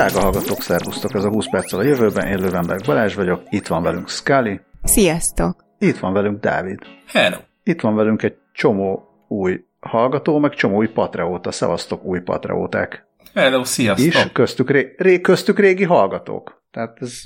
Drága 0.00 0.20
hallgatók, 0.20 0.62
szervusztok! 0.62 1.14
Ez 1.14 1.24
a 1.24 1.28
20 1.28 1.50
perccel 1.50 1.78
a 1.78 1.82
jövőben, 1.82 2.26
én 2.26 2.38
Lövenberg 2.38 2.84
Balázs 2.86 3.14
vagyok, 3.14 3.42
itt 3.48 3.66
van 3.66 3.82
velünk 3.82 4.08
Scully, 4.08 4.60
Sziasztok! 4.82 5.64
itt 5.78 5.98
van 5.98 6.12
velünk 6.12 6.40
Dávid, 6.40 6.78
Hello. 7.06 7.36
itt 7.62 7.80
van 7.80 7.94
velünk 7.94 8.22
egy 8.22 8.36
csomó 8.52 9.08
új 9.28 9.64
hallgató, 9.80 10.38
meg 10.38 10.54
csomó 10.54 10.76
új 10.76 10.88
patreóta. 10.88 11.50
Szevasztok 11.50 12.04
új 12.04 12.20
patreóták 12.20 13.06
Hello, 13.34 13.64
sziasztok. 13.64 14.06
is, 14.06 14.32
köztük, 14.32 14.70
ré, 14.70 14.94
ré, 14.98 15.20
köztük 15.20 15.58
régi 15.58 15.84
hallgatók. 15.84 16.62
Tehát 16.70 16.98
ez 17.00 17.22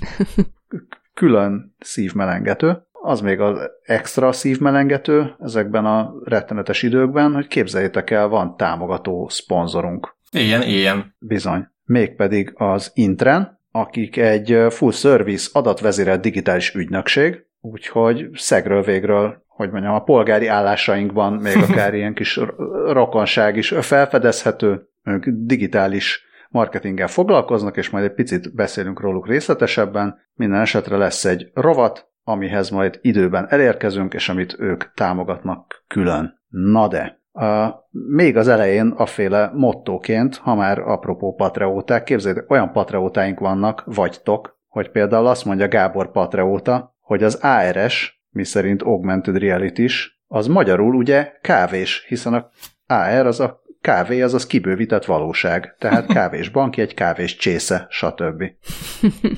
külön 1.15 1.75
szívmelengető. 1.79 2.87
Az 2.93 3.21
még 3.21 3.41
az 3.41 3.59
extra 3.83 4.33
szívmelengető 4.33 5.35
ezekben 5.41 5.85
a 5.85 6.15
rettenetes 6.25 6.83
időkben, 6.83 7.33
hogy 7.33 7.47
képzeljétek 7.47 8.11
el, 8.11 8.29
van 8.29 8.57
támogató 8.57 9.29
szponzorunk. 9.29 10.17
Ilyen, 10.31 10.63
ilyen. 10.63 11.15
Bizony. 11.19 11.73
Mégpedig 11.85 12.53
az 12.55 12.91
Intren, 12.95 13.61
akik 13.71 14.17
egy 14.17 14.67
full 14.69 14.93
service 14.93 15.49
adatvezérelt 15.53 16.21
digitális 16.21 16.75
ügynökség, 16.75 17.47
úgyhogy 17.61 18.29
szegről 18.33 18.83
végről, 18.83 19.45
hogy 19.47 19.71
mondjam, 19.71 19.95
a 19.95 20.03
polgári 20.03 20.47
állásainkban 20.47 21.33
még 21.33 21.57
akár 21.69 21.95
ilyen 21.95 22.15
kis 22.15 22.41
rokonság 22.87 23.57
is 23.57 23.75
felfedezhető, 23.81 24.89
ők 25.03 25.25
digitális 25.29 26.25
marketinggel 26.49 27.09
foglalkoznak, 27.09 27.77
és 27.77 27.91
majd 27.91 28.05
egy 28.05 28.15
picit 28.15 28.55
beszélünk 28.55 29.01
róluk 29.01 29.27
részletesebben. 29.27 30.19
Minden 30.35 30.61
esetre 30.61 30.97
lesz 30.97 31.25
egy 31.25 31.51
rovat, 31.55 32.09
amihez 32.23 32.71
majd 32.71 32.99
időben 33.03 33.47
elérkezünk, 33.49 34.15
és 34.15 34.29
amit 34.29 34.57
ők 34.59 34.93
támogatnak 34.93 35.85
külön. 35.89 36.41
Na 36.49 36.89
de, 36.89 37.23
Uh, 37.37 37.75
még 37.91 38.37
az 38.37 38.49
elején 38.49 38.89
aféle 38.89 39.51
mottóként, 39.55 40.37
ha 40.37 40.55
már 40.55 40.79
apropó 40.79 41.35
patreóták, 41.35 42.05
képzeljétek, 42.05 42.51
olyan 42.51 42.73
patreótáink 42.73 43.39
vannak, 43.39 43.83
vagytok, 43.87 44.61
hogy 44.69 44.91
például 44.91 45.27
azt 45.27 45.45
mondja 45.45 45.69
Gábor 45.69 46.11
patreóta, 46.11 46.97
hogy 47.01 47.23
az 47.23 47.35
ARS, 47.35 48.23
miszerint 48.31 48.83
Augmented 48.83 49.37
Reality 49.39 49.91
az 50.27 50.47
magyarul 50.47 50.95
ugye 50.95 51.33
kávés, 51.41 52.05
hiszen 52.09 52.35
a 52.35 52.51
AR 52.87 53.27
az 53.27 53.41
a 53.41 53.63
kávé, 53.81 54.23
az 54.23 54.35
az 54.35 54.47
kibővített 54.47 55.05
valóság. 55.05 55.77
Tehát 55.79 56.07
kávés 56.07 56.49
banki, 56.49 56.81
egy 56.81 56.95
kávés 56.95 57.37
csésze, 57.37 57.87
stb. 57.91 58.45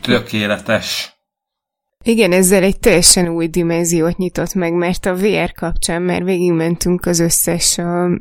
Tökéletes. 0.03 1.16
Igen, 2.09 2.33
ezzel 2.33 2.63
egy 2.63 2.79
teljesen 2.79 3.29
új 3.29 3.47
dimenziót 3.47 4.17
nyitott 4.17 4.55
meg, 4.55 4.73
mert 4.73 5.07
a 5.07 5.15
VR 5.15 5.53
kapcsán 5.53 6.03
már 6.03 6.25
végigmentünk 6.25 7.07
az 7.07 7.21
összes 7.21 7.79
a 7.79 8.19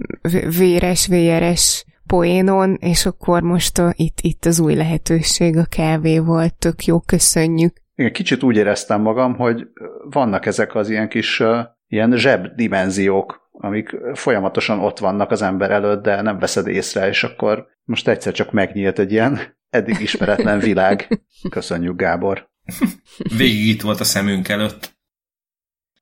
véres, 0.58 1.08
VRS 1.08 1.86
poénon, 2.06 2.78
és 2.80 3.06
akkor 3.06 3.42
most 3.42 3.78
a, 3.78 3.94
itt, 3.96 4.18
itt 4.22 4.46
az 4.46 4.60
új 4.60 4.76
lehetőség 4.76 5.58
a 5.58 5.66
kávéval. 5.70 6.50
Tök 6.50 6.86
jó, 6.86 7.00
köszönjük. 7.00 7.74
Igen, 7.96 8.12
kicsit 8.12 8.44
úgy 8.44 8.56
éreztem 8.56 9.02
magam, 9.02 9.36
hogy 9.36 9.68
vannak 10.10 10.46
ezek 10.46 10.76
az 10.76 10.90
ilyen 10.90 11.10
kis 11.10 11.44
ilyen 11.88 12.18
zseb 12.18 12.48
dimenziók, 12.56 13.50
amik 13.52 13.96
folyamatosan 14.14 14.80
ott 14.80 15.00
vannak 15.00 15.32
az 15.32 15.42
ember 15.42 15.72
előtt, 15.72 16.04
de 16.04 16.22
nem 16.22 16.40
veszed 16.40 16.68
észre, 16.68 17.08
és 17.08 17.24
akkor 17.24 17.68
most 17.84 18.08
egyszer 18.08 18.34
csak 18.34 18.52
megnyílt 18.52 19.00
egy 19.00 19.12
ilyen 19.12 19.40
eddig 19.70 20.00
ismeretlen 20.00 20.60
világ. 20.60 21.22
Köszönjük, 21.50 21.96
Gábor. 21.96 22.54
Végig 23.38 23.68
itt 23.68 23.82
volt 23.82 24.00
a 24.00 24.04
szemünk 24.04 24.50
előtt. 24.50 24.94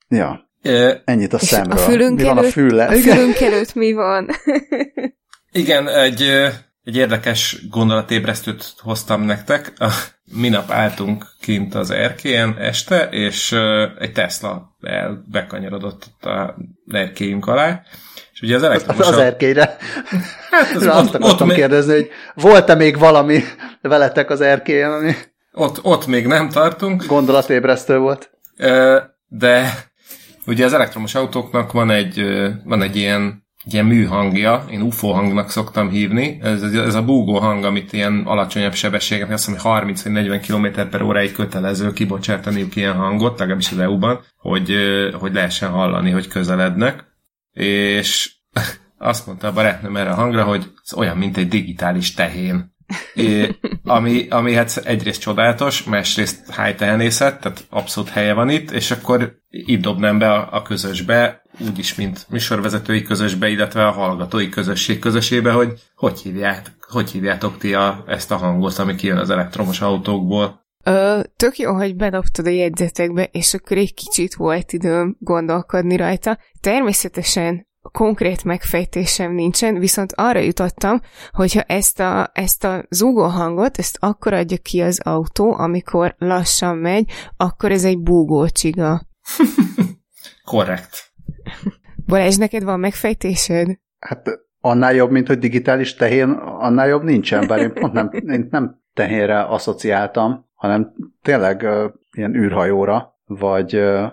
Ja, 0.08 0.52
E, 0.64 1.02
ennyit 1.06 1.34
a 1.34 1.38
És 1.42 1.48
szemről. 1.48 1.78
a 1.78 1.82
fülünk 1.82 2.18
mi 2.18 2.24
van 2.24 2.38
előtt, 2.38 2.50
a 2.50 2.54
fülle? 2.54 2.86
A 2.86 2.92
fülünk 2.92 3.40
előtt 3.40 3.74
mi 3.74 3.94
van? 3.94 4.30
igen, 5.52 5.88
egy, 5.90 6.22
egy 6.84 6.96
érdekes 6.96 7.68
gondolatébresztőt 7.70 8.74
hoztam 8.78 9.22
nektek. 9.22 9.74
A, 9.78 9.90
minap 10.36 10.72
álltunk 10.72 11.26
kint 11.42 11.76
az 11.76 11.92
erkélyen 11.92 12.58
este, 12.58 13.08
és 13.12 13.52
egy 14.00 14.12
Tesla 14.12 14.76
el 14.82 15.24
bekanyarodott 15.32 16.06
ott 16.06 16.26
a 16.26 16.56
erkélyünk 16.92 17.48
alá. 17.48 17.82
És 18.34 18.42
ugye 18.42 18.56
az 18.56 18.64
elektromos... 18.64 19.08
Az 19.08 19.18
erkélyre. 19.18 19.78
hát 20.52 20.76
az, 20.76 20.86
Azt 20.86 21.08
ott, 21.08 21.14
ott, 21.14 21.22
akartam 21.22 21.48
még, 21.48 21.58
kérdezni, 21.58 21.94
hogy 21.94 22.10
volt-e 22.36 22.76
még 22.76 22.98
valami 22.98 23.40
veletek 23.82 24.30
az 24.30 24.42
erkélyen, 24.42 24.92
ami 24.92 25.14
ott, 25.54 25.84
ott 25.84 26.08
még 26.08 26.28
nem 26.28 26.50
tartunk. 26.50 27.06
gondolatébresztő 27.06 27.98
volt? 27.98 28.32
De 29.28 29.74
ugye 30.46 30.66
az 30.66 30.74
elektromos 30.74 31.16
autóknak 31.16 31.72
van 31.72 31.90
egy, 31.90 32.24
van 32.64 32.82
egy 32.82 32.96
ilyen, 32.96 33.46
ilyen 33.66 33.86
műhangja, 33.86 34.66
én 34.70 34.82
UFO 34.82 35.12
hangnak 35.12 35.50
szoktam 35.50 35.90
hívni, 35.90 36.40
ez, 36.42 36.62
ez 36.62 36.96
a 36.96 37.04
búgó 37.04 37.40
hang, 37.40 37.64
amit 37.64 37.94
ilyen 37.94 38.24
alacsonyabb 38.26 38.74
sebességek, 38.74 39.30
azt 39.30 39.46
hiszem, 39.46 39.62
hogy 39.62 39.72
30 39.72 40.04
vagy 40.04 40.12
40 40.12 40.42
km 40.42 40.90
per 40.90 41.02
óráig 41.02 41.32
kötelező 41.32 41.94
kibocsátaniuk 41.94 42.76
ilyen 42.76 42.96
hangot, 42.96 43.40
legalábbis 43.40 43.72
az 43.72 43.80
EU-ban, 43.80 44.22
hogy, 44.38 44.76
hogy 45.20 45.34
lehessen 45.34 45.70
hallani, 45.70 46.12
hogy 46.12 46.28
közelednek. 46.28 47.04
És 47.54 48.32
azt 48.98 49.26
mondta 49.26 49.48
a 49.48 49.54
barátnőm 49.54 49.98
erre 49.98 50.10
a 50.10 50.16
hangra, 50.16 50.44
hogy 50.44 50.72
ez 50.84 50.94
olyan, 50.94 51.18
mint 51.18 51.38
egy 51.38 51.48
digitális 51.48 52.14
tehén. 52.14 52.73
É, 53.14 53.56
ami, 53.84 54.28
ami 54.30 54.54
hát 54.54 54.82
egyrészt 54.84 55.22
csodálatos, 55.22 55.84
másrészt 55.84 56.50
hájtehenészet, 56.50 57.40
tehát 57.40 57.66
abszolút 57.70 58.10
helye 58.10 58.34
van 58.34 58.50
itt, 58.50 58.72
és 58.72 58.92
akkor 58.92 59.36
itt 59.50 59.82
dobnám 59.82 60.18
be 60.18 60.32
a, 60.32 60.48
a 60.52 60.62
közösbe, 60.62 61.42
úgyis, 61.60 61.96
mint 61.96 62.26
műsorvezetői 62.30 63.02
közösbe, 63.02 63.50
illetve 63.50 63.88
a 63.88 63.92
hallgatói 63.92 64.50
közösség 64.50 65.00
közösébe, 65.00 65.52
hogy 65.52 65.74
hogy, 65.96 66.20
hívját, 66.20 66.72
hogy 66.88 67.12
hívjátok 67.12 67.58
ti 67.58 67.74
a, 67.74 68.04
ezt 68.08 68.32
a 68.32 68.36
hangot, 68.36 68.78
ami 68.78 68.96
kijön 68.96 69.18
az 69.18 69.30
elektromos 69.30 69.82
autókból. 69.82 70.62
Ö, 70.84 71.20
tök 71.36 71.58
jó, 71.58 71.74
hogy 71.74 71.96
bedobtad 71.96 72.46
a 72.46 72.50
jegyzetekbe, 72.50 73.24
és 73.32 73.54
akkor 73.54 73.78
egy 73.78 73.94
kicsit 73.94 74.36
volt 74.36 74.72
időm 74.72 75.16
gondolkodni 75.20 75.96
rajta. 75.96 76.38
Természetesen 76.62 77.68
konkrét 77.92 78.44
megfejtésem 78.44 79.34
nincsen, 79.34 79.80
viszont 79.80 80.14
arra 80.16 80.40
jutottam, 80.40 81.02
hogyha 81.32 81.62
ezt 81.62 82.00
a, 82.00 82.30
ezt 82.34 82.64
a 82.64 82.86
zúgó 82.90 83.24
hangot, 83.24 83.78
ezt 83.78 83.98
akkor 84.00 84.34
adja 84.34 84.58
ki 84.58 84.82
az 84.82 85.00
autó, 85.04 85.54
amikor 85.58 86.16
lassan 86.18 86.78
megy, 86.78 87.12
akkor 87.38 87.72
ez 87.72 87.86
egy 87.86 88.00
búgó 88.00 88.48
csiga. 88.48 89.02
Korrekt. 90.52 91.12
Balázs, 92.06 92.36
neked 92.36 92.64
van 92.64 92.80
megfejtésed? 92.80 93.68
Hát 94.00 94.30
annál 94.60 94.94
jobb, 94.94 95.12
mint 95.12 95.28
hogy 95.28 95.40
digitális 95.40 95.96
tehén, 95.96 96.30
annál 96.30 96.88
jobb 96.88 97.04
nincsen, 97.04 97.48
bár 97.48 97.60
én 97.60 97.74
pont 97.80 97.94
nem, 97.94 98.10
én 98.12 98.48
nem 98.50 98.82
tehénre 98.94 99.44
asszociáltam, 99.44 100.50
hanem 100.54 100.94
tényleg 101.22 101.62
uh, 101.62 101.92
ilyen 102.12 102.36
űrhajóra, 102.36 103.20
vagy, 103.26 103.76
uh, 103.76 104.04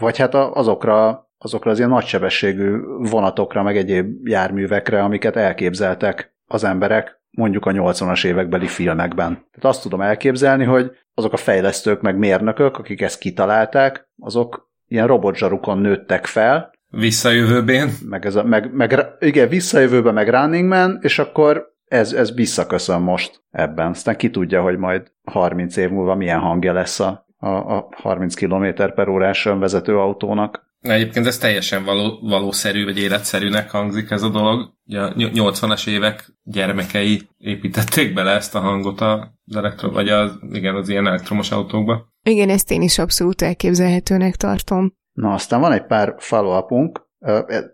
vagy 0.00 0.18
hát 0.18 0.34
a, 0.34 0.52
azokra, 0.52 1.25
azokra 1.46 1.70
az 1.70 1.78
ilyen 1.78 1.90
nagysebességű 1.90 2.76
vonatokra, 2.98 3.62
meg 3.62 3.76
egyéb 3.76 4.28
járművekre, 4.28 5.02
amiket 5.02 5.36
elképzeltek 5.36 6.34
az 6.46 6.64
emberek 6.64 7.20
mondjuk 7.30 7.66
a 7.66 7.70
80-as 7.70 8.26
évekbeli 8.26 8.66
filmekben. 8.66 9.32
Tehát 9.32 9.64
azt 9.64 9.82
tudom 9.82 10.00
elképzelni, 10.00 10.64
hogy 10.64 10.90
azok 11.14 11.32
a 11.32 11.36
fejlesztők, 11.36 12.00
meg 12.00 12.16
mérnökök, 12.16 12.78
akik 12.78 13.00
ezt 13.00 13.18
kitalálták, 13.18 14.08
azok 14.18 14.70
ilyen 14.88 15.06
robotzsarukon 15.06 15.78
nőttek 15.78 16.26
fel, 16.26 16.74
Visszajövőbén. 16.90 17.88
meg, 18.08 18.26
ez 18.26 18.34
a, 18.34 18.44
meg, 18.44 18.74
meg 18.74 19.06
igen, 19.18 19.48
visszajövőbe 19.48 20.12
meg 20.12 20.28
Running 20.28 20.68
Man, 20.68 20.98
és 21.00 21.18
akkor 21.18 21.74
ez, 21.88 22.12
ez 22.12 22.34
visszaköszön 22.34 23.00
most 23.00 23.42
ebben. 23.50 23.90
Aztán 23.90 24.16
ki 24.16 24.30
tudja, 24.30 24.62
hogy 24.62 24.76
majd 24.78 25.12
30 25.24 25.76
év 25.76 25.90
múlva 25.90 26.14
milyen 26.14 26.38
hangja 26.38 26.72
lesz 26.72 27.00
a, 27.00 27.26
a, 27.38 27.48
a 27.48 27.88
30 27.90 28.34
km 28.34 28.66
per 28.94 29.08
órás 29.08 29.44
vezető 29.44 29.98
autónak. 29.98 30.65
Egyébként 30.88 31.26
ez 31.26 31.38
teljesen 31.38 31.84
való, 31.84 32.18
valószerű, 32.22 32.84
vagy 32.84 32.98
életszerűnek 32.98 33.70
hangzik 33.70 34.10
ez 34.10 34.22
a 34.22 34.28
dolog. 34.28 34.72
Ugye 34.86 35.00
a 35.00 35.12
80-as 35.12 35.88
évek 35.88 36.32
gyermekei 36.42 37.28
építették 37.38 38.14
bele 38.14 38.30
ezt 38.30 38.54
a 38.54 38.60
hangot 38.60 39.00
az 39.00 39.56
elektro, 39.56 39.90
vagy 39.90 40.08
az, 40.08 40.38
igen, 40.50 40.74
az 40.74 40.88
ilyen 40.88 41.06
elektromos 41.06 41.50
autókba. 41.50 42.12
Igen, 42.22 42.48
ezt 42.48 42.70
én 42.70 42.82
is 42.82 42.98
abszolút 42.98 43.42
elképzelhetőnek 43.42 44.36
tartom. 44.36 44.94
Na, 45.12 45.32
aztán 45.32 45.60
van 45.60 45.72
egy 45.72 45.86
pár 45.86 46.14
follow 46.18 46.90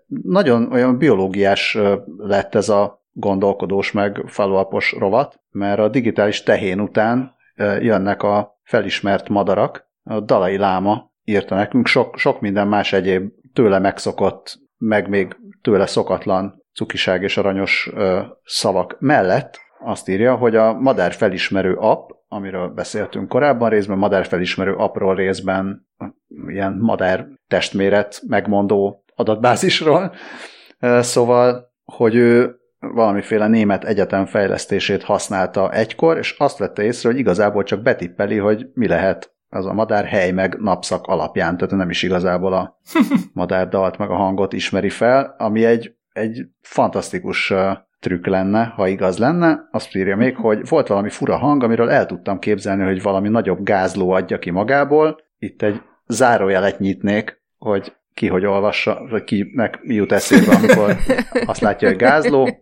Nagyon 0.06 0.72
olyan 0.72 0.98
biológiás 0.98 1.78
lett 2.16 2.54
ez 2.54 2.68
a 2.68 3.04
gondolkodós 3.12 3.92
meg 3.92 4.22
follow 4.26 4.78
rovat, 4.98 5.40
mert 5.50 5.78
a 5.78 5.88
digitális 5.88 6.42
tehén 6.42 6.80
után 6.80 7.34
jönnek 7.80 8.22
a 8.22 8.60
felismert 8.62 9.28
madarak. 9.28 9.90
A 10.04 10.20
Dalai 10.20 10.56
Láma 10.56 11.11
írta 11.24 11.54
nekünk 11.54 11.86
sok, 11.86 12.18
sok 12.18 12.40
minden 12.40 12.68
más 12.68 12.92
egyéb 12.92 13.32
tőle 13.52 13.78
megszokott, 13.78 14.58
meg 14.78 15.08
még 15.08 15.36
tőle 15.62 15.86
szokatlan 15.86 16.64
cukiság 16.74 17.22
és 17.22 17.36
aranyos 17.36 17.90
ö, 17.94 18.20
szavak 18.44 18.96
mellett 18.98 19.60
azt 19.84 20.08
írja, 20.08 20.36
hogy 20.36 20.56
a 20.56 20.72
madár 20.72 21.12
felismerő 21.12 21.74
app, 21.74 22.10
amiről 22.28 22.68
beszéltünk 22.68 23.28
korábban, 23.28 23.70
részben 23.70 23.98
madár 23.98 24.26
felismerő 24.26 24.74
appról, 24.74 25.14
részben 25.14 25.88
ilyen 26.46 26.76
madár 26.80 27.26
testméret 27.48 28.22
megmondó 28.26 29.04
adatbázisról. 29.14 30.14
Szóval, 31.00 31.72
hogy 31.84 32.14
ő 32.14 32.56
valamiféle 32.78 33.48
német 33.48 33.84
egyetem 33.84 34.26
fejlesztését 34.26 35.02
használta 35.02 35.72
egykor, 35.72 36.18
és 36.18 36.34
azt 36.38 36.58
vette 36.58 36.82
észre, 36.82 37.08
hogy 37.08 37.18
igazából 37.18 37.62
csak 37.62 37.82
betippeli, 37.82 38.36
hogy 38.36 38.66
mi 38.74 38.88
lehet 38.88 39.31
az 39.54 39.66
a 39.66 39.72
madár 39.72 40.04
hely 40.04 40.30
meg 40.30 40.56
napszak 40.60 41.06
alapján, 41.06 41.56
tehát 41.56 41.74
nem 41.74 41.90
is 41.90 42.02
igazából 42.02 42.52
a 42.52 42.78
madárdalt 43.32 43.98
meg 43.98 44.10
a 44.10 44.16
hangot 44.16 44.52
ismeri 44.52 44.88
fel, 44.88 45.34
ami 45.38 45.64
egy, 45.64 45.94
egy 46.12 46.46
fantasztikus 46.60 47.52
trükk 48.00 48.26
lenne, 48.26 48.64
ha 48.64 48.88
igaz 48.88 49.18
lenne. 49.18 49.68
Azt 49.70 49.96
írja 49.96 50.16
még, 50.16 50.36
hogy 50.36 50.68
volt 50.68 50.86
valami 50.86 51.10
fura 51.10 51.36
hang, 51.36 51.62
amiről 51.62 51.90
el 51.90 52.06
tudtam 52.06 52.38
képzelni, 52.38 52.84
hogy 52.84 53.02
valami 53.02 53.28
nagyobb 53.28 53.62
gázló 53.62 54.10
adja 54.10 54.38
ki 54.38 54.50
magából. 54.50 55.20
Itt 55.38 55.62
egy 55.62 55.80
zárójelet 56.06 56.78
nyitnék, 56.78 57.42
hogy 57.58 57.92
ki 58.14 58.26
hogy 58.26 58.44
olvassa, 58.44 59.06
vagy 59.10 59.24
kinek 59.24 59.78
mi 59.82 59.94
jut 59.94 60.12
eszébe, 60.12 60.54
amikor 60.54 60.96
azt 61.46 61.60
látja, 61.60 61.88
hogy 61.88 61.96
gázló. 61.96 62.48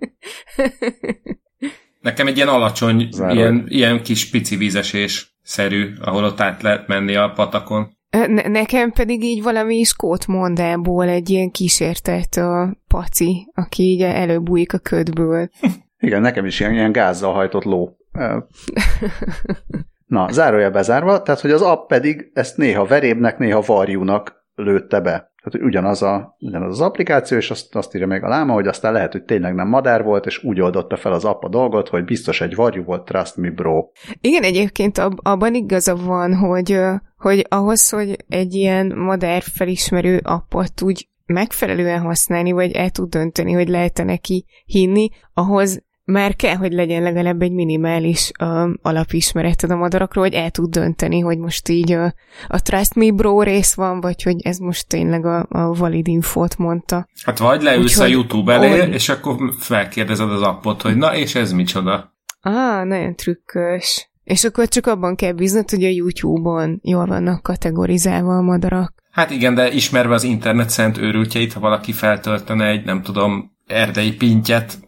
Nekem 2.00 2.26
egy 2.26 2.36
ilyen 2.36 2.48
alacsony, 2.48 3.08
ilyen, 3.28 3.64
ilyen 3.68 4.02
kis 4.02 4.30
pici 4.30 4.56
vízesés 4.56 5.38
szerű, 5.50 5.92
ahol 6.00 6.24
ott 6.24 6.40
át 6.40 6.62
lehet 6.62 6.86
menni 6.86 7.14
a 7.14 7.32
patakon. 7.34 7.98
Ne- 8.10 8.48
nekem 8.48 8.92
pedig 8.92 9.22
így 9.22 9.42
valami 9.42 9.82
skót 9.82 10.26
mondából 10.26 11.08
egy 11.08 11.30
ilyen 11.30 11.50
kísértett 11.50 12.34
a 12.34 12.76
paci, 12.88 13.50
aki 13.54 13.82
így 13.82 14.02
előbújik 14.02 14.72
a 14.72 14.78
ködből. 14.78 15.48
Igen, 16.06 16.20
nekem 16.20 16.46
is 16.46 16.60
ilyen, 16.60 16.72
ilyen 16.72 16.92
gázzal 16.92 17.32
hajtott 17.32 17.64
ló. 17.64 17.96
Na, 20.06 20.32
zárója 20.32 20.70
bezárva, 20.70 21.22
tehát 21.22 21.40
hogy 21.40 21.50
az 21.50 21.62
app 21.62 21.88
pedig 21.88 22.30
ezt 22.34 22.56
néha 22.56 22.84
verébnek, 22.84 23.38
néha 23.38 23.60
varjúnak 23.60 24.44
lőtte 24.54 25.00
be. 25.00 25.29
Tehát, 25.42 25.58
hogy 25.58 25.62
ugyanaz, 25.62 26.02
a, 26.02 26.36
ugyanaz 26.38 26.70
az 26.70 26.80
applikáció, 26.80 27.36
és 27.36 27.50
azt, 27.50 27.74
azt 27.74 27.94
írja 27.94 28.06
még 28.06 28.22
a 28.22 28.28
láma, 28.28 28.52
hogy 28.52 28.66
aztán 28.66 28.92
lehet, 28.92 29.12
hogy 29.12 29.22
tényleg 29.22 29.54
nem 29.54 29.68
madár 29.68 30.02
volt, 30.02 30.26
és 30.26 30.44
úgy 30.44 30.60
oldotta 30.60 30.96
fel 30.96 31.12
az 31.12 31.24
app 31.24 31.42
a 31.42 31.48
dolgot, 31.48 31.88
hogy 31.88 32.04
biztos 32.04 32.40
egy 32.40 32.54
varjú 32.54 32.82
volt, 32.82 33.04
trust 33.04 33.36
me 33.36 33.50
bro. 33.50 33.88
Igen, 34.20 34.42
egyébként 34.42 34.98
ab, 34.98 35.18
abban 35.22 35.54
igaza 35.54 35.96
van, 35.96 36.34
hogy, 36.34 36.80
hogy 37.16 37.46
ahhoz, 37.48 37.88
hogy 37.88 38.16
egy 38.28 38.54
ilyen 38.54 38.92
madár 38.96 39.42
felismerő 39.42 40.20
appot 40.22 40.82
úgy 40.82 41.08
megfelelően 41.26 42.00
használni, 42.00 42.52
vagy 42.52 42.72
el 42.72 42.90
tud 42.90 43.08
dönteni, 43.08 43.52
hogy 43.52 43.68
lehet-e 43.68 44.04
neki 44.04 44.44
hinni, 44.64 45.08
ahhoz 45.34 45.82
már 46.10 46.36
kell, 46.36 46.54
hogy 46.54 46.72
legyen 46.72 47.02
legalább 47.02 47.42
egy 47.42 47.52
minimális 47.52 48.30
uh, 48.40 48.70
alapismereted 48.82 49.70
a 49.70 49.76
madarakról, 49.76 50.24
hogy 50.24 50.34
el 50.34 50.50
tud 50.50 50.70
dönteni, 50.70 51.20
hogy 51.20 51.38
most 51.38 51.68
így 51.68 51.94
uh, 51.94 52.10
a 52.48 52.62
Trust 52.62 52.94
Me 52.94 53.10
Bro 53.10 53.42
rész 53.42 53.74
van, 53.74 54.00
vagy 54.00 54.22
hogy 54.22 54.36
ez 54.42 54.58
most 54.58 54.88
tényleg 54.88 55.24
a, 55.24 55.46
a 55.48 55.72
valid 55.72 56.08
infót 56.08 56.58
mondta. 56.58 57.08
Hát 57.24 57.38
vagy 57.38 57.62
leülsz 57.62 57.98
Úgy, 57.98 58.04
a 58.04 58.06
YouTube 58.06 58.52
elé, 58.52 58.78
hogy... 58.78 58.92
és 58.92 59.08
akkor 59.08 59.36
felkérdezed 59.58 60.30
az 60.30 60.42
appot, 60.42 60.82
hogy 60.82 60.96
na, 60.96 61.16
és 61.16 61.34
ez 61.34 61.52
micsoda? 61.52 62.14
Ah, 62.40 62.84
nagyon 62.84 63.16
trükkös. 63.16 64.10
És 64.24 64.44
akkor 64.44 64.68
csak 64.68 64.86
abban 64.86 65.16
kell 65.16 65.32
bíznod, 65.32 65.70
hogy 65.70 65.84
a 65.84 65.88
YouTube-on 65.88 66.80
jól 66.82 67.06
vannak 67.06 67.42
kategorizálva 67.42 68.36
a 68.36 68.42
madarak. 68.42 68.94
Hát 69.10 69.30
igen, 69.30 69.54
de 69.54 69.72
ismerve 69.72 70.14
az 70.14 70.24
internet 70.24 70.70
szent 70.70 70.98
őrültjeit, 70.98 71.52
ha 71.52 71.60
valaki 71.60 71.92
feltöltene 71.92 72.66
egy, 72.66 72.84
nem 72.84 73.02
tudom, 73.02 73.56
erdei 73.70 74.14
pintyet 74.14 74.78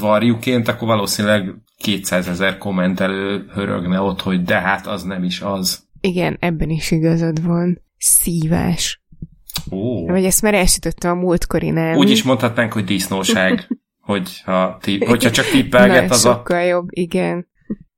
varjuként, 0.00 0.68
akkor 0.68 0.88
valószínűleg 0.88 1.54
200 1.78 2.28
ezer 2.28 2.58
kommentelő 2.58 3.46
hörögne 3.52 4.00
ott, 4.00 4.20
hogy 4.20 4.42
de 4.42 4.60
hát 4.60 4.86
az 4.86 5.02
nem 5.02 5.24
is 5.24 5.40
az. 5.40 5.82
Igen, 6.00 6.36
ebben 6.40 6.70
is 6.70 6.90
igazad 6.90 7.44
van. 7.44 7.82
Szívás. 7.98 9.02
Ó. 9.70 10.06
Vagy 10.06 10.24
ezt 10.24 10.42
már 10.42 10.54
elsütöttem 10.54 11.10
a 11.10 11.20
múltkorinál. 11.20 11.96
Úgy 11.96 12.10
is 12.10 12.22
mondhatnánk, 12.22 12.72
hogy 12.72 12.84
disznóság, 12.84 13.68
hogyha, 14.00 14.78
ti, 14.80 15.04
hogyha 15.04 15.30
csak 15.30 15.44
tippelget 15.44 16.10
az 16.10 16.20
sokkal 16.20 16.56
a... 16.56 16.64
jobb, 16.64 16.86
igen. 16.90 17.48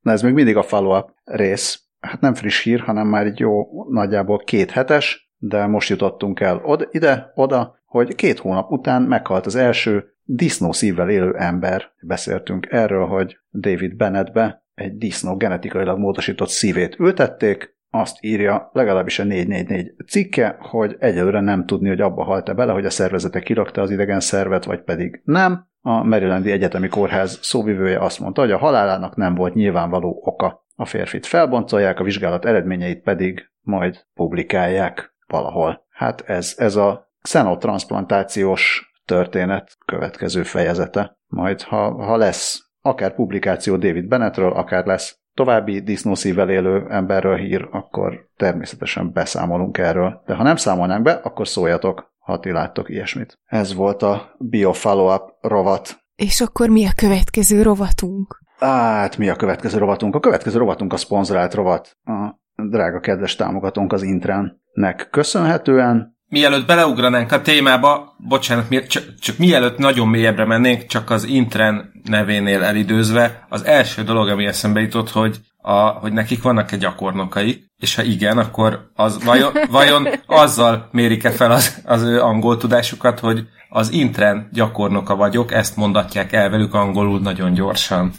Na 0.01 0.11
ez 0.11 0.21
még 0.21 0.33
mindig 0.33 0.55
a 0.55 0.63
follow-up 0.63 1.09
rész. 1.23 1.81
Hát 1.99 2.21
nem 2.21 2.33
friss 2.33 2.63
hír, 2.63 2.79
hanem 2.79 3.07
már 3.07 3.25
egy 3.25 3.39
jó 3.39 3.65
nagyjából 3.89 4.37
két 4.37 4.71
hetes, 4.71 5.31
de 5.37 5.65
most 5.65 5.89
jutottunk 5.89 6.39
el 6.39 6.61
oda, 6.63 6.87
ide, 6.91 7.31
oda, 7.35 7.75
hogy 7.85 8.15
két 8.15 8.39
hónap 8.39 8.71
után 8.71 9.01
meghalt 9.01 9.45
az 9.45 9.55
első 9.55 10.16
disznó 10.29 10.71
szívvel 10.71 11.09
élő 11.09 11.35
ember. 11.35 11.91
Beszéltünk 12.01 12.67
erről, 12.71 13.05
hogy 13.05 13.37
David 13.51 13.95
Bennettbe 13.95 14.63
egy 14.73 14.97
disznó 14.97 15.35
genetikailag 15.35 15.99
módosított 15.99 16.49
szívét 16.49 16.99
ültették, 16.99 17.75
azt 17.89 18.17
írja 18.21 18.69
legalábbis 18.73 19.19
a 19.19 19.23
444 19.23 19.93
cikke, 20.07 20.57
hogy 20.59 20.95
egyelőre 20.99 21.39
nem 21.39 21.65
tudni, 21.65 21.87
hogy 21.87 22.01
abba 22.01 22.23
halt-e 22.23 22.53
bele, 22.53 22.71
hogy 22.71 22.85
a 22.85 22.89
szervezete 22.89 23.39
kirakta 23.39 23.81
az 23.81 23.91
idegen 23.91 24.19
szervet, 24.19 24.65
vagy 24.65 24.81
pedig 24.81 25.21
nem. 25.23 25.67
A 25.81 26.03
Marylandi 26.03 26.51
Egyetemi 26.51 26.87
Kórház 26.87 27.39
szóvivője 27.41 27.99
azt 27.99 28.19
mondta, 28.19 28.41
hogy 28.41 28.51
a 28.51 28.57
halálának 28.57 29.15
nem 29.15 29.35
volt 29.35 29.53
nyilvánvaló 29.53 30.21
oka. 30.23 30.65
A 30.75 30.85
férfit 30.85 31.25
felboncolják, 31.25 31.99
a 31.99 32.03
vizsgálat 32.03 32.45
eredményeit 32.45 33.01
pedig 33.01 33.51
majd 33.61 34.05
publikálják 34.13 35.15
valahol. 35.27 35.85
Hát 35.89 36.21
ez, 36.21 36.53
ez 36.57 36.75
a 36.75 37.11
xenotransplantációs 37.21 38.86
történet 39.07 39.77
következő 39.85 40.43
fejezete. 40.43 41.17
Majd 41.27 41.61
ha, 41.61 42.03
ha 42.05 42.17
lesz 42.17 42.59
akár 42.81 43.15
publikáció 43.15 43.75
David 43.75 44.07
Bennettről, 44.07 44.51
akár 44.51 44.85
lesz 44.85 45.19
további 45.33 45.79
disznószívvel 45.79 46.49
élő 46.49 46.85
emberről 46.89 47.35
hír, 47.35 47.67
akkor 47.71 48.29
természetesen 48.35 49.11
beszámolunk 49.11 49.77
erről. 49.77 50.21
De 50.25 50.33
ha 50.33 50.43
nem 50.43 50.55
számolnánk 50.55 51.03
be, 51.03 51.11
akkor 51.11 51.47
szóljatok, 51.47 52.13
ha 52.17 52.39
ti 52.39 52.51
láttok 52.51 52.89
ilyesmit. 52.89 53.39
Ez 53.45 53.73
volt 53.73 54.01
a 54.01 54.35
Bio 54.39 54.73
Follow-up 54.73 55.21
rovat. 55.41 55.97
És 56.15 56.41
akkor 56.41 56.69
mi 56.69 56.85
a 56.85 56.91
következő 56.95 57.61
rovatunk? 57.61 58.41
Hát, 58.59 59.17
mi 59.17 59.29
a 59.29 59.35
következő 59.35 59.77
rovatunk? 59.77 60.15
A 60.15 60.19
következő 60.19 60.57
rovatunk 60.57 60.93
a 60.93 60.97
szponzorált 60.97 61.53
rovat. 61.53 61.97
A 62.03 62.39
drága 62.55 62.99
kedves 62.99 63.35
támogatónk 63.35 63.93
az 63.93 64.01
Intrennek 64.01 65.07
köszönhetően 65.11 66.16
Mielőtt 66.29 66.67
beleugranánk 66.67 67.31
a 67.31 67.41
témába, 67.41 68.15
bocsánat, 68.17 68.87
csak, 68.87 69.03
csak 69.19 69.37
mielőtt 69.37 69.77
nagyon 69.77 70.07
mélyebbre 70.07 70.45
mennénk, 70.45 70.85
csak 70.85 71.09
az 71.09 71.23
Intren 71.23 71.91
nevénél 72.03 72.63
elidőzve, 72.63 73.45
az 73.49 73.65
első 73.65 74.03
dolog, 74.03 74.27
ami 74.27 74.45
eszembe 74.45 74.79
jutott, 74.79 75.09
hogy, 75.09 75.39
a, 75.57 75.73
hogy 75.73 76.13
nekik 76.13 76.41
vannak 76.41 76.71
egy 76.71 76.79
gyakornokai, 76.79 77.65
és 77.77 77.95
ha 77.95 78.03
igen, 78.03 78.37
akkor 78.37 78.91
az 78.95 79.23
vajon, 79.23 79.53
vajon 79.69 80.07
azzal 80.25 80.89
mérik-e 80.91 81.31
fel 81.31 81.51
az, 81.51 81.81
az 81.85 82.01
ő 82.01 82.21
angol 82.21 82.57
tudásukat, 82.57 83.19
hogy 83.19 83.47
az 83.69 83.91
Intren 83.91 84.49
gyakornoka 84.51 85.15
vagyok, 85.15 85.51
ezt 85.51 85.75
mondatják 85.75 86.33
el 86.33 86.49
velük 86.49 86.73
angolul 86.73 87.19
nagyon 87.19 87.53
gyorsan. 87.53 88.11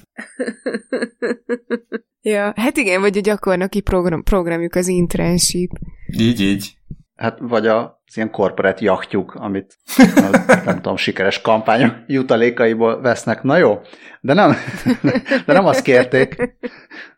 ja, 2.21 2.53
hát 2.57 2.77
igen, 2.77 3.01
vagy 3.01 3.17
a 3.17 3.21
gyakornoki 3.21 3.81
program, 3.81 4.23
programjuk 4.23 4.75
az 4.75 4.89
internship. 4.89 5.71
Így, 6.19 6.41
így. 6.41 6.77
Hát 7.17 7.39
vagy 7.41 7.67
a 7.67 7.98
az 8.09 8.17
ilyen 8.17 8.31
korporát 8.31 8.81
jachtjuk, 8.81 9.35
amit 9.35 9.79
nem 10.65 10.75
tudom, 10.75 10.97
sikeres 10.97 11.41
kampányok 11.41 11.95
jutalékaiból 12.07 13.01
vesznek. 13.01 13.43
Na 13.43 13.57
jó, 13.57 13.81
de 14.21 14.33
nem, 14.33 14.57
de 15.47 15.53
nem 15.53 15.67
azt 15.67 15.83
kérték, 15.83 16.37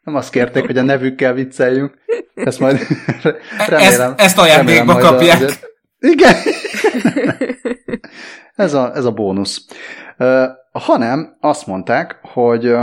nem 0.02 0.14
azt 0.14 0.30
kérték, 0.30 0.66
hogy 0.66 0.78
a 0.78 0.82
nevükkel 0.82 1.32
vicceljünk. 1.32 1.94
Ezt 2.34 2.60
majd 2.60 2.78
remélem. 3.68 4.10
Ezt, 4.10 4.20
ezt 4.20 4.38
ajándékba 4.38 4.96
kapják. 4.96 5.36
Azért, 5.36 5.66
igen. 5.98 6.34
ez, 8.54 8.74
a, 8.74 8.92
ez 8.94 9.04
a 9.04 9.12
bónusz. 9.12 9.66
Hanem 10.72 11.36
azt 11.40 11.66
mondták, 11.66 12.18
hogy 12.22 12.74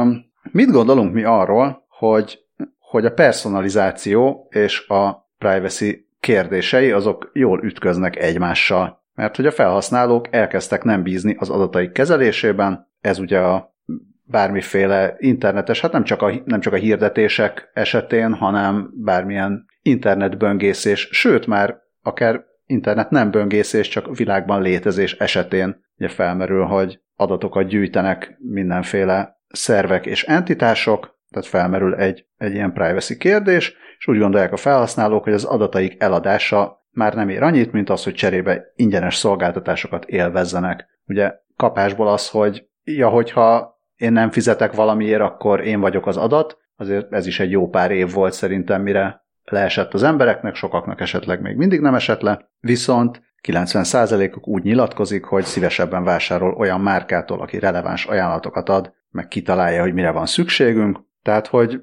mit 0.51 0.71
gondolunk 0.71 1.13
mi 1.13 1.23
arról, 1.23 1.85
hogy, 1.89 2.39
hogy 2.79 3.05
a 3.05 3.13
personalizáció 3.13 4.47
és 4.49 4.87
a 4.87 5.29
privacy 5.37 6.06
kérdései 6.19 6.91
azok 6.91 7.29
jól 7.33 7.63
ütköznek 7.63 8.15
egymással. 8.15 9.05
Mert 9.13 9.36
hogy 9.36 9.45
a 9.45 9.51
felhasználók 9.51 10.27
elkezdtek 10.31 10.83
nem 10.83 11.03
bízni 11.03 11.36
az 11.39 11.50
adataik 11.50 11.91
kezelésében, 11.91 12.88
ez 13.01 13.19
ugye 13.19 13.39
a 13.39 13.75
bármiféle 14.24 15.15
internetes, 15.17 15.81
hát 15.81 15.91
nem 15.91 16.03
csak 16.03 16.21
a, 16.21 16.31
nem 16.45 16.59
csak 16.59 16.74
a 16.74 16.77
hirdetések 16.77 17.69
esetén, 17.74 18.33
hanem 18.33 18.91
bármilyen 18.95 19.65
internetböngészés, 19.81 21.09
sőt 21.12 21.47
már 21.47 21.77
akár 22.01 22.43
internet 22.65 23.09
nem 23.09 23.31
böngészés, 23.31 23.88
csak 23.88 24.17
világban 24.17 24.62
létezés 24.62 25.13
esetén 25.13 25.86
ugye 25.97 26.09
felmerül, 26.09 26.63
hogy 26.63 27.00
adatokat 27.15 27.67
gyűjtenek 27.67 28.38
mindenféle 28.39 29.38
szervek 29.47 30.05
és 30.05 30.24
entitások, 30.24 31.19
tehát 31.29 31.47
felmerül 31.47 31.95
egy, 31.95 32.25
egy 32.38 32.53
ilyen 32.53 32.74
privacy 32.74 33.17
kérdés, 33.17 33.75
és 33.97 34.07
úgy 34.07 34.19
gondolják 34.19 34.51
a 34.51 34.57
felhasználók, 34.57 35.23
hogy 35.23 35.33
az 35.33 35.43
adataik 35.43 35.95
eladása 36.03 36.85
már 36.91 37.13
nem 37.13 37.29
ér 37.29 37.43
annyit, 37.43 37.71
mint 37.71 37.89
az, 37.89 38.03
hogy 38.03 38.13
cserébe 38.13 38.63
ingyenes 38.75 39.15
szolgáltatásokat 39.15 40.05
élvezzenek. 40.05 40.87
Ugye 41.05 41.33
kapásból 41.55 42.07
az, 42.07 42.29
hogy 42.29 42.67
ja, 42.83 43.09
hogyha 43.09 43.79
én 43.95 44.11
nem 44.11 44.31
fizetek 44.31 44.73
valamiért, 44.73 45.21
akkor 45.21 45.65
én 45.65 45.79
vagyok 45.79 46.07
az 46.07 46.17
adat, 46.17 46.57
azért 46.75 47.13
ez 47.13 47.25
is 47.25 47.39
egy 47.39 47.51
jó 47.51 47.69
pár 47.69 47.91
év 47.91 48.13
volt 48.13 48.33
szerintem, 48.33 48.81
mire 48.81 49.25
leesett 49.43 49.93
az 49.93 50.03
embereknek, 50.03 50.55
sokaknak 50.55 51.01
esetleg 51.01 51.41
még 51.41 51.55
mindig 51.55 51.79
nem 51.79 51.95
esett 51.95 52.21
le, 52.21 52.49
viszont 52.59 53.21
90%-uk 53.47 54.47
úgy 54.47 54.63
nyilatkozik, 54.63 55.23
hogy 55.23 55.43
szívesebben 55.43 56.03
vásárol 56.03 56.53
olyan 56.53 56.81
márkától, 56.81 57.41
aki 57.41 57.59
releváns 57.59 58.05
ajánlatokat 58.05 58.69
ad, 58.69 58.93
meg 59.09 59.27
kitalálja, 59.27 59.81
hogy 59.81 59.93
mire 59.93 60.11
van 60.11 60.25
szükségünk. 60.25 60.99
Tehát, 61.21 61.47
hogy 61.47 61.81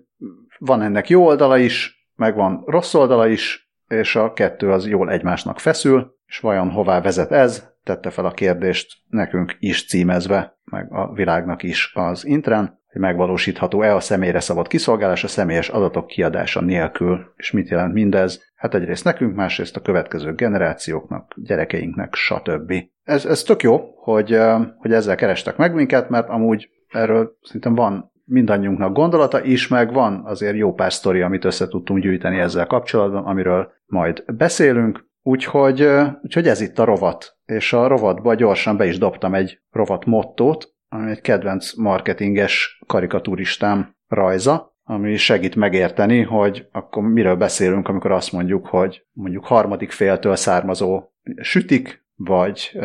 van 0.59 0.83
ennek 0.83 1.09
jó 1.09 1.27
oldala 1.27 1.59
is, 1.59 1.94
meg 2.17 2.35
van 2.35 2.63
rossz 2.67 2.95
oldala 2.95 3.27
is, 3.27 3.73
és 3.89 4.17
a 4.17 4.33
kettő 4.33 4.71
az 4.71 4.87
jól 4.87 5.11
egymásnak 5.11 5.59
feszül, 5.59 6.17
és 6.27 6.39
vajon 6.39 6.71
hová 6.71 7.01
vezet 7.01 7.33
ez? 7.33 7.73
Tette 7.83 8.11
fel 8.11 8.25
a 8.25 8.31
kérdést 8.31 8.93
nekünk 9.09 9.57
is 9.59 9.87
címezve, 9.87 10.59
meg 10.65 10.93
a 10.93 11.13
világnak 11.13 11.63
is 11.63 11.93
az 11.95 12.27
intren, 12.27 12.83
hogy 12.95 13.01
megvalósítható-e 13.01 13.95
a 13.95 14.01
személyre 14.01 14.41
szabott 14.41 14.67
kiszolgálás 14.67 15.25
a 15.25 15.29
személyes 15.29 15.69
adatok 15.69 16.07
kiadása 16.07 16.61
nélkül. 16.61 17.33
És 17.37 17.51
mit 17.51 17.69
jelent 17.69 17.93
mindez? 17.93 18.53
Hát 18.55 18.75
egyrészt 18.75 19.05
nekünk, 19.05 19.35
másrészt 19.35 19.77
a 19.77 19.81
következő 19.81 20.35
generációknak, 20.35 21.35
gyerekeinknek, 21.37 22.15
stb. 22.15 22.73
Ez, 23.03 23.25
ez 23.25 23.43
tök 23.43 23.63
jó, 23.63 23.81
hogy, 23.97 24.39
hogy 24.77 24.93
ezzel 24.93 25.17
kerestek 25.17 25.57
meg 25.57 25.75
minket, 25.75 26.09
mert 26.09 26.29
amúgy 26.29 26.69
erről 26.89 27.37
szerintem 27.43 27.75
van 27.75 28.13
mindannyiunknak 28.25 28.93
gondolata 28.93 29.43
is, 29.43 29.69
meg 29.69 29.93
van 29.93 30.23
azért 30.25 30.57
jó 30.57 30.73
pár 30.75 30.93
sztori, 30.93 31.21
amit 31.21 31.45
össze 31.45 31.69
tudtunk 31.69 32.03
gyűjteni 32.03 32.39
ezzel 32.39 32.67
kapcsolatban, 32.67 33.25
amiről 33.25 33.73
majd 33.87 34.25
beszélünk. 34.37 35.07
Úgyhogy, 35.23 35.89
úgyhogy 36.23 36.49
ez 36.49 36.61
itt 36.61 36.79
a 36.79 36.85
rovat, 36.85 37.37
és 37.45 37.73
a 37.73 37.87
rovatba 37.87 38.35
gyorsan 38.35 38.77
be 38.77 38.87
is 38.87 38.99
dobtam 38.99 39.35
egy 39.35 39.61
rovat 39.71 40.05
mottót, 40.05 40.75
ami 40.89 41.11
egy 41.11 41.21
kedvenc 41.21 41.75
marketinges 41.75 42.83
karikaturistám 42.87 43.97
rajza, 44.09 44.77
ami 44.83 45.17
segít 45.17 45.57
megérteni, 45.57 46.23
hogy 46.23 46.69
akkor 46.73 47.03
miről 47.03 47.37
beszélünk, 47.37 47.89
amikor 47.89 48.11
azt 48.11 48.33
mondjuk, 48.33 48.67
hogy 48.67 49.07
mondjuk 49.13 49.45
harmadik 49.45 49.91
féltől 49.91 50.37
származó 50.37 51.03
sütik, 51.41 52.05
vagy, 52.15 52.79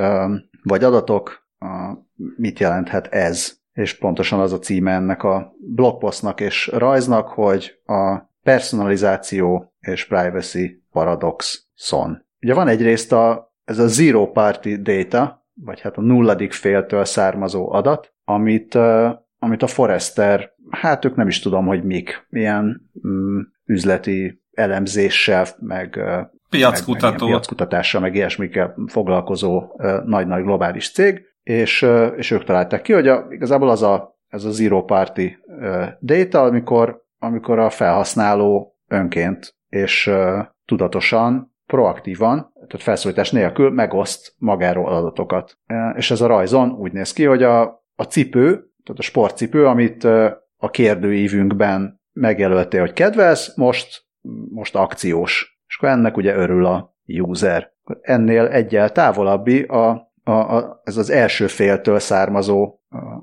vagy 0.64 0.84
adatok, 0.84 1.48
mit 2.36 2.60
jelenthet 2.60 3.08
ez. 3.08 3.59
És 3.80 3.98
pontosan 3.98 4.40
az 4.40 4.54
a 4.54 4.60
címe 4.60 4.92
ennek 4.92 5.24
a 5.24 5.54
blogpostnak 5.76 6.42
és 6.42 6.68
rajznak, 6.68 7.28
hogy 7.28 7.80
a 7.86 8.18
personalizáció 8.44 9.74
és 9.80 10.06
privacy 10.06 10.84
paradox 10.92 11.68
son. 11.76 12.26
Ugye 12.42 12.54
van 12.54 12.68
egyrészt 12.68 13.12
a, 13.12 13.54
ez 13.66 13.80
a 13.80 13.88
zero 13.88 14.32
party 14.32 14.76
data, 14.82 15.46
vagy 15.54 15.82
hát 15.82 15.98
a 15.98 16.02
nulladik 16.02 16.52
féltől 16.52 17.06
származó 17.06 17.72
adat, 17.72 18.14
amit, 18.24 18.76
amit 19.40 19.64
a 19.64 19.68
Forrester, 19.68 20.52
hát 20.70 21.06
ők 21.06 21.16
nem 21.16 21.28
is 21.28 21.40
tudom, 21.40 21.66
hogy 21.66 21.84
mik, 21.84 22.26
milyen 22.30 22.90
mm, 23.08 23.40
üzleti 23.66 24.42
elemzéssel, 24.52 25.46
meg 25.60 26.00
piackutató. 26.50 27.26
Meg, 27.26 27.34
piackutatással, 27.34 28.02
meg 28.02 28.16
ilyesmikkel 28.16 28.76
foglalkozó 28.88 29.64
nagy-nagy 30.06 30.44
globális 30.44 30.92
cég, 30.92 31.29
és, 31.44 31.88
és 32.16 32.32
ők 32.32 32.44
találták 32.44 32.82
ki, 32.82 32.94
hogy 32.94 33.08
a, 33.08 33.26
igazából 33.30 33.70
az 33.70 33.84
a, 33.84 34.18
ez 34.28 34.44
a 34.44 34.52
zero 34.52 34.84
party 34.84 35.38
data, 36.00 36.42
amikor, 36.42 37.04
amikor 37.20 37.60
a 37.60 37.70
felhasználó 37.70 38.78
önként 38.88 39.56
és 39.70 40.12
tudatosan, 40.66 41.58
proaktívan, 41.66 42.52
tehát 42.54 42.82
felszólítás 42.82 43.32
nélkül 43.32 43.70
megoszt 43.70 44.34
magáról 44.38 44.88
adatokat. 44.88 45.58
És 45.96 46.12
ez 46.12 46.22
a 46.22 46.28
rajzon 46.28 46.72
úgy 46.72 46.92
néz 46.92 47.14
ki, 47.14 47.24
hogy 47.24 47.44
a, 47.44 47.62
a 47.96 48.04
cipő, 48.04 48.50
tehát 48.84 49.00
a 49.00 49.02
sportcipő, 49.02 49.66
amit 49.66 50.04
a 50.58 50.70
kérdőívünkben 50.72 52.02
megjelöltél, 52.14 52.80
hogy 52.80 52.94
kedvelsz, 52.94 53.56
most, 53.56 54.06
most 54.52 54.76
akciós. 54.76 55.60
És 55.68 55.78
akkor 55.78 55.90
ennek 55.90 56.18
ugye 56.18 56.36
örül 56.36 56.66
a 56.66 56.96
user. 57.06 57.72
Ennél 58.02 58.46
egyel 58.46 58.92
távolabbi 58.92 59.62
a, 59.64 60.09
a, 60.24 60.32
a, 60.32 60.82
ez 60.84 60.98
az 60.98 61.10
első 61.10 61.48
féltől 61.48 62.00
származó 62.00 62.80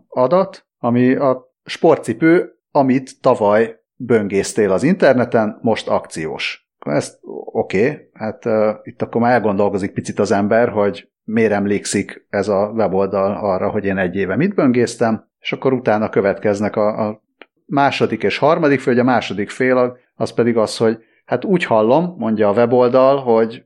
adat, 0.09 0.67
ami 0.79 1.15
a 1.15 1.55
sportcipő, 1.65 2.59
amit 2.71 3.21
tavaly 3.21 3.81
böngésztél 3.95 4.73
az 4.73 4.83
interneten, 4.83 5.59
most 5.63 5.89
akciós. 5.89 6.69
Ezt 6.79 7.19
oké, 7.53 7.91
okay, 7.91 8.11
hát 8.13 8.45
uh, 8.45 8.69
itt 8.83 9.03
akkor 9.03 9.21
már 9.21 9.33
elgondolkozik 9.33 9.93
picit 9.93 10.19
az 10.19 10.31
ember, 10.31 10.69
hogy 10.69 11.09
miért 11.25 11.53
emlékszik 11.53 12.27
ez 12.31 12.49
a 12.49 12.73
weboldal 12.75 13.33
arra, 13.33 13.71
hogy 13.71 13.85
én 13.85 13.99
egy 13.99 14.17
éve 14.17 14.37
mit 14.37 14.55
böngésztem, 14.55 15.29
és 15.39 15.53
akkor 15.53 15.73
utána 15.73 16.09
következnek 16.09 16.77
a, 16.77 17.09
a 17.09 17.23
második 17.67 18.23
és 18.23 18.39
harmadik 18.39 18.81
fél, 18.81 18.93
hogy 18.93 19.03
a 19.03 19.05
második 19.05 19.51
fél 19.51 19.99
az 20.15 20.33
pedig 20.33 20.57
az, 20.57 20.77
hogy 20.77 20.99
hát 21.25 21.45
úgy 21.45 21.65
hallom, 21.65 22.15
mondja 22.19 22.49
a 22.49 22.53
weboldal, 22.53 23.17
hogy 23.17 23.65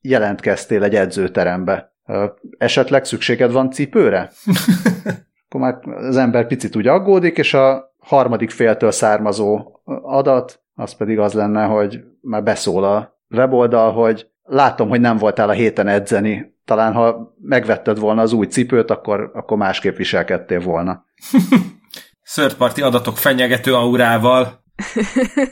jelentkeztél 0.00 0.82
egy 0.82 0.94
edzőterembe. 0.94 1.95
Esetleg 2.58 3.04
szükséged 3.04 3.52
van 3.52 3.70
cipőre? 3.70 4.30
akkor 5.48 5.60
már 5.60 5.96
az 5.96 6.16
ember 6.16 6.46
picit 6.46 6.76
úgy 6.76 6.86
aggódik, 6.86 7.38
és 7.38 7.54
a 7.54 7.94
harmadik 7.98 8.50
féltől 8.50 8.90
származó 8.90 9.80
adat, 10.02 10.60
az 10.74 10.96
pedig 10.96 11.18
az 11.18 11.32
lenne, 11.32 11.64
hogy 11.64 12.00
már 12.20 12.42
beszól 12.42 12.84
a 12.84 13.18
weboldal, 13.30 13.92
hogy 13.92 14.28
látom, 14.42 14.88
hogy 14.88 15.00
nem 15.00 15.16
voltál 15.16 15.48
a 15.48 15.52
héten 15.52 15.88
edzeni, 15.88 16.54
talán 16.64 16.92
ha 16.92 17.34
megvetted 17.40 17.98
volna 17.98 18.22
az 18.22 18.32
új 18.32 18.46
cipőt, 18.46 18.90
akkor, 18.90 19.30
akkor 19.34 19.56
másképp 19.56 19.96
viselkedtél 19.96 20.60
volna. 20.60 21.04
Szörtparti 22.22 22.82
adatok 22.82 23.16
fenyegető 23.16 23.74
aurával. 23.74 24.64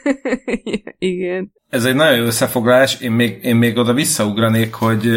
Igen. 0.98 1.52
Ez 1.68 1.84
egy 1.84 1.94
nagyon 1.94 2.16
jó 2.16 2.24
összefoglalás, 2.24 3.00
én 3.00 3.12
még, 3.12 3.44
én 3.44 3.56
még 3.56 3.76
oda 3.76 3.92
visszaugranék, 3.92 4.74
hogy 4.74 5.08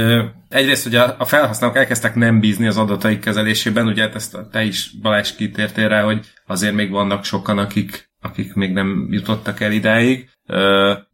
egyrészt 0.49 0.85
ugye 0.85 1.01
a 1.01 1.25
felhasználók 1.25 1.77
elkezdtek 1.77 2.15
nem 2.15 2.39
bízni 2.39 2.67
az 2.67 2.77
adataik 2.77 3.19
kezelésében, 3.19 3.87
ugye 3.87 4.01
hát 4.01 4.15
ezt 4.15 4.37
te 4.51 4.63
is 4.63 4.91
Balázs 5.01 5.35
kitértél 5.35 5.87
rá, 5.87 6.01
hogy 6.01 6.25
azért 6.47 6.73
még 6.73 6.91
vannak 6.91 7.23
sokan, 7.23 7.57
akik, 7.57 8.09
akik 8.21 8.53
még 8.53 8.73
nem 8.73 9.07
jutottak 9.09 9.59
el 9.59 9.71
idáig 9.71 10.29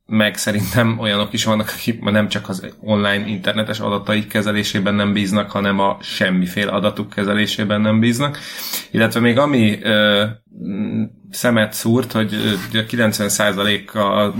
meg 0.05 0.37
szerintem 0.37 0.99
olyanok 0.99 1.33
is 1.33 1.43
vannak, 1.43 1.69
akik 1.77 2.01
nem 2.01 2.27
csak 2.27 2.49
az 2.49 2.75
online 2.79 3.27
internetes 3.27 3.79
adataik 3.79 4.27
kezelésében 4.27 4.93
nem 4.93 5.13
bíznak, 5.13 5.51
hanem 5.51 5.79
a 5.79 5.97
semmiféle 6.01 6.71
adatuk 6.71 7.09
kezelésében 7.09 7.81
nem 7.81 7.99
bíznak. 7.99 8.37
Illetve 8.91 9.19
még 9.19 9.37
ami 9.37 9.79
ö, 9.81 10.25
szemet 11.29 11.73
szúrt, 11.73 12.11
hogy 12.11 12.33
a 12.73 12.77
90%-a 12.77 14.33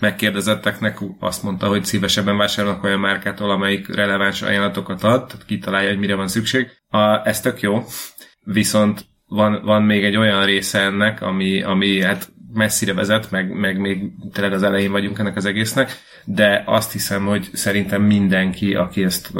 megkérdezetteknek 0.00 0.98
azt 1.18 1.42
mondta, 1.42 1.66
hogy 1.66 1.84
szívesebben 1.84 2.36
vásárolnak 2.36 2.84
olyan 2.84 3.00
márkától, 3.00 3.50
amelyik 3.50 3.94
releváns 3.94 4.42
ajánlatokat 4.42 5.02
ad, 5.02 5.26
tehát 5.26 5.46
kitalálja, 5.46 5.88
hogy 5.88 5.98
mire 5.98 6.14
van 6.14 6.28
szükség. 6.28 6.68
A, 6.88 7.28
ez 7.28 7.40
tök 7.40 7.60
jó, 7.60 7.84
viszont 8.44 9.04
van, 9.26 9.62
van 9.64 9.82
még 9.82 10.04
egy 10.04 10.16
olyan 10.16 10.44
része 10.44 10.80
ennek, 10.80 11.22
ami, 11.22 11.62
ami 11.62 12.02
hát 12.02 12.32
messzire 12.52 12.94
vezet, 12.94 13.30
meg, 13.30 13.52
meg 13.52 13.78
még 13.78 14.12
tényleg 14.32 14.52
az 14.52 14.62
elején 14.62 14.90
vagyunk 14.90 15.18
ennek 15.18 15.36
az 15.36 15.44
egésznek, 15.44 15.90
de 16.24 16.62
azt 16.66 16.92
hiszem, 16.92 17.26
hogy 17.26 17.48
szerintem 17.52 18.02
mindenki, 18.02 18.74
aki 18.74 19.02
ezt 19.04 19.30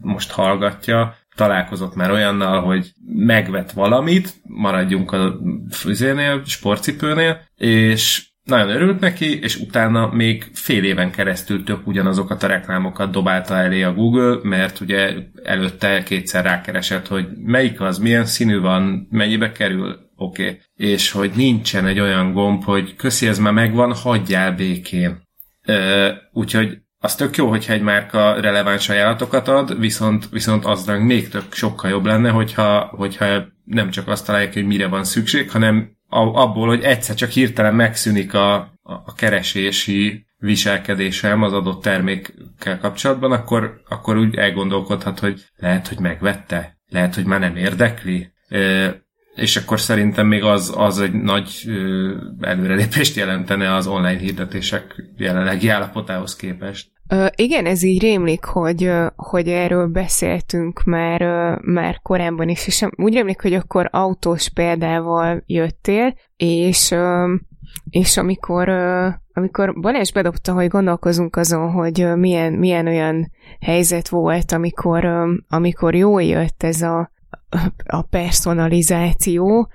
most 0.00 0.30
hallgatja, 0.30 1.16
találkozott 1.34 1.94
már 1.94 2.10
olyannal, 2.10 2.60
hogy 2.62 2.92
megvet 3.06 3.72
valamit, 3.72 4.34
maradjunk 4.42 5.12
a 5.12 5.38
fűzénél, 5.70 6.42
sportcipőnél, 6.44 7.40
és 7.56 8.27
nagyon 8.48 8.70
örült 8.70 9.00
neki, 9.00 9.40
és 9.40 9.56
utána 9.56 10.10
még 10.12 10.50
fél 10.52 10.84
éven 10.84 11.10
keresztül 11.10 11.64
tök 11.64 11.86
ugyanazokat 11.86 12.42
a 12.42 12.46
reklámokat 12.46 13.10
dobálta 13.10 13.56
elé 13.56 13.82
a 13.82 13.94
Google, 13.94 14.38
mert 14.42 14.80
ugye 14.80 15.14
előtte 15.42 16.02
kétszer 16.02 16.44
rákeresett, 16.44 17.06
hogy 17.06 17.26
melyik 17.44 17.80
az, 17.80 17.98
milyen 17.98 18.24
színű 18.24 18.58
van, 18.60 19.06
mennyibe 19.10 19.52
kerül, 19.52 19.96
oké. 20.16 20.42
Okay. 20.42 20.60
És 20.76 21.10
hogy 21.10 21.30
nincsen 21.34 21.86
egy 21.86 22.00
olyan 22.00 22.32
gomb, 22.32 22.64
hogy 22.64 22.96
köszi, 22.96 23.26
ez 23.26 23.38
már 23.38 23.52
megvan, 23.52 23.94
hagyjál 23.94 24.52
békén. 24.52 25.22
Ö, 25.66 26.08
úgyhogy 26.32 26.78
az 27.00 27.14
tök 27.14 27.36
jó, 27.36 27.48
hogyha 27.48 27.72
egy 27.72 27.82
márka 27.82 28.40
releváns 28.40 28.88
ajánlatokat 28.88 29.48
ad, 29.48 29.80
viszont, 29.80 30.28
viszont 30.30 30.64
az 30.64 30.86
még 30.86 31.28
tök 31.28 31.52
sokkal 31.52 31.90
jobb 31.90 32.04
lenne, 32.04 32.30
hogyha, 32.30 32.80
hogyha 32.80 33.44
nem 33.64 33.90
csak 33.90 34.08
azt 34.08 34.26
találják, 34.26 34.52
hogy 34.52 34.66
mire 34.66 34.86
van 34.86 35.04
szükség, 35.04 35.50
hanem 35.50 35.97
abból, 36.08 36.66
hogy 36.68 36.82
egyszer 36.82 37.14
csak 37.14 37.30
hirtelen 37.30 37.74
megszűnik 37.74 38.34
a, 38.34 38.54
a, 38.82 39.14
keresési 39.14 40.26
viselkedésem 40.38 41.42
az 41.42 41.52
adott 41.52 41.82
termékkel 41.82 42.78
kapcsolatban, 42.78 43.32
akkor, 43.32 43.80
akkor 43.88 44.16
úgy 44.16 44.34
elgondolkodhat, 44.34 45.18
hogy 45.18 45.44
lehet, 45.56 45.88
hogy 45.88 45.98
megvette, 45.98 46.78
lehet, 46.88 47.14
hogy 47.14 47.24
már 47.24 47.40
nem 47.40 47.56
érdekli, 47.56 48.32
és 49.34 49.56
akkor 49.56 49.80
szerintem 49.80 50.26
még 50.26 50.42
az, 50.42 50.72
az 50.76 51.00
egy 51.00 51.12
nagy 51.12 51.64
ö, 51.66 52.14
előrelépést 52.40 53.16
jelentene 53.16 53.74
az 53.74 53.86
online 53.86 54.18
hirdetések 54.18 55.04
jelenlegi 55.16 55.68
állapotához 55.68 56.36
képest. 56.36 56.88
Ö, 57.08 57.26
igen, 57.36 57.66
ez 57.66 57.82
így 57.82 58.00
rémlik, 58.00 58.44
hogy, 58.44 58.92
hogy 59.16 59.48
erről 59.48 59.86
beszéltünk 59.86 60.84
már, 60.84 61.20
már 61.62 62.00
korábban 62.02 62.48
is, 62.48 62.66
és 62.66 62.86
úgy 62.96 63.14
rémlik, 63.14 63.42
hogy 63.42 63.54
akkor 63.54 63.88
autós 63.92 64.50
példával 64.50 65.42
jöttél, 65.46 66.14
és 66.36 66.94
és 67.90 68.16
amikor, 68.16 68.68
amikor 69.32 69.80
Balázs 69.80 70.12
bedobta, 70.12 70.52
hogy 70.52 70.68
gondolkozunk 70.68 71.36
azon, 71.36 71.70
hogy 71.70 72.16
milyen, 72.16 72.52
milyen 72.52 72.86
olyan 72.86 73.30
helyzet 73.60 74.08
volt, 74.08 74.52
amikor, 74.52 75.08
amikor 75.48 75.94
jól 75.94 76.22
jött 76.22 76.62
ez 76.62 76.82
a, 76.82 77.10
a 77.86 78.02
personalizáció, 78.02 79.68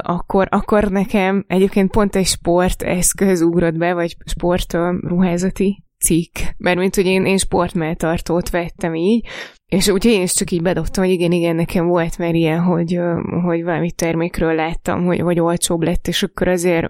akkor, 0.00 0.48
akkor 0.50 0.84
nekem 0.90 1.44
egyébként 1.48 1.90
pont 1.90 2.16
egy 2.16 2.26
sporteszköz 2.26 3.42
ugrott 3.42 3.76
be, 3.76 3.94
vagy 3.94 4.16
sport 4.24 4.72
ruházati 5.00 5.84
cikk, 6.00 6.36
mert 6.56 6.78
mint 6.78 6.94
hogy 6.94 7.06
én, 7.06 7.26
én 7.26 7.38
sportmeltartót 7.38 8.50
vettem 8.50 8.94
így, 8.94 9.26
és 9.66 9.88
úgyhogy 9.88 10.12
én 10.12 10.22
is 10.22 10.32
csak 10.32 10.50
így 10.50 10.62
bedobtam, 10.62 11.04
hogy 11.04 11.12
igen, 11.12 11.32
igen, 11.32 11.56
nekem 11.56 11.86
volt 11.86 12.18
már 12.18 12.34
ilyen, 12.34 12.60
hogy, 12.60 13.00
hogy 13.44 13.64
valami 13.64 13.90
termékről 13.92 14.54
láttam, 14.54 15.04
hogy, 15.04 15.20
hogy 15.20 15.40
olcsóbb 15.40 15.82
lett, 15.82 16.08
és 16.08 16.22
akkor 16.22 16.48
azért 16.48 16.86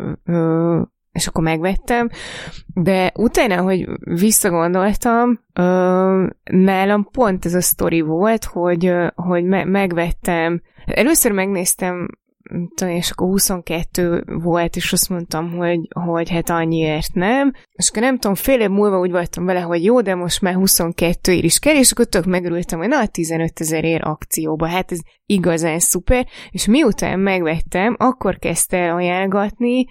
és 1.12 1.26
akkor 1.26 1.45
megvettem, 1.45 2.09
de 2.75 3.12
utána, 3.14 3.62
hogy 3.62 3.88
visszagondoltam, 3.99 5.40
nálam 6.50 7.09
pont 7.12 7.45
ez 7.45 7.55
a 7.55 7.61
sztori 7.61 8.00
volt, 8.00 8.45
hogy, 8.45 8.93
hogy 9.14 9.45
me- 9.45 9.64
megvettem, 9.64 10.62
először 10.85 11.33
megnéztem 11.33 12.09
tudom, 12.75 12.95
és 12.95 13.11
akkor 13.11 13.29
22 13.29 14.25
volt, 14.27 14.77
és 14.77 14.93
azt 14.93 15.09
mondtam, 15.09 15.51
hogy, 15.51 15.89
hogy 16.05 16.31
hát 16.31 16.51
annyiért 16.51 17.15
nem. 17.15 17.53
És 17.73 17.89
akkor 17.89 18.03
nem 18.03 18.19
tudom, 18.19 18.35
fél 18.35 18.61
év 18.61 18.69
múlva 18.69 18.99
úgy 18.99 19.11
voltam 19.11 19.45
vele, 19.45 19.61
hogy 19.61 19.85
jó, 19.85 20.01
de 20.01 20.15
most 20.15 20.41
már 20.41 20.55
22 20.55 21.33
ér 21.33 21.45
is 21.45 21.59
kell, 21.59 21.75
és 21.75 21.91
akkor 21.91 22.05
tök 22.05 22.25
megörültem, 22.25 22.79
hogy 22.79 22.89
na, 22.89 23.07
15 23.07 23.61
ezer 23.61 23.85
ér 23.85 24.01
akcióba. 24.05 24.67
Hát 24.67 24.93
ez 24.93 24.99
igazán 25.27 25.79
szuper, 25.79 26.27
és 26.51 26.67
miután 26.67 27.19
megvettem, 27.19 27.97
akkor 27.99 28.39
kezdte 28.39 28.77
el 28.77 28.95
ajánlgatni, 28.95 29.85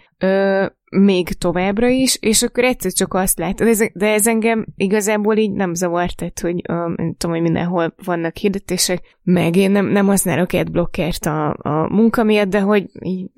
még 0.90 1.28
továbbra 1.30 1.88
is, 1.88 2.18
és 2.20 2.42
akkor 2.44 2.64
egyszer 2.64 2.92
csak 2.92 3.14
azt 3.14 3.40
lát, 3.40 3.56
de 3.56 3.66
ez, 3.66 3.80
de 3.94 4.14
ez 4.14 4.28
engem 4.28 4.66
igazából 4.76 5.38
így 5.38 5.52
nem 5.52 5.74
zavart, 5.74 6.16
tehát, 6.16 6.40
hogy 6.40 6.56
uh, 6.56 6.96
nem 6.96 7.16
tudom, 7.18 7.36
hogy 7.36 7.42
mindenhol 7.42 7.94
vannak 8.06 8.38
hirdetések, 8.38 9.18
meg 9.24 9.56
én 9.56 9.72
nem, 9.72 9.86
nem 9.86 10.06
használok 10.06 10.54
adblockert 10.54 11.26
a, 11.26 11.48
a 11.50 11.88
munka 11.94 12.24
miatt, 12.24 12.50
de 12.50 12.60
hogy 12.60 12.86
így, 13.02 13.30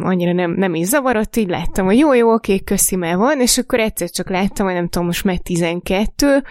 annyira 0.00 0.32
nem, 0.32 0.52
nem 0.52 0.74
is 0.74 0.86
zavarott, 0.86 1.36
így 1.36 1.48
láttam, 1.48 1.84
hogy 1.84 1.98
jó, 1.98 2.14
jó, 2.14 2.32
oké, 2.32 2.58
köszi, 2.58 2.96
már 2.96 3.16
van, 3.16 3.40
és 3.40 3.58
akkor 3.58 3.80
egyszer 3.80 4.10
csak 4.10 4.30
láttam, 4.30 4.66
hogy 4.66 4.74
nem 4.74 4.88
tudom, 4.88 5.06
most 5.06 5.24
már 5.24 5.38
12, 5.38 6.42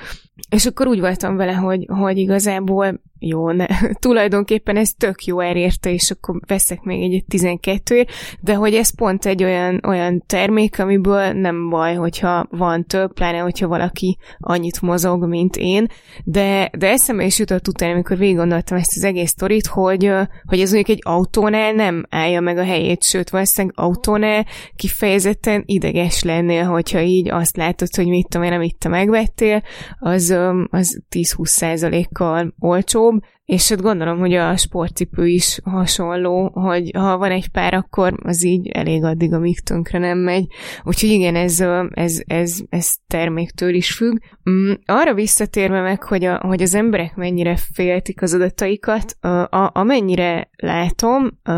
és 0.50 0.66
akkor 0.66 0.88
úgy 0.88 1.00
voltam 1.00 1.36
vele, 1.36 1.54
hogy, 1.54 1.86
hogy 1.88 2.18
igazából 2.18 3.02
jó, 3.24 3.52
ne, 3.52 3.66
tulajdonképpen 4.06 4.78
ez 4.78 4.94
tök 4.98 5.26
jó 5.26 5.40
elérte, 5.40 5.92
és 5.92 6.12
akkor 6.12 6.40
veszek 6.48 6.82
még 6.82 7.14
egy 7.14 7.26
12 7.28 8.06
de 8.40 8.56
hogy 8.56 8.74
ez 8.74 8.96
pont 8.96 9.26
egy 9.26 9.44
olyan, 9.44 9.82
olyan 9.88 10.24
termék, 10.26 10.80
amiből 10.80 11.32
nem 11.32 11.70
baj, 11.70 11.96
hogyha 11.96 12.48
van 12.50 12.86
több, 12.86 13.14
pláne, 13.14 13.38
hogyha 13.38 13.68
valaki 13.68 14.18
annyit 14.38 14.82
mozog, 14.82 15.26
mint 15.28 15.56
én, 15.56 15.88
de, 16.24 16.70
de 16.78 16.90
eszembe 16.90 17.26
is 17.26 17.40
jutott 17.40 17.68
utána, 17.68 17.94
amikor 17.94 18.18
végig 18.18 18.36
gondoltam 18.36 18.78
ezt 18.78 18.94
az 18.96 19.04
egész 19.04 19.30
sztorit, 19.30 19.68
hogy, 19.68 20.12
hogy 20.46 20.60
ez 20.60 20.72
mondjuk 20.72 20.98
egy 20.98 21.02
autónál 21.04 21.72
nem 21.72 22.06
állja 22.10 22.42
meg 22.42 22.58
a 22.58 22.64
helyét, 22.64 23.04
sőt, 23.04 23.30
valószínűleg 23.30 23.76
autónál 23.80 24.46
kifejezetten 24.76 25.64
ideges 25.66 26.24
lennél, 26.24 26.64
hogyha 26.64 27.00
így 27.00 27.30
azt 27.30 27.58
látod, 27.58 27.96
hogy 27.96 28.08
mit 28.08 28.28
tudom 28.30 28.48
én, 28.48 28.54
amit 28.54 28.78
te 28.78 28.90
megvettél, 28.90 29.64
az, 30.00 30.36
az 30.70 31.02
10-20 31.10 31.46
százalékkal 31.46 32.54
olcsó, 32.60 33.11
jobb, 33.12 33.24
és 33.46 33.70
hát 33.70 33.82
gondolom, 33.82 34.20
hogy 34.20 34.34
a 34.34 34.58
sportcipő 34.58 35.28
is 35.28 35.60
hasonló, 35.64 36.50
hogy 36.54 36.92
ha 36.94 37.18
van 37.18 37.32
egy 37.32 37.50
pár, 37.50 37.74
akkor 37.74 38.14
az 38.24 38.44
így 38.44 38.68
elég 38.68 39.04
addig, 39.04 39.34
amíg 39.34 39.60
tönkre 39.60 40.00
nem 40.00 40.18
megy. 40.18 40.46
Úgyhogy 40.84 41.10
igen, 41.10 41.36
ez, 41.36 41.64
ez, 41.90 42.22
ez, 42.26 42.60
ez 42.70 42.92
terméktől 43.08 43.74
is 43.74 43.94
függ. 43.94 44.18
Mm, 44.50 44.72
arra 44.86 45.14
visszatérve 45.14 45.82
meg, 45.82 46.04
hogy, 46.04 46.24
a, 46.26 46.38
hogy 46.38 46.62
az 46.62 46.76
emberek 46.76 47.16
mennyire 47.16 47.58
féltik 47.74 48.22
az 48.22 48.34
adataikat, 48.34 49.12
a, 49.22 49.70
amennyire 49.74 50.50
látom, 50.56 51.40
a, 51.44 51.54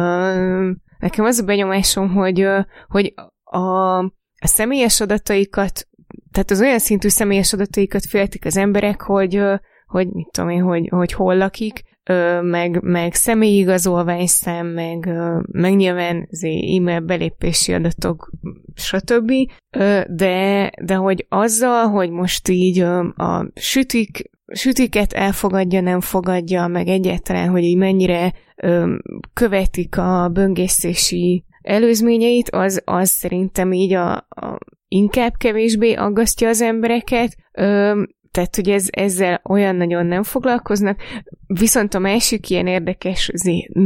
nekem 1.00 1.26
az 1.26 1.40
a 1.40 1.46
benyomásom, 1.46 2.14
hogy, 2.14 2.48
hogy 2.88 3.14
a, 3.44 3.98
a 4.40 4.48
személyes 4.48 5.02
adataikat, 5.02 5.88
tehát 6.32 6.52
az 6.52 6.62
olyan 6.62 6.80
szintű 6.80 7.08
személyes 7.08 7.54
adataikat 7.54 8.06
féltik 8.06 8.46
az 8.46 8.58
emberek, 8.58 9.02
hogy, 9.02 9.42
hogy 9.94 10.08
mit 10.08 10.28
tudom 10.32 10.50
én, 10.50 10.62
hogy, 10.62 10.88
hogy 10.90 11.14
hol 11.14 11.38
lakik, 11.38 11.82
meg, 12.42 12.82
meg 12.82 13.14
személyi 13.14 13.58
igazolványszám, 13.58 14.68
meg, 14.68 15.10
meg 15.52 15.76
nyilván 15.76 16.30
e-mail 16.78 17.00
belépési 17.00 17.74
adatok, 17.74 18.30
stb. 18.76 19.32
De, 20.08 20.72
de 20.84 20.96
hogy 20.96 21.26
azzal, 21.30 21.88
hogy 21.88 22.10
most 22.10 22.48
így 22.48 22.80
a 23.16 23.52
sütik, 23.56 24.30
sütiket 24.54 25.14
elfogadja, 25.14 25.82
nem 25.82 26.00
fogadja, 26.00 26.68
meg 26.68 26.88
egyáltalán, 26.88 27.50
hogy 27.50 27.64
így 27.64 27.78
mennyire 27.78 28.34
követik 29.34 29.98
a 29.98 30.30
böngészési 30.34 31.44
előzményeit, 31.62 32.50
az, 32.50 32.82
az 32.86 33.10
szerintem 33.10 33.74
így 33.74 33.94
a, 33.94 34.14
a 34.16 34.58
inkább 34.88 35.34
kevésbé 35.38 35.94
aggasztja 35.94 36.48
az 36.48 36.62
embereket, 36.62 37.36
tehát, 38.34 38.56
hogy 38.56 38.70
ez, 38.70 38.88
ezzel 38.90 39.42
olyan 39.44 39.76
nagyon 39.76 40.06
nem 40.06 40.24
foglalkoznak. 40.24 41.02
Viszont 41.48 41.94
a 41.94 42.00
másik 42.00 42.50
ilyen 42.50 42.68
érdekes, 42.68 43.32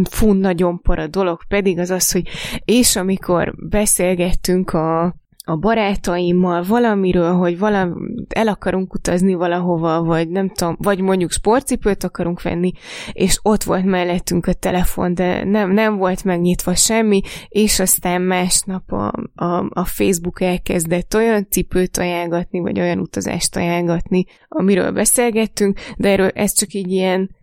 fú, 0.10 0.34
nagyon 0.34 0.82
para 0.82 1.08
dolog 1.08 1.40
pedig 1.48 1.80
az 1.80 1.90
az, 1.90 2.12
hogy 2.12 2.28
és 2.66 2.96
amikor 2.96 3.54
beszélgettünk 3.70 4.74
a, 4.74 5.16
a 5.50 5.56
barátaimmal 5.56 6.64
valamiről, 6.64 7.34
hogy 7.34 7.60
valami, 7.60 7.94
el 8.30 8.48
akarunk 8.48 8.94
utazni 8.94 9.34
valahova, 9.34 10.04
vagy 10.04 10.30
nem 10.30 10.50
tudom, 10.50 10.76
vagy 10.80 11.00
mondjuk 11.00 11.32
sportcipőt 11.32 12.04
akarunk 12.04 12.42
venni, 12.42 12.72
és 13.12 13.40
ott 13.42 13.64
volt 13.64 13.86
mellettünk 13.86 14.46
a 14.46 14.54
telefon, 14.54 15.14
de 15.14 15.44
nem, 15.44 15.72
nem 15.72 15.98
volt 15.98 16.24
megnyitva 16.24 16.76
semmi, 16.76 17.22
és 17.48 17.80
aztán 17.80 18.22
másnap 18.22 18.92
a, 18.92 19.14
a, 19.36 19.70
a 19.70 19.86
Facebook 19.86 20.42
elkezdett 20.42 21.16
olyan 21.16 21.48
cipőt 21.50 21.98
ajánlatni, 21.98 22.60
vagy 22.60 22.80
olyan 22.80 23.00
utazást 23.00 23.56
ajánlatni, 23.56 24.26
amiről 24.48 24.92
beszélgettünk, 24.92 25.80
de 25.98 26.10
erről 26.10 26.32
ez 26.34 26.54
csak 26.54 26.74
így 26.74 26.92
ilyen 26.92 27.36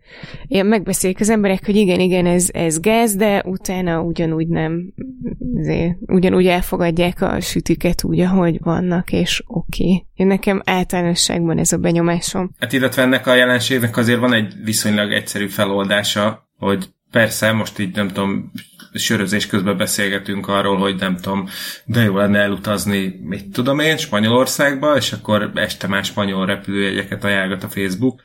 ilyen 0.47 0.65
megbeszélik 0.65 1.19
az 1.19 1.29
emberek, 1.29 1.65
hogy 1.65 1.75
igen, 1.75 1.99
igen, 1.99 2.25
ez, 2.25 2.49
ez 2.53 2.79
gáz, 2.79 3.15
de 3.15 3.43
utána 3.45 4.01
ugyanúgy 4.01 4.47
nem, 4.47 4.93
azért, 5.59 5.97
ugyanúgy 6.05 6.47
elfogadják 6.47 7.21
a 7.21 7.39
sütiket 7.39 8.03
úgy, 8.03 8.19
ahogy 8.19 8.57
vannak, 8.59 9.11
és 9.11 9.43
oké. 9.47 9.83
Okay. 9.83 10.27
Nekem 10.27 10.61
általánosságban 10.65 11.57
ez 11.57 11.71
a 11.71 11.77
benyomásom. 11.77 12.51
Hát 12.59 12.73
illetve 12.73 13.01
ennek 13.01 13.27
a 13.27 13.35
jelenségnek 13.35 13.97
azért 13.97 14.19
van 14.19 14.33
egy 14.33 14.53
viszonylag 14.63 15.11
egyszerű 15.11 15.47
feloldása, 15.47 16.49
hogy 16.57 16.89
persze, 17.11 17.51
most 17.51 17.79
így 17.79 17.95
nem 17.95 18.07
tudom, 18.07 18.51
sörözés 18.93 19.47
közben 19.47 19.77
beszélgetünk 19.77 20.47
arról, 20.47 20.77
hogy 20.77 20.95
nem 20.95 21.15
tudom, 21.15 21.47
de 21.85 22.01
jó 22.01 22.17
lenne 22.17 22.39
elutazni, 22.39 23.19
mit 23.23 23.51
tudom 23.51 23.79
én, 23.79 23.97
Spanyolországba, 23.97 24.95
és 24.95 25.11
akkor 25.11 25.51
este 25.55 25.87
már 25.87 26.03
spanyol 26.03 26.45
repülőjegyeket 26.45 27.23
ajánlgat 27.23 27.63
a 27.63 27.67
Facebook 27.67 28.23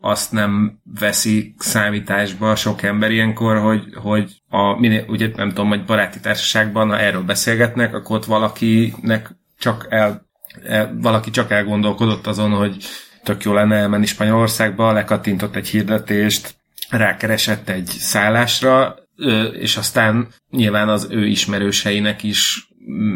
azt 0.00 0.32
nem 0.32 0.80
veszi 1.00 1.54
számításba 1.58 2.56
sok 2.56 2.82
ember 2.82 3.10
ilyenkor, 3.10 3.58
hogy, 3.58 3.82
hogy 3.94 4.42
a, 4.48 4.80
minél, 4.80 5.04
ugye 5.08 5.30
nem 5.36 5.48
tudom, 5.48 5.68
hogy 5.68 5.84
baráti 5.84 6.20
társaságban, 6.20 6.88
ha 6.88 6.98
erről 6.98 7.22
beszélgetnek, 7.22 7.94
akkor 7.94 8.16
ott 8.16 8.24
valakinek 8.24 9.30
csak 9.58 9.86
el, 9.90 10.26
el, 10.64 10.96
valaki 11.00 11.30
csak 11.30 11.50
elgondolkodott 11.50 12.26
azon, 12.26 12.50
hogy 12.50 12.84
tök 13.22 13.42
jó 13.42 13.52
lenne 13.52 13.76
elmenni 13.76 14.06
Spanyolországba, 14.06 14.92
lekattintott 14.92 15.56
egy 15.56 15.68
hirdetést, 15.68 16.54
rákeresett 16.90 17.68
egy 17.68 17.86
szállásra, 17.86 18.96
és 19.52 19.76
aztán 19.76 20.28
nyilván 20.50 20.88
az 20.88 21.06
ő 21.10 21.26
ismerőseinek 21.26 22.22
is 22.22 22.68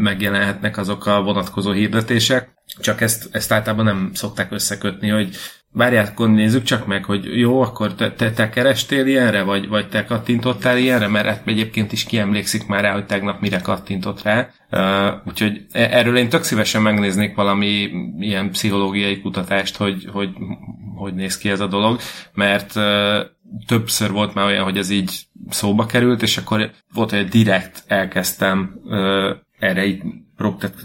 megjelenhetnek 0.03 0.77
azok 0.77 1.07
a 1.07 1.23
vonatkozó 1.23 1.71
hirdetések, 1.71 2.55
csak 2.81 3.01
ezt, 3.01 3.29
ezt 3.31 3.53
általában 3.53 3.85
nem 3.85 4.11
szokták 4.15 4.53
összekötni, 4.53 5.09
hogy 5.09 5.37
Várjál, 5.77 6.07
akkor 6.07 6.31
nézzük 6.31 6.63
csak 6.63 6.87
meg, 6.87 7.05
hogy 7.05 7.39
jó, 7.39 7.61
akkor 7.61 7.95
te, 7.95 8.13
te, 8.13 8.31
te 8.31 8.49
kerestél 8.49 9.07
ilyenre, 9.07 9.43
vagy, 9.43 9.69
vagy 9.69 9.89
te 9.89 10.05
kattintottál 10.05 10.79
ilyenre, 10.79 11.09
mert 11.09 11.27
hát 11.27 11.43
egyébként 11.45 11.93
is 11.93 12.05
kiemlékszik 12.05 12.67
már 12.67 12.83
rá, 12.83 12.93
hogy 12.93 13.07
tegnap 13.07 13.41
mire 13.41 13.61
kattintott 13.61 14.23
rá. 14.23 14.49
Uh, 14.71 15.27
úgyhogy 15.27 15.67
e, 15.73 15.89
erről 15.91 16.17
én 16.17 16.29
tök 16.29 16.43
szívesen 16.43 16.83
megnéznék 16.83 17.35
valami 17.35 17.91
ilyen 18.19 18.51
pszichológiai 18.51 19.21
kutatást, 19.21 19.77
hogy 19.77 20.09
hogy, 20.13 20.29
hogy 20.97 21.15
néz 21.15 21.39
ki 21.39 21.49
ez 21.49 21.61
a 21.61 21.67
dolog, 21.67 21.99
mert 22.33 22.77
uh, 22.77 23.19
többször 23.67 24.11
volt 24.11 24.35
már 24.35 24.47
olyan, 24.47 24.65
hogy 24.65 24.79
ez 24.79 24.91
így 24.91 25.27
szóba 25.49 25.87
került, 25.87 26.23
és 26.23 26.37
akkor 26.37 26.71
volt, 26.93 27.11
hogy 27.11 27.29
direkt 27.29 27.85
elkezdtem 27.87 28.81
uh, 28.85 29.31
erre 29.59 29.87
így 29.87 30.03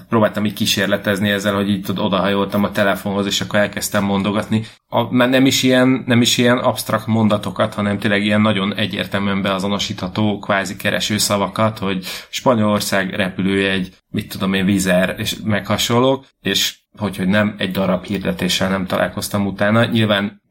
próbáltam 0.09 0.45
így 0.45 0.53
kísérletezni 0.53 1.29
ezzel, 1.29 1.55
hogy 1.55 1.69
így 1.69 1.85
odahajoltam 1.95 2.63
a 2.63 2.71
telefonhoz, 2.71 3.25
és 3.25 3.41
akkor 3.41 3.59
elkezdtem 3.59 4.03
mondogatni. 4.03 4.65
A, 4.88 5.13
mert 5.13 5.31
nem 5.31 5.45
is, 5.45 5.63
ilyen, 5.63 6.03
nem 6.05 6.21
is 6.21 6.38
ilyen 6.38 6.57
absztrakt 6.57 7.07
mondatokat, 7.07 7.73
hanem 7.73 7.99
tényleg 7.99 8.23
ilyen 8.23 8.41
nagyon 8.41 8.75
egyértelműen 8.75 9.41
beazonosítható 9.41 10.39
kvázi 10.39 10.75
kereső 10.75 11.17
szavakat, 11.17 11.77
hogy 11.77 12.05
Spanyolország 12.29 13.13
repülőjegy, 13.13 13.93
mit 14.09 14.29
tudom 14.29 14.53
én, 14.53 14.65
vizer, 14.65 15.15
és 15.17 15.35
meg 15.43 15.65
hasonlók, 15.65 16.25
és 16.41 16.77
hogy, 16.97 17.17
hogy 17.17 17.27
nem 17.27 17.55
egy 17.57 17.71
darab 17.71 18.05
hirdetéssel 18.05 18.69
nem 18.69 18.85
találkoztam 18.85 19.45
utána. 19.45 19.85
Nyilván 19.85 20.41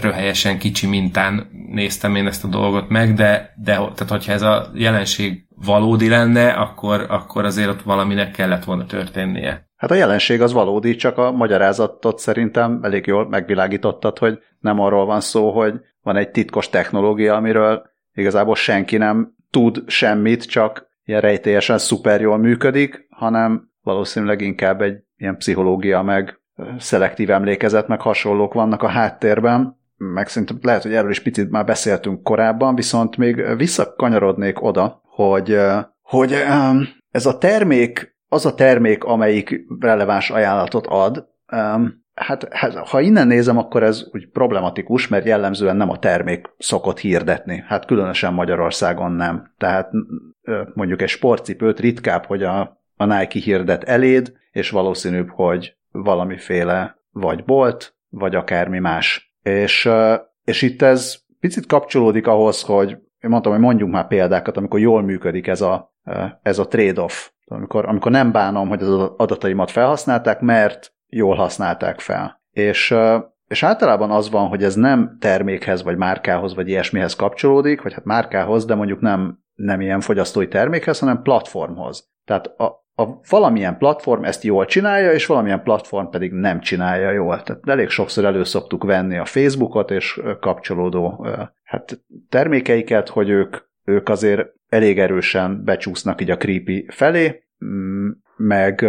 röhelyesen 0.00 0.58
kicsi 0.58 0.86
mintán 0.86 1.48
néztem 1.68 2.14
én 2.14 2.26
ezt 2.26 2.44
a 2.44 2.48
dolgot 2.48 2.88
meg, 2.88 3.14
de, 3.14 3.54
de 3.56 3.72
tehát 3.72 4.08
hogyha 4.08 4.32
ez 4.32 4.42
a 4.42 4.70
jelenség 4.74 5.46
valódi 5.64 6.08
lenne, 6.08 6.50
akkor, 6.50 7.06
akkor 7.08 7.44
azért 7.44 7.68
ott 7.68 7.82
valaminek 7.82 8.30
kellett 8.30 8.64
volna 8.64 8.86
történnie. 8.86 9.66
Hát 9.76 9.90
a 9.90 9.94
jelenség 9.94 10.42
az 10.42 10.52
valódi, 10.52 10.96
csak 10.96 11.18
a 11.18 11.32
magyarázatot 11.32 12.18
szerintem 12.18 12.80
elég 12.82 13.06
jól 13.06 13.28
megvilágítottad, 13.28 14.18
hogy 14.18 14.38
nem 14.60 14.80
arról 14.80 15.06
van 15.06 15.20
szó, 15.20 15.50
hogy 15.50 15.74
van 16.02 16.16
egy 16.16 16.30
titkos 16.30 16.68
technológia, 16.68 17.34
amiről 17.34 17.82
igazából 18.12 18.54
senki 18.54 18.96
nem 18.96 19.34
tud 19.50 19.82
semmit, 19.86 20.44
csak 20.44 20.86
ilyen 21.04 21.20
rejtélyesen 21.20 21.78
szuper 21.78 22.20
jól 22.20 22.38
működik, 22.38 23.06
hanem 23.10 23.70
valószínűleg 23.82 24.40
inkább 24.40 24.82
egy 24.82 24.96
ilyen 25.16 25.36
pszichológia, 25.36 26.02
meg 26.02 26.40
szelektív 26.78 27.30
emlékezet, 27.30 27.88
meg 27.88 28.00
hasonlók 28.00 28.54
vannak 28.54 28.82
a 28.82 28.88
háttérben, 28.88 29.77
meg 29.98 30.28
szerintem 30.28 30.58
lehet, 30.62 30.82
hogy 30.82 30.94
erről 30.94 31.10
is 31.10 31.22
picit 31.22 31.50
már 31.50 31.64
beszéltünk 31.64 32.22
korábban, 32.22 32.74
viszont 32.74 33.16
még 33.16 33.56
visszakanyarodnék 33.56 34.62
oda, 34.62 35.02
hogy, 35.04 35.58
hogy 36.02 36.36
ez 37.10 37.26
a 37.26 37.38
termék, 37.38 38.16
az 38.28 38.46
a 38.46 38.54
termék, 38.54 39.04
amelyik 39.04 39.60
releváns 39.80 40.30
ajánlatot 40.30 40.86
ad, 40.86 41.28
hát, 42.14 42.54
hát 42.54 42.74
ha 42.74 43.00
innen 43.00 43.26
nézem, 43.26 43.58
akkor 43.58 43.82
ez 43.82 44.04
úgy 44.12 44.28
problematikus, 44.28 45.08
mert 45.08 45.24
jellemzően 45.24 45.76
nem 45.76 45.90
a 45.90 45.98
termék 45.98 46.54
szokott 46.58 46.98
hirdetni. 46.98 47.64
Hát 47.66 47.86
különösen 47.86 48.34
Magyarországon 48.34 49.12
nem. 49.12 49.54
Tehát 49.58 49.90
mondjuk 50.74 51.02
egy 51.02 51.08
sportcipőt 51.08 51.80
ritkább, 51.80 52.24
hogy 52.24 52.42
a, 52.42 52.80
a 52.96 53.04
Nike 53.04 53.38
hirdet 53.38 53.84
eléd, 53.84 54.32
és 54.50 54.70
valószínűbb, 54.70 55.28
hogy 55.28 55.76
valamiféle 55.90 56.98
vagy 57.10 57.44
bolt, 57.44 57.96
vagy 58.08 58.34
akármi 58.34 58.78
más. 58.78 59.27
És, 59.42 59.90
és 60.44 60.62
itt 60.62 60.82
ez 60.82 61.16
picit 61.40 61.66
kapcsolódik 61.66 62.26
ahhoz, 62.26 62.62
hogy 62.62 62.90
én 63.20 63.30
mondtam, 63.30 63.52
hogy 63.52 63.60
mondjunk 63.60 63.92
már 63.92 64.06
példákat, 64.06 64.56
amikor 64.56 64.80
jól 64.80 65.02
működik 65.02 65.46
ez 65.46 65.60
a, 65.60 65.94
ez 66.42 66.58
a 66.58 66.68
trade-off. 66.68 67.28
Amikor, 67.46 67.86
amikor 67.86 68.10
nem 68.10 68.32
bánom, 68.32 68.68
hogy 68.68 68.82
az 68.82 69.10
adataimat 69.16 69.70
felhasználták, 69.70 70.40
mert 70.40 70.92
jól 71.06 71.36
használták 71.36 72.00
fel. 72.00 72.42
És, 72.50 72.94
és 73.46 73.62
általában 73.62 74.10
az 74.10 74.30
van, 74.30 74.48
hogy 74.48 74.64
ez 74.64 74.74
nem 74.74 75.16
termékhez, 75.20 75.82
vagy 75.82 75.96
márkához, 75.96 76.54
vagy 76.54 76.68
ilyesmihez 76.68 77.14
kapcsolódik, 77.14 77.82
vagy 77.82 77.92
hát 77.92 78.04
márkához, 78.04 78.64
de 78.64 78.74
mondjuk 78.74 79.00
nem, 79.00 79.38
nem 79.54 79.80
ilyen 79.80 80.00
fogyasztói 80.00 80.48
termékhez, 80.48 80.98
hanem 80.98 81.22
platformhoz. 81.22 82.10
Tehát 82.24 82.46
a, 82.46 82.86
a 83.00 83.20
valamilyen 83.28 83.78
platform 83.78 84.24
ezt 84.24 84.42
jól 84.42 84.64
csinálja, 84.64 85.12
és 85.12 85.26
valamilyen 85.26 85.62
platform 85.62 86.06
pedig 86.06 86.32
nem 86.32 86.60
csinálja 86.60 87.10
jól. 87.10 87.42
Tehát 87.42 87.68
elég 87.68 87.88
sokszor 87.88 88.24
elő 88.24 88.44
szoktuk 88.44 88.84
venni 88.84 89.18
a 89.18 89.24
Facebookot 89.24 89.90
és 89.90 90.20
kapcsolódó 90.40 91.26
hát, 91.62 92.00
termékeiket, 92.28 93.08
hogy 93.08 93.28
ők, 93.28 93.56
ők 93.84 94.08
azért 94.08 94.46
elég 94.68 94.98
erősen 94.98 95.64
becsúsznak 95.64 96.20
így 96.20 96.30
a 96.30 96.36
creepy 96.36 96.86
felé, 96.90 97.42
mm, 97.64 98.08
meg, 98.36 98.86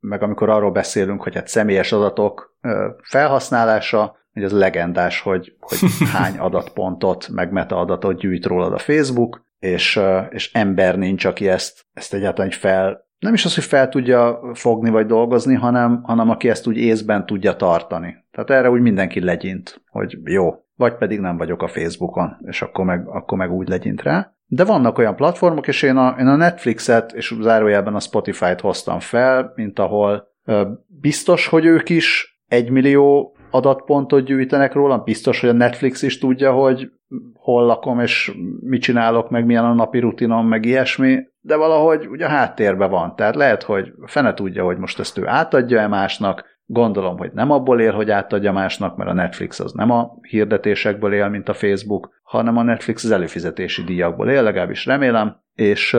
meg 0.00 0.22
amikor 0.22 0.48
arról 0.48 0.70
beszélünk, 0.70 1.22
hogy 1.22 1.34
hát 1.34 1.48
személyes 1.48 1.92
adatok 1.92 2.56
felhasználása, 3.02 4.16
hogy 4.32 4.44
az 4.44 4.52
legendás, 4.52 5.20
hogy, 5.20 5.56
hogy 5.60 5.78
hány 6.12 6.38
adatpontot, 6.38 7.28
meg 7.28 7.52
metaadatot 7.52 8.18
gyűjt 8.18 8.46
rólad 8.46 8.72
a 8.72 8.78
Facebook, 8.78 9.46
és, 9.58 10.00
és 10.30 10.52
ember 10.52 10.98
nincs, 10.98 11.24
aki 11.24 11.48
ezt, 11.48 11.86
ezt 11.92 12.14
egyáltalán 12.14 12.50
fel 12.50 13.06
nem 13.18 13.34
is 13.34 13.44
az, 13.44 13.54
hogy 13.54 13.64
fel 13.64 13.88
tudja 13.88 14.40
fogni 14.54 14.90
vagy 14.90 15.06
dolgozni, 15.06 15.54
hanem, 15.54 16.02
hanem 16.02 16.30
aki 16.30 16.48
ezt 16.48 16.66
úgy 16.66 16.76
észben 16.76 17.26
tudja 17.26 17.56
tartani. 17.56 18.24
Tehát 18.30 18.50
erre 18.50 18.70
úgy 18.70 18.80
mindenki 18.80 19.20
legyint, 19.20 19.82
hogy 19.90 20.18
jó, 20.24 20.54
vagy 20.74 20.94
pedig 20.94 21.20
nem 21.20 21.36
vagyok 21.36 21.62
a 21.62 21.68
Facebookon, 21.68 22.36
és 22.46 22.62
akkor 22.62 22.84
meg, 22.84 23.08
akkor 23.08 23.38
meg 23.38 23.52
úgy 23.52 23.68
legyint 23.68 24.02
rá. 24.02 24.32
De 24.46 24.64
vannak 24.64 24.98
olyan 24.98 25.16
platformok, 25.16 25.68
és 25.68 25.82
én 25.82 25.96
a, 25.96 26.16
én 26.18 26.26
a 26.26 26.36
Netflixet 26.36 27.12
és 27.12 27.34
zárójelben 27.40 27.94
a 27.94 28.00
Spotify-t 28.00 28.60
hoztam 28.60 28.98
fel, 28.98 29.52
mint 29.54 29.78
ahol 29.78 30.28
ö, 30.44 30.68
biztos, 30.86 31.46
hogy 31.46 31.64
ők 31.64 31.88
is 31.88 32.38
egy 32.46 32.70
millió 32.70 33.36
adatpontot 33.50 34.24
gyűjtenek 34.24 34.72
rólam, 34.72 35.02
biztos, 35.04 35.40
hogy 35.40 35.48
a 35.48 35.52
Netflix 35.52 36.02
is 36.02 36.18
tudja, 36.18 36.52
hogy 36.52 36.90
hol 37.34 37.66
lakom, 37.66 38.00
és 38.00 38.32
mit 38.60 38.82
csinálok, 38.82 39.30
meg 39.30 39.46
milyen 39.46 39.64
a 39.64 39.74
napi 39.74 39.98
rutinom, 39.98 40.48
meg 40.48 40.64
ilyesmi, 40.64 41.18
de 41.48 41.56
valahogy 41.56 42.06
ugye 42.08 42.24
a 42.24 42.28
háttérben 42.28 42.90
van. 42.90 43.16
Tehát 43.16 43.34
lehet, 43.34 43.62
hogy 43.62 43.92
fene 44.06 44.34
tudja, 44.34 44.64
hogy 44.64 44.78
most 44.78 44.98
ezt 44.98 45.18
ő 45.18 45.26
átadja-e 45.26 45.86
másnak, 45.86 46.44
gondolom, 46.64 47.18
hogy 47.18 47.30
nem 47.32 47.50
abból 47.50 47.80
él, 47.80 47.92
hogy 47.92 48.10
átadja 48.10 48.52
másnak, 48.52 48.96
mert 48.96 49.10
a 49.10 49.14
Netflix 49.14 49.60
az 49.60 49.72
nem 49.72 49.90
a 49.90 50.18
hirdetésekből 50.28 51.12
él, 51.12 51.28
mint 51.28 51.48
a 51.48 51.54
Facebook, 51.54 52.10
hanem 52.22 52.56
a 52.56 52.62
Netflix 52.62 53.04
az 53.04 53.10
előfizetési 53.10 53.84
díjakból 53.84 54.28
él, 54.30 54.42
legalábbis 54.42 54.86
remélem, 54.86 55.36
és, 55.54 55.96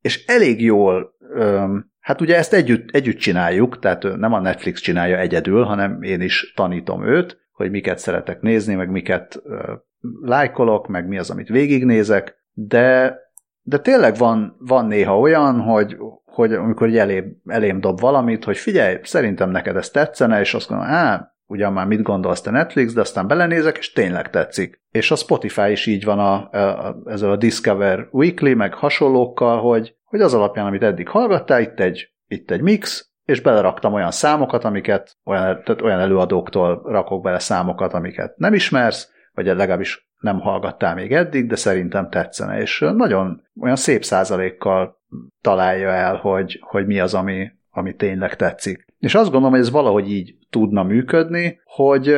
és 0.00 0.26
elég 0.26 0.62
jól 0.62 1.18
Hát 2.00 2.20
ugye 2.20 2.36
ezt 2.36 2.52
együtt, 2.52 2.90
együtt 2.90 3.18
csináljuk, 3.18 3.78
tehát 3.78 4.16
nem 4.16 4.32
a 4.32 4.40
Netflix 4.40 4.80
csinálja 4.80 5.18
egyedül, 5.18 5.62
hanem 5.62 6.02
én 6.02 6.20
is 6.20 6.52
tanítom 6.56 7.06
őt, 7.06 7.38
hogy 7.52 7.70
miket 7.70 7.98
szeretek 7.98 8.40
nézni, 8.40 8.74
meg 8.74 8.90
miket 8.90 9.42
lájkolok, 10.22 10.88
meg 10.88 11.08
mi 11.08 11.18
az, 11.18 11.30
amit 11.30 11.48
végignézek, 11.48 12.36
de, 12.52 13.16
de 13.70 13.78
tényleg 13.78 14.16
van, 14.16 14.56
van 14.58 14.86
néha 14.86 15.18
olyan, 15.18 15.60
hogy, 15.60 15.96
hogy 16.24 16.52
amikor 16.52 16.94
elém, 16.94 17.42
elém 17.46 17.80
dob 17.80 18.00
valamit, 18.00 18.44
hogy 18.44 18.56
figyelj, 18.56 18.98
szerintem 19.02 19.50
neked 19.50 19.76
ez 19.76 19.90
tetszene, 19.90 20.40
és 20.40 20.54
azt 20.54 20.68
mondom, 20.68 20.88
á, 20.88 21.34
ugyan 21.46 21.72
már 21.72 21.86
mit 21.86 22.02
gondolsz 22.02 22.40
te 22.40 22.50
Netflix, 22.50 22.92
de 22.92 23.00
aztán 23.00 23.26
belenézek, 23.26 23.76
és 23.78 23.92
tényleg 23.92 24.30
tetszik. 24.30 24.80
És 24.90 25.10
a 25.10 25.16
Spotify 25.16 25.70
is 25.70 25.86
így 25.86 26.04
van 26.04 26.18
a, 26.18 26.50
a, 26.50 26.96
ezzel 27.04 27.30
a 27.30 27.36
Discover 27.36 28.08
Weekly, 28.10 28.52
meg 28.52 28.74
hasonlókkal, 28.74 29.60
hogy, 29.60 29.94
hogy 30.04 30.20
az 30.20 30.34
alapján, 30.34 30.66
amit 30.66 30.82
eddig 30.82 31.08
hallgattál, 31.08 31.60
itt 31.60 31.80
egy, 31.80 32.12
itt 32.28 32.50
egy 32.50 32.60
mix, 32.60 33.10
és 33.24 33.40
beleraktam 33.40 33.92
olyan 33.92 34.10
számokat, 34.10 34.64
amiket, 34.64 35.16
olyan, 35.24 35.62
tehát 35.64 35.82
olyan 35.82 36.00
előadóktól 36.00 36.82
rakok 36.84 37.22
bele 37.22 37.38
számokat, 37.38 37.92
amiket 37.92 38.36
nem 38.36 38.54
ismersz, 38.54 39.10
vagy 39.44 39.56
legalábbis 39.56 40.08
nem 40.20 40.40
hallgattál 40.40 40.94
még 40.94 41.12
eddig, 41.12 41.46
de 41.46 41.56
szerintem 41.56 42.10
tetszene, 42.10 42.60
és 42.60 42.84
nagyon 42.96 43.42
olyan 43.60 43.76
szép 43.76 44.04
százalékkal 44.04 44.98
találja 45.40 45.88
el, 45.88 46.16
hogy, 46.16 46.58
hogy 46.60 46.86
mi 46.86 47.00
az, 47.00 47.14
ami, 47.14 47.50
ami 47.70 47.94
tényleg 47.94 48.36
tetszik. 48.36 48.84
És 48.98 49.14
azt 49.14 49.30
gondolom, 49.30 49.50
hogy 49.50 49.60
ez 49.60 49.70
valahogy 49.70 50.10
így 50.10 50.34
tudna 50.50 50.82
működni, 50.82 51.60
hogy 51.64 52.16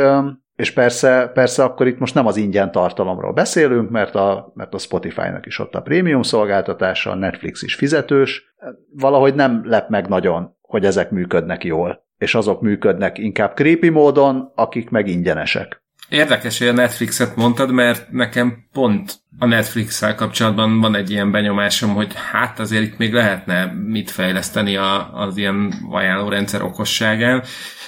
és 0.56 0.72
persze, 0.72 1.30
persze 1.34 1.64
akkor 1.64 1.86
itt 1.86 1.98
most 1.98 2.14
nem 2.14 2.26
az 2.26 2.36
ingyen 2.36 2.72
tartalomról 2.72 3.32
beszélünk, 3.32 3.90
mert 3.90 4.14
a, 4.14 4.52
mert 4.54 4.74
a 4.74 4.78
Spotify-nak 4.78 5.46
is 5.46 5.58
ott 5.58 5.74
a 5.74 5.82
prémium 5.82 6.22
szolgáltatása, 6.22 7.10
a 7.10 7.14
Netflix 7.14 7.62
is 7.62 7.74
fizetős. 7.74 8.54
Valahogy 8.94 9.34
nem 9.34 9.62
lep 9.64 9.88
meg 9.88 10.08
nagyon, 10.08 10.56
hogy 10.60 10.84
ezek 10.84 11.10
működnek 11.10 11.64
jól. 11.64 12.06
És 12.18 12.34
azok 12.34 12.60
működnek 12.60 13.18
inkább 13.18 13.54
creepy 13.54 13.88
módon, 13.88 14.52
akik 14.54 14.90
meg 14.90 15.08
ingyenesek. 15.08 15.81
Érdekes, 16.12 16.58
hogy 16.58 16.66
a 16.66 16.72
Netflixet 16.72 17.36
mondtad, 17.36 17.70
mert 17.70 18.10
nekem 18.10 18.64
pont 18.72 19.14
a 19.38 19.46
Netflix-szel 19.46 20.14
kapcsolatban 20.14 20.80
van 20.80 20.94
egy 20.94 21.10
ilyen 21.10 21.30
benyomásom, 21.30 21.94
hogy 21.94 22.12
hát 22.30 22.58
azért 22.58 22.82
itt 22.82 22.96
még 22.98 23.12
lehetne 23.12 23.64
mit 23.64 24.10
fejleszteni 24.10 24.76
a, 24.76 25.14
az 25.14 25.36
ilyen 25.36 25.72
ajánlórendszer 25.90 26.62
okosságán. 26.62 27.42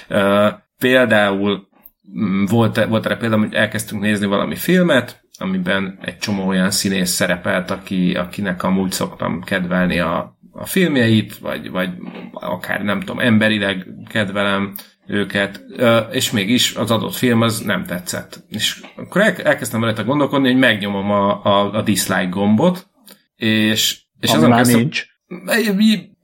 Uh, 0.08 0.46
például 0.78 1.68
mm, 2.18 2.44
volt, 2.44 2.84
volt 2.84 3.06
erre 3.06 3.16
például, 3.16 3.42
hogy 3.42 3.54
elkezdtünk 3.54 4.02
nézni 4.02 4.26
valami 4.26 4.56
filmet, 4.56 5.24
amiben 5.38 5.98
egy 6.02 6.18
csomó 6.18 6.46
olyan 6.46 6.70
színész 6.70 7.10
szerepelt, 7.10 7.70
aki, 7.70 8.14
akinek 8.14 8.62
amúgy 8.62 8.92
szoktam 8.92 9.42
kedvelni 9.42 9.98
a, 9.98 10.38
a 10.52 10.66
filmjeit, 10.66 11.38
vagy, 11.38 11.70
vagy 11.70 11.90
akár 12.32 12.82
nem 12.82 13.00
tudom, 13.00 13.18
emberileg 13.18 13.86
kedvelem, 14.08 14.74
őket, 15.06 15.64
és 16.10 16.30
mégis 16.30 16.74
az 16.74 16.90
adott 16.90 17.14
film 17.14 17.40
az 17.40 17.60
nem 17.60 17.84
tetszett. 17.84 18.44
És 18.48 18.80
akkor 18.96 19.22
elkezdtem 19.22 19.84
rajta 19.84 20.04
gondolkodni, 20.04 20.50
hogy 20.50 20.60
megnyomom 20.60 21.10
a, 21.10 21.44
a, 21.44 21.72
a 21.72 21.82
dislike 21.82 22.28
gombot, 22.28 22.86
és, 23.36 24.02
és 24.20 24.32
azon 24.32 24.48
már 24.48 24.58
kezdtem, 24.58 24.80
nincs. 24.80 25.06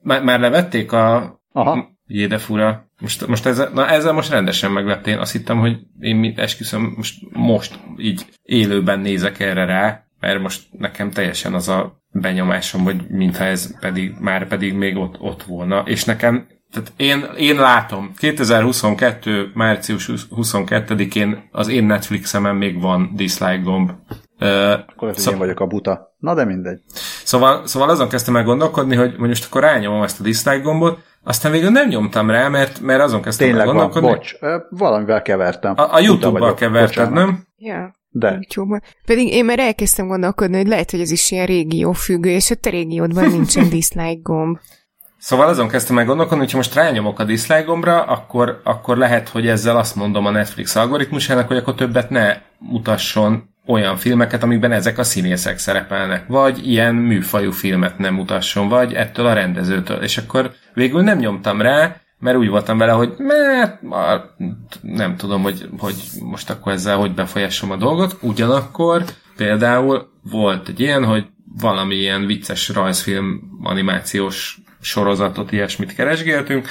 Már, 0.01 0.23
már 0.23 0.39
levették 0.39 0.91
a... 0.91 1.39
Aha. 1.51 1.89
Jé, 2.07 2.25
de 2.25 2.37
fura. 2.37 2.89
Most, 2.99 3.27
most 3.27 3.45
ezzel, 3.45 3.69
na 3.73 3.87
ezzel 3.87 4.13
most 4.13 4.29
rendesen 4.29 4.71
megleptél. 4.71 5.19
Azt 5.19 5.31
hittem, 5.31 5.59
hogy 5.59 5.79
én 5.99 6.33
esküszöm, 6.35 6.93
most, 6.95 7.15
most 7.31 7.79
így 7.97 8.25
élőben 8.43 8.99
nézek 8.99 9.39
erre 9.39 9.65
rá, 9.65 10.05
mert 10.19 10.41
most 10.41 10.63
nekem 10.71 11.11
teljesen 11.11 11.53
az 11.53 11.67
a 11.67 12.01
benyomásom, 12.11 12.83
hogy 12.83 13.07
mintha 13.09 13.43
ez 13.43 13.79
pedig, 13.79 14.13
már 14.19 14.47
pedig 14.47 14.73
még 14.73 14.97
ott, 14.97 15.19
ott 15.19 15.43
volna, 15.43 15.83
és 15.85 16.03
nekem 16.03 16.47
tehát 16.71 16.93
én, 16.97 17.29
én 17.37 17.55
látom, 17.55 18.13
2022. 18.17 19.51
március 19.53 20.09
22-én 20.35 21.49
az 21.51 21.67
én 21.67 21.83
Netflixemen 21.83 22.55
még 22.55 22.81
van 22.81 23.11
dislike 23.15 23.61
gomb. 23.63 23.91
Uh, 24.39 24.71
Akkor 24.71 25.13
szó... 25.15 25.31
én 25.31 25.37
vagyok 25.37 25.59
a 25.59 25.65
buta. 25.65 26.15
Na 26.17 26.33
de 26.33 26.45
mindegy. 26.45 26.79
Szóval, 27.23 27.67
szóval 27.67 27.89
azon 27.89 28.09
kezdtem 28.09 28.35
el 28.35 28.43
gondolkodni, 28.43 28.95
hogy 28.95 29.17
most 29.17 29.45
akkor 29.45 29.61
rányomom 29.61 30.03
ezt 30.03 30.19
a 30.19 30.23
dislike 30.23 30.59
gombot, 30.61 30.99
aztán 31.23 31.51
végül 31.51 31.69
nem 31.69 31.87
nyomtam 31.87 32.29
rá, 32.29 32.47
mert, 32.47 32.79
mert 32.79 33.01
azon 33.01 33.21
kezdtem 33.21 33.47
Tényleg 33.47 33.67
el 33.67 33.73
gondolkodni. 33.73 34.07
Van, 34.07 34.17
bocs, 34.17 34.33
valamivel 34.69 35.21
kevertem. 35.21 35.73
A, 35.77 35.93
a 35.93 35.99
YouTube-bal 35.99 36.53
keverted, 36.53 37.09
bocsánat. 37.09 37.13
nem? 37.13 37.47
Ja. 37.57 37.99
De. 38.13 38.31
youtube 38.31 38.81
Pedig 39.05 39.27
én 39.27 39.45
már 39.45 39.59
elkezdtem 39.59 40.07
gondolkodni, 40.07 40.57
hogy 40.57 40.67
lehet, 40.67 40.91
hogy 40.91 40.99
ez 40.99 41.11
is 41.11 41.31
ilyen 41.31 41.45
régió 41.45 41.91
függő, 41.91 42.29
és 42.29 42.51
a 42.51 42.55
te 42.55 42.69
régiódban 42.69 43.29
nincsen 43.29 43.69
dislike 43.69 44.19
gomb. 44.21 44.57
Szóval 45.21 45.47
azon 45.47 45.67
kezdtem 45.67 45.95
meg 45.95 46.05
gondolkodni, 46.05 46.43
hogy 46.43 46.53
most 46.53 46.73
rányomok 46.73 47.19
a 47.19 47.23
dislike 47.23 47.61
gombra, 47.61 48.03
akkor, 48.03 48.61
akkor 48.63 48.97
lehet, 48.97 49.29
hogy 49.29 49.47
ezzel 49.47 49.77
azt 49.77 49.95
mondom 49.95 50.25
a 50.25 50.31
Netflix 50.31 50.75
algoritmusának, 50.75 51.47
hogy 51.47 51.57
akkor 51.57 51.75
többet 51.75 52.09
ne 52.09 52.37
mutasson 52.59 53.49
olyan 53.65 53.97
filmeket, 53.97 54.43
amikben 54.43 54.71
ezek 54.71 54.97
a 54.97 55.03
színészek 55.03 55.57
szerepelnek, 55.57 56.27
vagy 56.27 56.67
ilyen 56.67 56.95
műfajú 56.95 57.51
filmet 57.51 57.97
nem 57.97 58.13
mutasson, 58.13 58.69
vagy 58.69 58.93
ettől 58.93 59.25
a 59.25 59.33
rendezőtől. 59.33 60.03
És 60.03 60.17
akkor 60.17 60.51
végül 60.73 61.01
nem 61.01 61.17
nyomtam 61.17 61.61
rá, 61.61 61.95
mert 62.19 62.37
úgy 62.37 62.49
voltam 62.49 62.77
vele, 62.77 62.91
hogy 62.91 63.13
mert 63.17 63.81
nem 64.81 65.15
tudom, 65.15 65.41
hogy, 65.41 65.69
hogy 65.77 65.95
most 66.19 66.49
akkor 66.49 66.71
ezzel 66.71 66.97
hogy 66.97 67.13
befolyásom 67.13 67.71
a 67.71 67.75
dolgot. 67.75 68.17
Ugyanakkor 68.21 69.03
például 69.35 70.09
volt 70.23 70.67
egy 70.67 70.79
ilyen, 70.79 71.05
hogy 71.05 71.25
valami 71.59 71.95
ilyen 71.95 72.25
vicces 72.25 72.69
rajzfilm 72.69 73.41
animációs 73.63 74.61
sorozatot, 74.81 75.51
ilyesmit 75.51 75.95
keresgéltünk, 75.95 76.67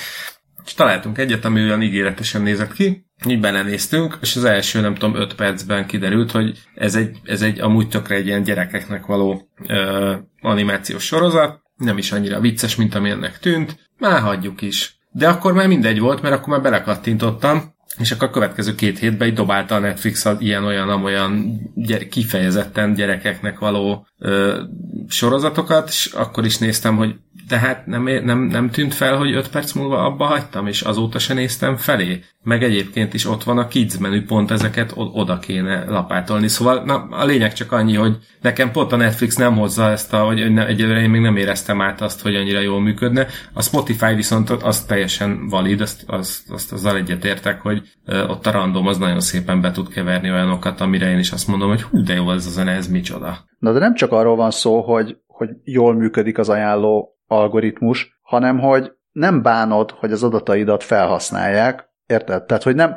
és 0.65 0.75
találtunk 0.75 1.19
egyet, 1.19 1.45
ami 1.45 1.61
olyan 1.61 1.83
ígéretesen 1.83 2.43
nézett 2.43 2.73
ki, 2.73 3.05
így 3.27 3.41
belenéztünk, 3.41 4.19
és 4.21 4.37
az 4.37 4.45
első, 4.45 4.81
nem 4.81 4.95
tudom, 4.95 5.21
öt 5.21 5.35
percben 5.35 5.87
kiderült, 5.87 6.31
hogy 6.31 6.59
ez 6.75 6.95
egy, 6.95 7.19
ez 7.25 7.43
egy 7.43 7.61
amúgy 7.61 7.89
tökre 7.89 8.15
egy 8.15 8.27
ilyen 8.27 8.43
gyerekeknek 8.43 9.07
való 9.07 9.49
ö, 9.67 10.15
animációs 10.41 11.05
sorozat, 11.05 11.63
nem 11.77 11.99
is 11.99 12.13
annyira 12.13 12.41
vicces, 12.41 12.77
mint 12.77 12.95
ami 12.95 13.11
ennek 13.11 13.39
tűnt, 13.39 13.91
már 13.99 14.21
hagyjuk 14.21 14.63
is. 14.63 14.99
De 15.13 15.29
akkor 15.29 15.53
már 15.53 15.67
mindegy 15.67 15.99
volt, 15.99 16.23
mert 16.23 16.35
akkor 16.35 16.49
már 16.49 16.63
belekattintottam, 16.63 17.75
és 17.99 18.11
akkor 18.11 18.29
a 18.29 18.31
következő 18.31 18.75
két 18.75 18.99
hétben 18.99 19.29
így 19.29 19.35
dobálta 19.35 19.75
a 19.75 19.79
Netflix 19.79 20.27
ilyen-olyan, 20.39 20.89
amolyan 20.89 21.61
gyere, 21.75 22.09
kifejezetten 22.09 22.95
gyerekeknek 22.95 23.59
való 23.59 24.07
ö, 24.19 24.63
sorozatokat, 25.09 25.89
és 25.89 26.07
akkor 26.07 26.45
is 26.45 26.59
néztem, 26.59 26.97
hogy 26.97 27.15
tehát 27.51 27.87
nem, 27.87 28.03
nem, 28.25 28.39
nem 28.39 28.71
tűnt 28.71 28.95
fel, 28.95 29.17
hogy 29.17 29.35
5 29.35 29.49
perc 29.49 29.73
múlva 29.73 30.05
abba 30.05 30.25
hagytam, 30.25 30.67
és 30.67 30.81
azóta 30.81 31.19
se 31.19 31.35
néztem 31.35 31.77
felé. 31.77 32.25
Meg 32.43 32.63
egyébként 32.63 33.15
is 33.15 33.27
ott 33.27 33.45
van 33.45 33.59
a 33.59 33.69
kids 33.69 33.99
menü, 33.99 34.25
pont 34.25 34.51
ezeket 34.51 34.93
oda 34.97 35.39
kéne 35.39 35.85
lapátolni. 35.85 36.49
Szóval 36.49 36.85
na, 36.85 37.07
a 37.11 37.25
lényeg 37.25 37.53
csak 37.53 37.73
annyi, 37.73 37.95
hogy 37.95 38.17
nekem 38.41 38.71
pont 38.71 38.93
a 38.93 38.97
Netflix 38.97 39.37
nem 39.37 39.57
hozza 39.57 39.91
ezt, 39.91 40.13
a, 40.13 40.19
hogy 40.19 40.41
egyelőre 40.41 41.01
én 41.01 41.11
még 41.11 41.21
nem 41.21 41.37
éreztem 41.37 41.81
át 41.81 42.01
azt, 42.01 42.23
hogy 42.23 42.35
annyira 42.35 42.61
jól 42.61 42.81
működne. 42.81 43.27
A 43.53 43.63
Spotify 43.63 44.15
viszont 44.15 44.51
az 44.51 44.85
teljesen 44.85 45.49
valid, 45.49 45.81
azt, 45.81 46.03
azt, 46.07 46.51
azt 46.51 46.73
azzal 46.73 46.97
egyetértek, 46.97 47.61
hogy 47.61 47.83
ott 48.07 48.47
a 48.47 48.51
random 48.51 48.87
az 48.87 48.99
nagyon 48.99 49.21
szépen 49.21 49.61
be 49.61 49.71
tud 49.71 49.89
keverni 49.89 50.31
olyanokat, 50.31 50.81
amire 50.81 51.11
én 51.11 51.19
is 51.19 51.31
azt 51.31 51.49
mondom, 51.49 51.69
hogy 51.69 51.83
hú, 51.83 52.03
de 52.03 52.15
jó 52.15 52.31
ez 52.31 52.47
a 52.47 52.51
zene, 52.51 52.73
ez 52.73 52.89
micsoda. 52.89 53.39
Na 53.59 53.73
de 53.73 53.79
nem 53.79 53.95
csak 53.95 54.13
arról 54.13 54.37
van 54.37 54.51
szó, 54.51 54.81
hogy, 54.81 55.17
hogy 55.27 55.49
jól 55.65 55.95
működik 55.95 56.39
az 56.39 56.49
ajánló 56.49 57.19
algoritmus, 57.31 58.21
hanem 58.23 58.59
hogy 58.59 58.93
nem 59.13 59.43
bánod, 59.43 59.91
hogy 59.91 60.13
az 60.13 60.23
adataidat 60.23 60.83
felhasználják, 60.83 61.91
érted? 62.07 62.45
Tehát, 62.45 62.63
hogy 62.63 62.75
nem, 62.75 62.97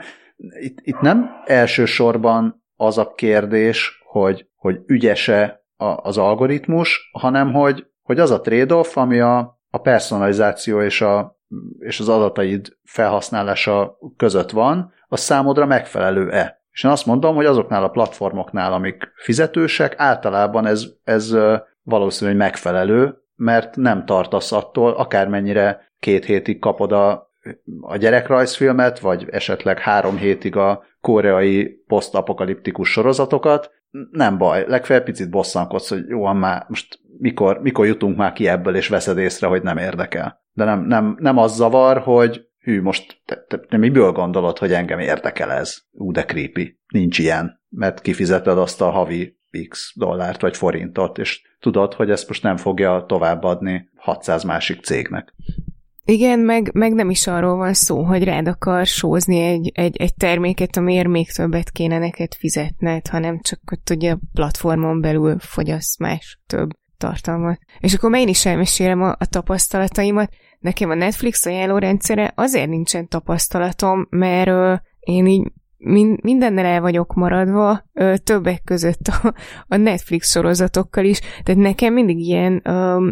itt, 0.60 0.78
itt 0.82 1.00
nem 1.00 1.30
elsősorban 1.46 2.64
az 2.76 2.98
a 2.98 3.14
kérdés, 3.14 4.04
hogy, 4.06 4.48
hogy 4.56 4.80
ügyese 4.86 5.66
a, 5.76 5.86
az 5.86 6.18
algoritmus, 6.18 7.10
hanem 7.12 7.54
hogy, 7.54 7.86
hogy 8.02 8.20
az 8.20 8.32
a 8.32 8.42
trade-off, 8.42 8.98
ami 8.98 9.20
a, 9.20 9.60
a 9.70 9.78
personalizáció 9.78 10.82
és, 10.82 11.02
a, 11.02 11.40
és 11.80 12.00
az 12.00 12.10
adataid 12.10 12.78
felhasználása 12.84 13.98
között 14.18 14.50
van, 14.50 14.94
az 15.08 15.20
számodra 15.20 15.66
megfelelő-e. 15.66 16.62
És 16.72 16.84
én 16.84 16.92
azt 16.92 17.06
mondom, 17.06 17.36
hogy 17.36 17.46
azoknál 17.46 17.84
a 17.84 17.90
platformoknál, 17.90 18.74
amik 18.74 19.12
fizetősek, 19.16 19.94
általában 19.98 20.66
ez, 20.66 20.86
ez 21.04 21.36
valószínűleg 21.82 22.40
megfelelő, 22.40 23.23
mert 23.36 23.76
nem 23.76 24.06
tartasz 24.06 24.52
attól, 24.52 24.92
akármennyire 24.92 25.92
két 26.00 26.26
hétig 26.26 26.60
kapod 26.60 26.92
a, 26.92 27.32
a 27.82 27.98
gyerekrajzfilmet, 27.98 29.00
vagy 29.00 29.26
esetleg 29.30 29.80
három 29.80 30.18
hétig 30.18 30.56
a 30.56 30.84
koreai 31.02 31.84
posztapokaliptikus 31.88 32.92
sorozatokat, 32.92 33.72
nem 34.12 34.38
baj, 34.38 34.66
legfeljebb 34.68 35.06
picit 35.06 35.30
bosszankodsz, 35.30 35.90
hogy 35.90 36.08
jó, 36.08 36.34
már 36.34 36.66
most 36.68 37.00
mikor, 37.18 37.62
mikor 37.62 37.86
jutunk 37.86 38.18
már 38.18 38.34
ki 38.34 38.48
ebből, 38.48 38.76
és 38.76 38.88
veszed 38.88 39.18
észre, 39.18 39.48
hogy 39.48 39.64
nem 39.64 39.78
érdekel. 39.78 40.42
De 40.52 40.64
nem, 40.64 40.86
nem, 40.86 41.18
nem 41.20 41.38
az 41.38 41.56
zavar, 41.56 41.98
hogy 41.98 42.48
hű, 42.60 42.82
most 42.82 43.22
te, 43.26 43.46
te, 43.48 43.58
te 43.58 43.78
miből 43.78 44.12
gondolod, 44.12 44.58
hogy 44.58 44.74
engem 44.74 45.00
érdekel 45.00 45.52
ez? 45.52 45.78
Ú, 45.92 46.12
de 46.12 46.26
creepy. 46.26 46.80
Nincs 46.94 47.20
ilyen, 47.20 47.62
mert 47.70 48.02
kifizeted 48.02 48.58
azt 48.58 48.82
a 48.82 48.90
havi 48.90 49.38
x 49.70 49.92
dollárt 49.96 50.42
vagy 50.42 50.58
forintot, 50.58 51.18
és 51.18 51.42
tudod, 51.60 51.94
hogy 51.94 52.10
ezt 52.10 52.28
most 52.28 52.44
nem 52.44 52.58
fogja 52.58 53.06
továbbadni 53.08 53.90
600 53.96 54.44
másik 54.44 54.84
cégnek. 54.84 55.34
Igen, 56.06 56.40
meg, 56.40 56.70
meg 56.74 56.94
nem 56.94 57.10
is 57.10 57.28
arról 57.28 57.56
van 57.56 57.74
szó, 57.74 58.04
hogy 58.04 58.24
rád 58.24 58.48
akar 58.48 58.86
sózni 58.86 59.40
egy, 59.40 59.72
egy, 59.74 59.98
egy 59.98 60.16
terméket, 60.16 60.78
amiért 60.78 61.08
még 61.08 61.32
többet 61.32 61.72
kéne 61.72 61.98
neked 61.98 62.34
fizetned, 62.34 63.08
hanem 63.08 63.40
csak 63.42 63.60
hogy 63.66 63.80
ugye 63.92 64.12
a 64.12 64.20
platformon 64.34 65.02
belül 65.02 65.40
fogyasz 65.40 66.00
más 66.00 66.40
több 66.48 66.70
tartalmat. 66.98 67.60
És 67.80 67.94
akkor 67.94 68.16
én 68.16 68.28
is 68.28 68.46
elmesélem 68.46 69.02
a, 69.02 69.10
a 69.10 69.26
tapasztalataimat. 69.26 70.34
Nekem 70.60 70.90
a 70.90 70.94
Netflix 70.94 71.46
ajánlórendszere 71.46 72.32
azért 72.36 72.70
nincsen 72.70 73.08
tapasztalatom, 73.08 74.08
mert 74.10 74.48
ö, 74.48 74.74
én 75.00 75.26
így 75.26 75.52
min- 75.84 76.22
mindennel 76.24 76.66
el 76.66 76.82
vagyok 76.82 77.14
maradva, 77.14 77.84
többek 78.24 78.62
között 78.64 79.08
a, 79.08 79.34
a 79.68 79.76
Netflix 79.76 80.32
sorozatokkal 80.32 81.06
is, 81.06 81.20
tehát 81.44 81.62
nekem 81.62 81.94
mindig 81.94 82.20
ilyen, 82.20 82.62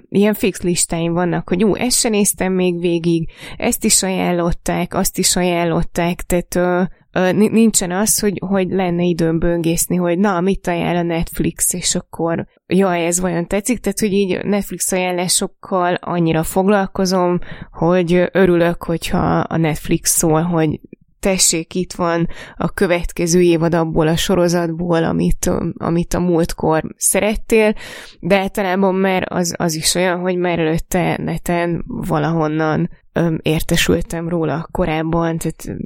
ilyen 0.10 0.34
fix 0.34 0.62
listáim 0.62 1.14
vannak, 1.14 1.50
hogy 1.50 1.64
ú, 1.64 1.76
ezt 1.76 2.00
sem 2.00 2.12
néztem 2.12 2.54
még 2.54 2.80
végig, 2.80 3.30
ezt 3.58 3.86
is 3.86 4.04
ajánlották, 4.04 4.94
azt 4.94 5.18
is 5.18 5.36
ajánlották, 5.36 6.22
tehát 6.22 6.56
ö, 6.56 6.84
ö, 7.20 7.32
nincsen 7.32 7.92
az, 7.92 8.20
hogy, 8.20 8.42
hogy 8.48 8.70
lenne 8.70 9.04
időm 9.04 9.40
böngészni, 9.40 9.96
hogy 9.96 10.20
na, 10.20 10.42
mit 10.42 10.68
ajánl 10.68 10.98
a 10.98 11.04
Netflix, 11.04 11.74
és 11.74 11.96
akkor 11.96 12.48
jaj, 12.68 13.06
ez 13.06 13.20
vajon 13.20 13.48
tetszik, 13.48 13.80
tehát 13.80 14.00
hogy 14.00 14.14
így 14.14 14.46
Netflix 14.46 14.92
ajánlásokkal 14.92 15.94
annyira 15.94 16.44
foglalkozom, 16.44 17.40
hogy 17.72 18.30
örülök, 18.32 18.84
hogyha 18.84 19.40
a 19.40 19.58
Netflix 19.58 20.18
szól, 20.18 20.42
hogy 20.42 20.80
tessék, 21.22 21.76
itt 21.76 21.94
van 21.94 22.28
a 22.56 22.70
következő 22.70 23.42
évad 23.42 23.74
abból 23.74 24.08
a 24.08 24.16
sorozatból, 24.16 25.04
amit, 25.04 25.52
amit 25.78 26.14
a 26.14 26.20
múltkor 26.20 26.84
szerettél, 26.98 27.74
de 28.20 28.38
általában 28.38 28.96
már 28.96 29.26
az, 29.30 29.54
az 29.58 29.76
is 29.76 29.96
olyan, 29.96 30.20
hogy 30.20 30.38
már 30.38 30.60
előtte 30.60 31.18
neten 31.18 31.84
valahonnan 31.86 32.90
öm, 33.14 33.40
értesültem 33.42 34.30
róla 34.30 34.68
korábban, 34.72 35.38
tehát 35.38 35.80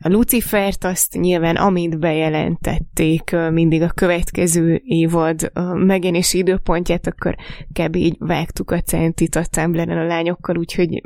a 0.00 0.08
Lucifert 0.08 0.84
azt 0.84 1.14
nyilván, 1.14 1.56
amit 1.56 1.98
bejelentették 1.98 3.36
mindig 3.50 3.82
a 3.82 3.90
következő 3.94 4.82
évad 4.84 5.52
megjelenési 5.74 6.38
időpontját, 6.38 7.06
akkor 7.06 7.34
kb. 7.72 7.96
így 7.96 8.16
vágtuk 8.18 8.70
a 8.70 8.80
centit 8.80 9.36
a 9.36 9.44
Tumblr-en 9.44 9.98
a 9.98 10.06
lányokkal, 10.06 10.56
úgyhogy 10.56 11.02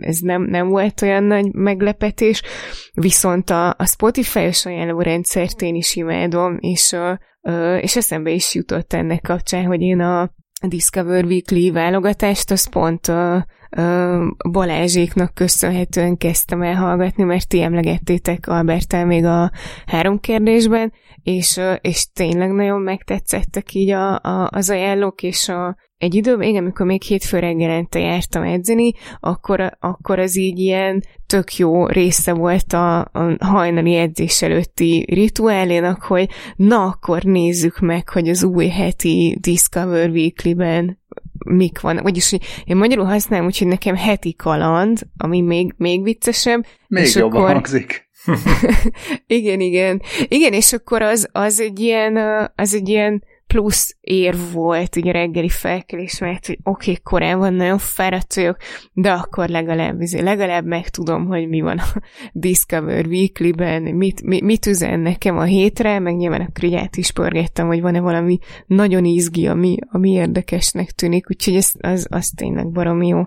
ez 0.00 0.18
nem, 0.18 0.42
nem 0.42 0.68
volt 0.68 1.02
olyan 1.02 1.24
nagy 1.24 1.52
meglepetés, 1.52 2.42
viszont 2.92 3.50
a, 3.50 3.68
a 3.68 3.86
Spotify-os 3.86 4.66
ajánlórendszert 4.66 5.62
én 5.62 5.74
is 5.74 5.96
imádom, 5.96 6.56
és, 6.60 6.92
a, 6.92 7.20
és 7.80 7.96
eszembe 7.96 8.30
is 8.30 8.54
jutott 8.54 8.92
ennek 8.92 9.20
kapcsán, 9.20 9.64
hogy 9.64 9.80
én 9.80 10.00
a 10.00 10.30
Discover 10.66 11.24
Weekly 11.24 11.70
válogatást, 11.70 12.50
az 12.50 12.68
pont 12.68 13.12
Balázséknak 14.50 15.34
köszönhetően 15.34 16.16
kezdtem 16.16 16.62
el 16.62 16.74
hallgatni, 16.74 17.24
mert 17.24 17.48
ti 17.48 17.62
emlegettétek 17.62 18.46
Albertel 18.46 19.06
még 19.06 19.24
a 19.24 19.50
három 19.86 20.20
kérdésben, 20.20 20.92
és, 21.22 21.60
és 21.80 22.10
tényleg 22.12 22.50
nagyon 22.50 22.80
megtetszettek 22.80 23.74
így 23.74 23.90
a, 23.90 24.14
a, 24.14 24.48
az 24.50 24.70
ajánlók, 24.70 25.22
és 25.22 25.48
a, 25.48 25.76
egy 25.98 26.14
időben, 26.14 26.48
igen, 26.48 26.62
amikor 26.62 26.86
még 26.86 27.02
hétfő 27.02 27.38
reggelente 27.38 27.98
jártam 27.98 28.42
edzeni, 28.42 28.92
akkor, 29.20 29.76
akkor 29.80 30.18
az 30.18 30.36
így 30.36 30.58
ilyen 30.58 31.02
tök 31.26 31.56
jó 31.56 31.86
része 31.86 32.32
volt 32.32 32.72
a, 32.72 32.98
a 33.00 33.36
hajnali 33.38 33.94
edzés 33.94 34.42
előtti 34.42 35.06
rituálénak, 35.08 36.02
hogy 36.02 36.28
na 36.56 36.84
akkor 36.84 37.22
nézzük 37.22 37.78
meg, 37.78 38.08
hogy 38.08 38.28
az 38.28 38.42
új 38.42 38.68
heti 38.68 39.38
Discover 39.40 40.10
Weekly-ben 40.10 40.98
mik 41.44 41.80
van. 41.80 42.00
Vagyis, 42.02 42.30
hogy 42.30 42.42
én 42.64 42.76
magyarul 42.76 43.04
használom, 43.04 43.46
úgyhogy 43.46 43.66
nekem 43.66 43.96
heti 43.96 44.34
kaland, 44.34 44.98
ami 45.16 45.40
még, 45.40 45.74
még 45.76 46.02
viccesebb. 46.02 46.66
Még 46.88 47.04
és 47.04 47.14
jobban 47.14 47.42
akkor... 47.42 47.52
hangzik. 47.52 48.08
igen, 49.26 49.60
igen. 49.60 50.02
Igen, 50.28 50.52
és 50.52 50.72
akkor 50.72 51.02
az, 51.02 51.28
az 51.32 51.60
egy 51.60 51.80
ilyen, 51.80 52.16
az 52.54 52.74
egy 52.74 52.88
ilyen 52.88 53.22
plusz 53.48 53.96
ér 54.00 54.36
volt 54.52 54.96
így 54.96 55.08
a 55.08 55.12
reggeli 55.12 55.48
felkelés, 55.48 56.18
mert 56.18 56.46
hogy 56.46 56.58
oké, 56.62 56.90
okay, 56.90 57.02
korábban 57.02 57.54
nagyon 57.54 57.78
fáradt 57.78 58.34
vagyok, 58.34 58.56
de 58.92 59.12
akkor 59.12 59.48
legalább, 59.48 60.00
legalább 60.10 60.64
megtudom, 60.64 61.26
hogy 61.26 61.48
mi 61.48 61.60
van 61.60 61.78
a 61.78 61.84
Discover 62.32 63.06
Weekly-ben, 63.06 63.82
mit, 63.82 64.22
mit, 64.22 64.42
mit 64.42 64.66
üzen 64.66 65.00
nekem 65.00 65.38
a 65.38 65.42
hétre, 65.42 65.98
meg 65.98 66.16
nyilván 66.16 66.40
akkor 66.40 66.64
így 66.64 66.88
is 66.96 67.12
pörgettem, 67.12 67.66
hogy 67.66 67.80
van-e 67.80 68.00
valami 68.00 68.38
nagyon 68.66 69.04
izgi, 69.04 69.46
ami, 69.46 69.76
ami 69.90 70.10
érdekesnek 70.10 70.90
tűnik, 70.90 71.30
úgyhogy 71.30 71.54
ez, 71.54 71.72
az, 71.78 72.06
az 72.10 72.32
tényleg 72.36 72.70
barom 72.70 73.02
jó. 73.02 73.22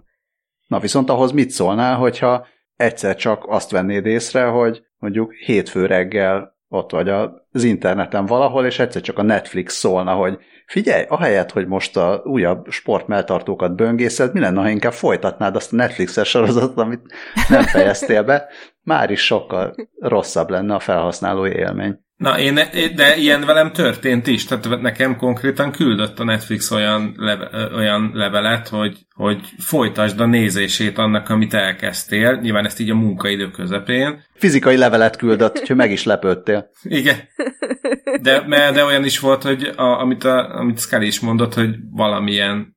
Na 0.67 0.79
viszont 0.79 1.09
ahhoz 1.09 1.31
mit 1.31 1.49
szólnál, 1.49 1.97
hogyha 1.97 2.45
egyszer 2.75 3.15
csak 3.15 3.43
azt 3.47 3.71
vennéd 3.71 4.05
észre, 4.05 4.45
hogy 4.45 4.81
mondjuk 4.97 5.33
hétfő 5.33 5.85
reggel 5.85 6.50
ott 6.73 6.91
vagy 6.91 7.09
az 7.51 7.63
interneten 7.63 8.25
valahol, 8.25 8.65
és 8.65 8.79
egyszer 8.79 9.01
csak 9.01 9.17
a 9.17 9.21
Netflix 9.21 9.73
szólna, 9.73 10.13
hogy 10.13 10.37
figyelj, 10.65 11.05
ahelyett, 11.07 11.51
hogy 11.51 11.67
most 11.67 11.97
a 11.97 12.21
újabb 12.25 12.65
sportmeltartókat 12.69 13.75
böngészed, 13.75 14.33
mi 14.33 14.39
lenne, 14.39 14.61
ha 14.61 14.69
inkább 14.69 14.93
folytatnád 14.93 15.55
azt 15.55 15.73
a 15.73 15.75
Netflixes 15.75 16.29
sorozatot, 16.29 16.77
amit 16.77 17.01
nem 17.49 17.63
fejeztél 17.63 18.23
be, 18.23 18.47
már 18.83 19.09
is 19.09 19.25
sokkal 19.25 19.75
rosszabb 19.99 20.49
lenne 20.49 20.75
a 20.75 20.79
felhasználói 20.79 21.51
élmény. 21.51 21.99
Na, 22.21 22.39
én, 22.39 22.59
de 22.95 23.15
ilyen 23.15 23.45
velem 23.45 23.71
történt 23.71 24.27
is, 24.27 24.45
tehát 24.45 24.81
nekem 24.81 25.17
konkrétan 25.17 25.71
küldött 25.71 26.19
a 26.19 26.23
Netflix 26.23 26.71
olyan, 26.71 27.13
leve, 27.17 27.69
olyan 27.75 28.11
levelet, 28.13 28.67
hogy, 28.67 29.05
hogy 29.13 29.39
folytasd 29.57 30.19
a 30.19 30.25
nézését 30.25 30.97
annak, 30.97 31.29
amit 31.29 31.53
elkezdtél, 31.53 32.39
nyilván 32.41 32.65
ezt 32.65 32.79
így 32.79 32.89
a 32.89 32.95
munkaidő 32.95 33.51
közepén. 33.51 34.23
Fizikai 34.33 34.77
levelet 34.77 35.15
küldött, 35.15 35.67
hogy 35.67 35.75
meg 35.75 35.91
is 35.91 36.03
lepődtél. 36.03 36.69
Igen. 36.83 37.17
De, 38.21 38.45
de 38.71 38.83
olyan 38.83 39.05
is 39.05 39.19
volt, 39.19 39.43
hogy 39.43 39.73
a, 39.75 39.99
amit, 39.99 40.23
a, 40.23 40.55
amit 40.59 40.79
Scully 40.79 41.05
is 41.05 41.19
mondott, 41.19 41.53
hogy 41.53 41.75
valamilyen 41.91 42.75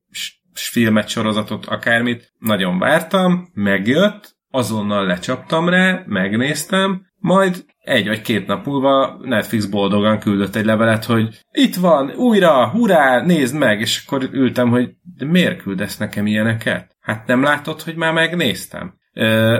filmet, 0.53 1.07
sorozatot, 1.07 1.65
akármit, 1.65 2.33
nagyon 2.39 2.79
vártam, 2.79 3.49
megjött, 3.53 4.35
azonnal 4.51 5.05
lecsaptam 5.05 5.69
rá, 5.69 6.03
megnéztem, 6.05 7.05
majd 7.25 7.65
egy 7.79 8.07
vagy 8.07 8.21
két 8.21 8.47
nap 8.47 8.65
múlva 8.65 9.17
Netflix 9.21 9.65
boldogan 9.65 10.19
küldött 10.19 10.55
egy 10.55 10.65
levelet, 10.65 11.05
hogy 11.05 11.39
itt 11.51 11.75
van, 11.75 12.11
újra, 12.11 12.69
hurrá, 12.69 13.21
nézd 13.21 13.55
meg, 13.55 13.79
és 13.79 14.03
akkor 14.05 14.29
ültem, 14.31 14.69
hogy 14.69 14.89
de 15.17 15.25
miért 15.25 15.61
küldesz 15.61 15.97
nekem 15.97 16.25
ilyeneket? 16.25 16.95
Hát 16.99 17.27
nem 17.27 17.43
látod, 17.43 17.81
hogy 17.81 17.95
már 17.95 18.13
megnéztem? 18.13 18.93
Ö, 19.13 19.59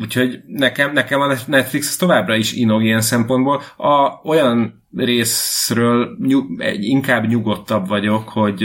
úgyhogy 0.00 0.40
nekem, 0.46 0.92
nekem 0.92 1.20
a 1.20 1.34
Netflix 1.46 1.96
továbbra 1.96 2.36
is 2.36 2.52
inog 2.52 2.84
ilyen 2.84 3.00
szempontból. 3.00 3.62
A, 3.76 4.20
olyan 4.24 4.86
részről 4.96 6.16
nyug, 6.20 6.62
inkább 6.72 7.26
nyugodtabb 7.26 7.88
vagyok, 7.88 8.28
hogy 8.28 8.64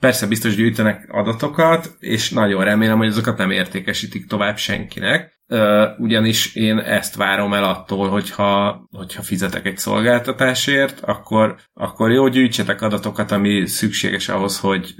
persze 0.00 0.26
biztos 0.26 0.56
gyűjtenek 0.56 1.08
adatokat, 1.10 1.96
és 1.98 2.30
nagyon 2.30 2.64
remélem, 2.64 2.98
hogy 2.98 3.06
azokat 3.06 3.38
nem 3.38 3.50
értékesítik 3.50 4.26
tovább 4.26 4.56
senkinek, 4.56 5.37
ugyanis 5.98 6.54
én 6.54 6.78
ezt 6.78 7.16
várom 7.16 7.52
el 7.52 7.64
attól, 7.64 8.08
hogyha, 8.08 8.82
hogyha 8.90 9.22
fizetek 9.22 9.66
egy 9.66 9.76
szolgáltatásért, 9.76 11.00
akkor, 11.00 11.56
akkor 11.74 12.10
jó, 12.10 12.28
gyűjtsetek 12.28 12.82
adatokat, 12.82 13.30
ami 13.30 13.66
szükséges 13.66 14.28
ahhoz, 14.28 14.60
hogy 14.60 14.94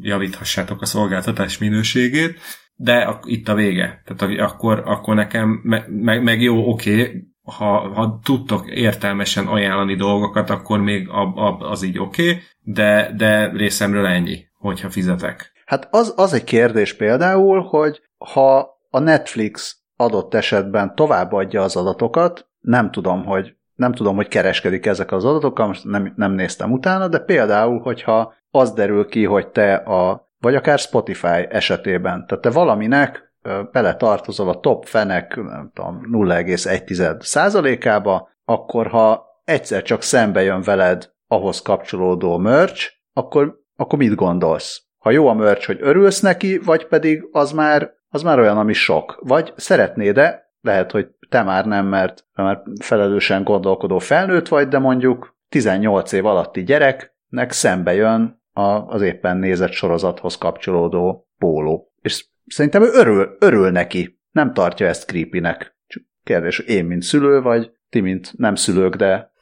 javíthassátok 0.00 0.80
a 0.80 0.86
szolgáltatás 0.86 1.58
minőségét, 1.58 2.40
de 2.74 3.20
itt 3.24 3.48
a 3.48 3.54
vége. 3.54 4.02
Tehát 4.04 4.38
akkor, 4.40 4.82
akkor 4.84 5.14
nekem 5.14 5.60
meg, 5.62 6.22
meg, 6.22 6.40
jó, 6.40 6.68
oké, 6.70 7.24
ha, 7.42 7.92
ha 7.94 8.20
tudtok 8.24 8.70
értelmesen 8.70 9.46
ajánlani 9.46 9.94
dolgokat, 9.94 10.50
akkor 10.50 10.80
még 10.80 11.08
ab, 11.08 11.36
ab, 11.36 11.62
az 11.62 11.82
így 11.82 11.98
oké, 11.98 12.38
de, 12.60 13.12
de 13.16 13.50
részemről 13.52 14.06
ennyi, 14.06 14.46
hogyha 14.58 14.90
fizetek. 14.90 15.52
Hát 15.66 15.88
az, 15.90 16.12
az 16.16 16.32
egy 16.32 16.44
kérdés 16.44 16.96
például, 16.96 17.60
hogy 17.62 18.00
ha 18.32 18.71
a 18.94 18.98
Netflix 18.98 19.76
adott 19.96 20.34
esetben 20.34 20.94
továbbadja 20.94 21.62
az 21.62 21.76
adatokat, 21.76 22.48
nem 22.60 22.90
tudom, 22.90 23.24
hogy 23.24 23.56
nem 23.74 23.92
tudom, 23.92 24.16
hogy 24.16 24.28
kereskedik 24.28 24.86
ezek 24.86 25.12
az 25.12 25.24
adatokkal, 25.24 25.66
most 25.66 25.84
nem, 25.84 26.12
nem 26.16 26.32
néztem 26.32 26.72
utána, 26.72 27.08
de 27.08 27.18
például, 27.18 27.80
hogyha 27.80 28.34
az 28.50 28.72
derül 28.72 29.06
ki, 29.06 29.24
hogy 29.24 29.48
te 29.48 29.74
a, 29.74 30.30
vagy 30.38 30.54
akár 30.54 30.78
Spotify 30.78 31.46
esetében, 31.48 32.26
tehát 32.26 32.42
te 32.42 32.50
valaminek 32.50 33.32
bele 33.72 33.94
tartozol 33.94 34.48
a 34.48 34.60
top 34.60 34.86
fenek, 34.86 35.36
nem 35.36 35.70
tudom, 35.74 36.00
0,1 36.12 37.20
százalékába, 37.20 38.28
akkor 38.44 38.86
ha 38.86 39.24
egyszer 39.44 39.82
csak 39.82 40.02
szembe 40.02 40.42
jön 40.42 40.62
veled 40.62 41.10
ahhoz 41.26 41.62
kapcsolódó 41.62 42.38
merch, 42.38 42.92
akkor, 43.12 43.60
akkor 43.76 43.98
mit 43.98 44.14
gondolsz? 44.14 44.82
Ha 44.98 45.10
jó 45.10 45.28
a 45.28 45.34
merch, 45.34 45.66
hogy 45.66 45.78
örülsz 45.80 46.20
neki, 46.20 46.58
vagy 46.58 46.86
pedig 46.86 47.28
az 47.30 47.52
már, 47.52 47.90
az 48.12 48.22
már 48.22 48.38
olyan, 48.38 48.58
ami 48.58 48.72
sok. 48.72 49.18
Vagy 49.20 49.52
szeretnéd-e, 49.56 50.52
lehet, 50.60 50.90
hogy 50.90 51.08
te 51.28 51.42
már 51.42 51.66
nem, 51.66 51.86
mert 51.86 52.24
már 52.34 52.62
felelősen 52.80 53.44
gondolkodó 53.44 53.98
felnőtt 53.98 54.48
vagy, 54.48 54.68
de 54.68 54.78
mondjuk 54.78 55.36
18 55.48 56.12
év 56.12 56.26
alatti 56.26 56.62
gyereknek 56.62 57.52
szembe 57.52 57.94
jön 57.94 58.42
a, 58.52 58.62
az 58.62 59.02
éppen 59.02 59.36
nézett 59.36 59.72
sorozathoz 59.72 60.36
kapcsolódó 60.36 61.28
póló. 61.38 61.92
És 62.00 62.26
szerintem 62.46 62.82
ő 62.82 62.88
örül, 62.92 63.36
örül 63.40 63.70
neki. 63.70 64.20
Nem 64.30 64.52
tartja 64.52 64.86
ezt 64.86 65.06
creepynek. 65.06 65.76
Csak 65.86 66.02
kérdés, 66.24 66.58
én, 66.58 66.84
mint 66.84 67.02
szülő, 67.02 67.40
vagy 67.40 67.72
ti, 67.90 68.00
mint 68.00 68.32
nem 68.36 68.54
szülők, 68.54 68.94
de 68.94 69.32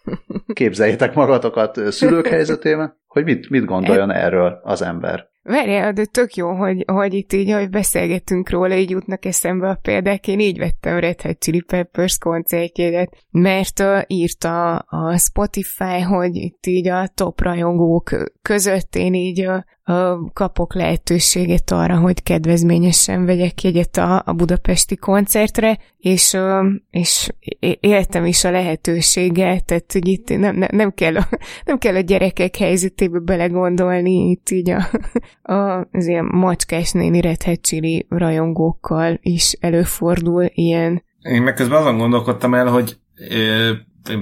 képzeljétek 0.52 1.14
magatokat 1.14 1.92
szülők 1.92 2.26
helyzetében, 2.26 3.00
hogy 3.06 3.24
mit, 3.24 3.50
mit 3.50 3.64
gondoljon 3.64 4.10
erről 4.10 4.60
az 4.62 4.82
ember. 4.82 5.29
Várjál, 5.50 5.92
de 5.92 6.04
tök 6.04 6.34
jó, 6.34 6.52
hogy, 6.52 6.84
hogy 6.86 7.14
itt 7.14 7.32
így, 7.32 7.52
hogy 7.52 7.70
beszélgettünk 7.70 8.50
róla, 8.50 8.74
így 8.74 8.90
jutnak 8.90 9.24
eszembe 9.24 9.68
a 9.68 9.78
példák. 9.82 10.28
Én 10.28 10.40
így 10.40 10.58
vettem 10.58 10.98
Red 10.98 11.20
Hot 11.20 11.38
Chili 11.38 11.60
Peppers 11.60 12.18
koncertjéget, 12.18 13.16
mert 13.30 13.80
uh, 13.80 14.02
írta 14.06 14.76
a 14.76 15.16
Spotify, 15.16 16.00
hogy 16.00 16.36
itt 16.36 16.66
így 16.66 16.88
a 16.88 17.08
top 17.14 17.40
rajongók 17.40 18.10
között 18.42 18.94
én 18.94 19.14
így 19.14 19.48
kapok 20.32 20.74
lehetőséget 20.74 21.70
arra, 21.70 21.98
hogy 21.98 22.22
kedvezményesen 22.22 23.24
vegyek 23.24 23.62
jegyet 23.62 23.96
a, 23.96 24.22
a 24.24 24.32
budapesti 24.32 24.96
koncertre, 24.96 25.78
és, 25.98 26.36
és 26.90 27.28
éltem 27.80 28.24
is 28.24 28.44
a 28.44 28.50
lehetőséggel, 28.50 29.60
tehát 29.60 29.92
hogy 29.92 30.08
itt 30.08 30.28
nem, 30.28 30.56
nem, 30.56 30.68
nem, 30.72 30.92
kell 30.92 31.16
a, 31.16 31.28
nem 31.64 31.78
kell 31.78 31.94
a 31.94 32.00
gyerekek 32.00 32.56
helyzetébe 32.56 33.18
belegondolni, 33.18 34.30
itt 34.30 34.50
így 34.50 34.70
a, 34.70 34.88
a, 35.54 35.88
az 35.92 36.06
ilyen 36.06 36.24
macskás 36.24 36.92
néni 36.92 37.20
redhead 37.20 37.58
rajongókkal 38.08 39.18
is 39.22 39.52
előfordul 39.60 40.50
ilyen. 40.54 41.02
Én 41.22 41.42
meg 41.42 41.54
közben 41.54 41.80
azon 41.80 41.98
gondolkodtam 41.98 42.54
el, 42.54 42.66
hogy 42.66 42.96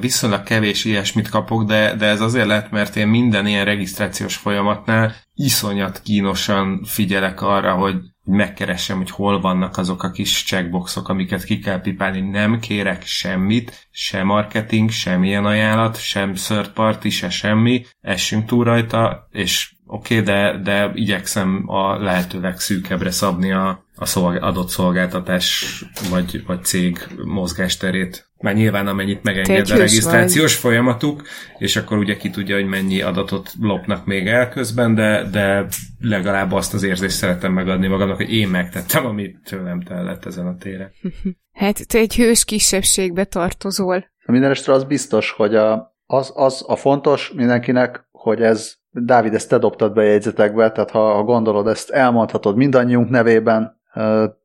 viszonylag 0.00 0.42
kevés 0.42 0.84
ilyesmit 0.84 1.28
kapok, 1.28 1.64
de, 1.64 1.94
de 1.94 2.06
ez 2.06 2.20
azért 2.20 2.46
lett, 2.46 2.70
mert 2.70 2.96
én 2.96 3.06
minden 3.08 3.46
ilyen 3.46 3.64
regisztrációs 3.64 4.36
folyamatnál 4.36 5.14
iszonyat 5.34 6.00
kínosan 6.02 6.84
figyelek 6.84 7.42
arra, 7.42 7.74
hogy 7.74 7.96
megkeressem, 8.24 8.96
hogy 8.96 9.10
hol 9.10 9.40
vannak 9.40 9.76
azok 9.76 10.02
a 10.02 10.10
kis 10.10 10.44
checkboxok, 10.44 11.08
amiket 11.08 11.44
ki 11.44 11.58
kell 11.58 11.80
pipálni. 11.80 12.20
Nem 12.20 12.60
kérek 12.60 13.06
semmit, 13.06 13.88
se 13.90 14.22
marketing, 14.22 14.90
semmilyen 14.90 15.44
ajánlat, 15.44 16.00
sem 16.00 16.34
third 16.34 16.68
party, 16.68 17.08
se 17.08 17.30
semmi. 17.30 17.84
Essünk 18.00 18.46
túl 18.46 18.64
rajta, 18.64 19.28
és 19.30 19.74
oké, 19.86 20.20
okay, 20.20 20.34
de, 20.34 20.58
de 20.62 20.90
igyekszem 20.94 21.62
a 21.66 21.98
lehető 21.98 22.40
legszűkebbre 22.40 23.10
szabni 23.10 23.52
a, 23.52 23.84
a 23.96 24.06
szolg- 24.06 24.42
adott 24.42 24.68
szolgáltatás 24.68 25.64
vagy, 26.10 26.44
vagy 26.46 26.64
cég 26.64 27.06
mozgásterét. 27.24 28.27
Már 28.38 28.54
nyilván 28.54 28.86
amennyit 28.86 29.22
megenged 29.22 29.70
a 29.70 29.76
regisztrációs 29.76 30.52
vagy. 30.52 30.60
folyamatuk, 30.60 31.22
és 31.58 31.76
akkor 31.76 31.98
ugye 31.98 32.16
ki 32.16 32.30
tudja, 32.30 32.54
hogy 32.54 32.66
mennyi 32.66 33.00
adatot 33.00 33.50
lopnak 33.60 34.06
még 34.06 34.26
el 34.26 34.48
közben, 34.48 34.94
de, 34.94 35.24
de 35.30 35.66
legalább 36.00 36.52
azt 36.52 36.74
az 36.74 36.82
érzést 36.82 37.16
szeretem 37.16 37.52
megadni 37.52 37.86
magamnak, 37.86 38.16
hogy 38.16 38.32
én 38.32 38.48
megtettem, 38.48 39.06
amit 39.06 39.38
tőlem 39.44 39.80
tellett 39.80 40.24
ezen 40.24 40.46
a 40.46 40.56
téren. 40.56 40.90
Hát 41.52 41.86
te 41.86 41.98
egy 41.98 42.14
hős 42.14 42.44
kisebbségbe 42.44 43.24
tartozol. 43.24 44.10
Minden 44.26 44.50
esetre 44.50 44.72
az 44.72 44.84
biztos, 44.84 45.30
hogy 45.30 45.54
a, 45.54 45.96
az, 46.06 46.32
az 46.34 46.64
a 46.66 46.76
fontos 46.76 47.32
mindenkinek, 47.34 48.08
hogy 48.10 48.42
ez 48.42 48.78
Dávid, 48.90 49.34
ezt 49.34 49.48
te 49.48 49.58
dobtad 49.58 49.92
be 49.92 50.02
jegyzetekbe, 50.02 50.70
tehát 50.72 50.90
ha, 50.90 51.14
ha 51.14 51.22
gondolod, 51.22 51.66
ezt 51.66 51.90
elmondhatod 51.90 52.56
mindannyiunk 52.56 53.10
nevében, 53.10 53.80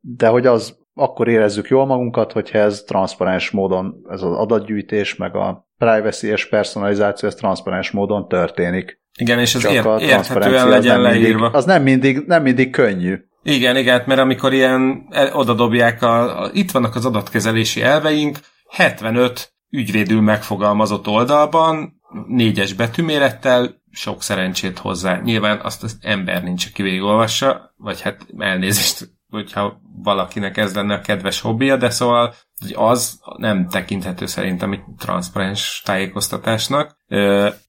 de 0.00 0.26
hogy 0.26 0.46
az 0.46 0.78
akkor 0.94 1.28
érezzük 1.28 1.68
jól 1.68 1.86
magunkat, 1.86 2.32
hogyha 2.32 2.58
ez 2.58 2.82
transzparens 2.82 3.50
módon, 3.50 3.94
ez 4.08 4.22
az 4.22 4.36
adatgyűjtés, 4.36 5.16
meg 5.16 5.36
a 5.36 5.68
privacy 5.78 6.26
és 6.26 6.48
personalizáció, 6.48 7.28
ez 7.28 7.34
transzparens 7.34 7.90
módon 7.90 8.28
történik. 8.28 9.02
Igen, 9.18 9.38
és 9.38 9.54
ez 9.54 9.64
ér- 9.64 10.00
érthetően 10.00 10.68
legyen 10.68 11.00
leírva. 11.00 11.38
Mindig, 11.38 11.56
az 11.56 11.64
nem 11.64 11.82
mindig, 11.82 12.24
nem 12.26 12.42
mindig 12.42 12.70
könnyű. 12.70 13.16
Igen, 13.42 13.76
igen, 13.76 14.02
mert 14.06 14.20
amikor 14.20 14.52
ilyen 14.52 15.08
oda 15.32 15.54
dobják, 15.54 16.02
a, 16.02 16.42
a, 16.42 16.50
itt 16.52 16.70
vannak 16.70 16.94
az 16.94 17.06
adatkezelési 17.06 17.82
elveink, 17.82 18.38
75 18.68 19.52
ügyvédül 19.70 20.20
megfogalmazott 20.20 21.08
oldalban, 21.08 22.00
négyes 22.26 22.72
betűmérettel, 22.72 23.82
sok 23.90 24.22
szerencsét 24.22 24.78
hozzá. 24.78 25.20
Nyilván 25.24 25.60
azt 25.62 25.82
az 25.82 25.98
ember 26.00 26.42
nincs, 26.42 26.66
aki 26.66 26.82
végigolvassa, 26.82 27.74
vagy 27.76 28.00
hát 28.00 28.26
elnézést, 28.38 29.08
hogyha 29.34 29.80
valakinek 30.02 30.56
ez 30.56 30.74
lenne 30.74 30.94
a 30.94 31.00
kedves 31.00 31.40
hobbija, 31.40 31.76
de 31.76 31.90
szóval 31.90 32.34
az 32.74 33.20
nem 33.36 33.68
tekinthető 33.68 34.26
szerintem 34.26 34.72
egy 34.72 34.82
transzparens 34.98 35.82
tájékoztatásnak, 35.84 36.96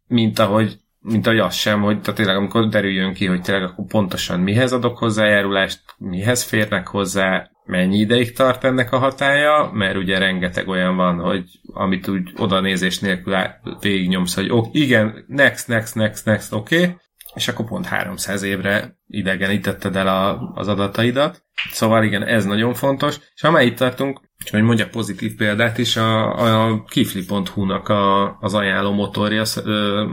mint 0.07 0.39
ahogy 0.39 0.79
mint 1.07 1.27
ahogy 1.27 1.39
az 1.39 1.55
sem, 1.55 1.81
hogy 1.81 2.01
tehát 2.01 2.15
tényleg 2.15 2.35
amikor 2.35 2.67
derüljön 2.67 3.13
ki, 3.13 3.25
hogy 3.25 3.41
tényleg 3.41 3.63
akkor 3.63 3.85
pontosan 3.85 4.39
mihez 4.39 4.71
adok 4.73 4.97
hozzájárulást, 4.97 5.81
mihez 5.97 6.43
férnek 6.43 6.87
hozzá, 6.87 7.49
mennyi 7.65 7.97
ideig 7.97 8.35
tart 8.35 8.63
ennek 8.63 8.91
a 8.91 8.97
hatája, 8.97 9.69
mert 9.73 9.95
ugye 9.95 10.17
rengeteg 10.17 10.67
olyan 10.67 10.95
van, 10.95 11.19
hogy 11.19 11.43
amit 11.73 12.07
úgy 12.07 12.31
oda 12.37 12.59
nézés 12.59 12.99
nélkül 12.99 13.37
végignyomsz, 13.79 14.35
hogy 14.35 14.49
ok, 14.49 14.67
igen, 14.71 15.25
next, 15.27 15.67
next, 15.67 15.95
next, 15.95 16.25
next, 16.25 16.53
oké, 16.53 16.81
okay, 16.81 16.95
és 17.35 17.47
akkor 17.47 17.65
pont 17.65 17.85
300 17.85 18.41
évre 18.41 18.97
idegenítetted 19.07 19.95
el 19.95 20.07
a, 20.07 20.51
az 20.55 20.67
adataidat. 20.67 21.43
Szóval 21.71 22.03
igen, 22.03 22.23
ez 22.23 22.45
nagyon 22.45 22.73
fontos. 22.73 23.19
És 23.35 23.41
ha 23.41 23.51
már 23.51 23.65
itt 23.65 23.77
tartunk, 23.77 24.21
és 24.43 24.51
hogy 24.51 24.61
mondjak 24.61 24.89
pozitív 24.89 25.35
példát 25.35 25.77
is, 25.77 25.97
a, 25.97 26.35
a 26.67 26.83
kifli.hu-nak 26.83 27.87
a, 27.89 28.37
az 28.39 28.53
ajánló 28.53 28.91
motorja 28.91 29.41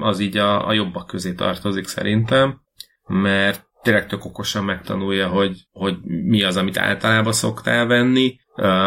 az, 0.00 0.18
így 0.18 0.36
a, 0.36 0.68
a 0.68 0.72
jobbak 0.72 1.06
közé 1.06 1.32
tartozik 1.32 1.86
szerintem, 1.86 2.60
mert 3.06 3.66
tényleg 3.82 4.06
tök 4.06 4.24
okosan 4.24 4.64
megtanulja, 4.64 5.28
hogy, 5.28 5.66
hogy 5.72 5.96
mi 6.02 6.42
az, 6.42 6.56
amit 6.56 6.78
általában 6.78 7.32
szoktál 7.32 7.86
venni. 7.86 8.40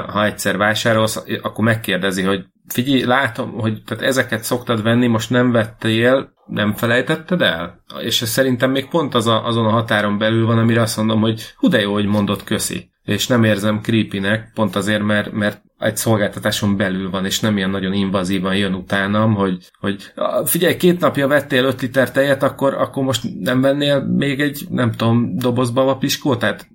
Ha 0.08 0.26
egyszer 0.26 0.58
vásárolsz, 0.58 1.24
akkor 1.42 1.64
megkérdezi, 1.64 2.24
hogy 2.24 2.46
figyelj, 2.68 3.04
látom, 3.04 3.52
hogy 3.52 3.84
tehát 3.84 4.04
ezeket 4.04 4.44
szoktad 4.44 4.84
venni, 4.84 5.08
most 5.08 5.30
nem 5.30 5.52
vettél, 5.52 6.34
nem 6.46 6.74
felejtetted 6.74 7.42
el? 7.42 7.84
És 8.02 8.22
ez 8.22 8.30
szerintem 8.30 8.72
még 8.72 8.88
pont 8.88 9.16
az 9.16 9.28
a, 9.28 9.46
azon 9.46 9.66
a 9.66 9.72
határon 9.72 10.18
belül 10.18 10.46
van, 10.46 10.58
amire 10.58 10.82
azt 10.82 10.98
mondom, 10.98 11.20
hogy 11.20 11.54
hú 11.58 11.68
de 11.68 11.82
jó, 11.82 11.94
hogy 11.94 12.06
mondott 12.06 12.44
köszi. 12.44 12.90
És 13.04 13.28
nem 13.28 13.44
érzem 13.44 13.82
creepynek, 13.82 14.52
pont 14.54 14.76
azért, 14.76 15.04
mert, 15.04 15.32
mert 15.32 15.62
egy 15.80 15.98
szolgáltatáson 15.98 16.78
belül 16.78 17.10
van, 17.10 17.26
és 17.26 17.40
nem 17.40 17.58
ilyen 17.58 17.70
nagyon 17.70 17.94
invazívan 17.94 18.56
jön 18.56 18.74
utánam, 18.74 19.34
hogy, 19.34 19.58
hogy 19.80 20.14
figyelj, 20.46 20.76
két 20.76 21.00
napja 21.00 21.28
vettél 21.28 21.66
5 21.66 21.82
liter 21.82 22.12
tejet, 22.12 22.44
akkor, 22.44 22.74
akkor 22.74 23.04
most 23.04 23.24
nem 23.40 23.62
vennél 23.62 24.04
még 24.04 24.42
egy, 24.42 24.66
nem 24.70 24.92
tudom, 24.92 25.38
dobozba 25.38 25.90
a 25.90 25.98
piskót? 25.98 26.40
Tehát 26.40 26.68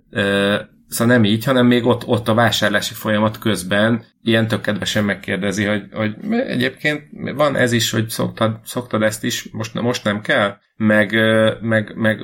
Szóval 0.90 1.14
nem 1.14 1.24
így, 1.24 1.44
hanem 1.44 1.66
még 1.66 1.86
ott, 1.86 2.06
ott 2.06 2.28
a 2.28 2.34
vásárlási 2.34 2.94
folyamat 2.94 3.38
közben 3.38 4.04
ilyen 4.22 4.48
tök 4.48 4.60
kedvesen 4.60 5.04
megkérdezi, 5.04 5.64
hogy, 5.64 5.82
hogy 5.92 6.14
egyébként 6.30 7.02
van 7.34 7.56
ez 7.56 7.72
is, 7.72 7.90
hogy 7.90 8.08
szoktad, 8.08 8.60
szoktad 8.64 9.02
ezt 9.02 9.24
is, 9.24 9.48
most, 9.52 9.74
most 9.74 10.04
nem 10.04 10.20
kell, 10.20 10.56
meg, 10.76 11.12
meg, 11.60 11.94
meg 11.96 12.20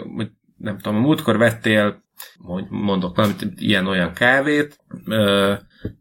nem 0.57 0.79
tudom, 0.79 0.99
a 0.99 1.01
múltkor 1.01 1.39
vettél, 1.39 2.05
mondok 2.69 3.17
valamit, 3.17 3.47
ilyen-olyan 3.57 4.13
kávét, 4.13 4.79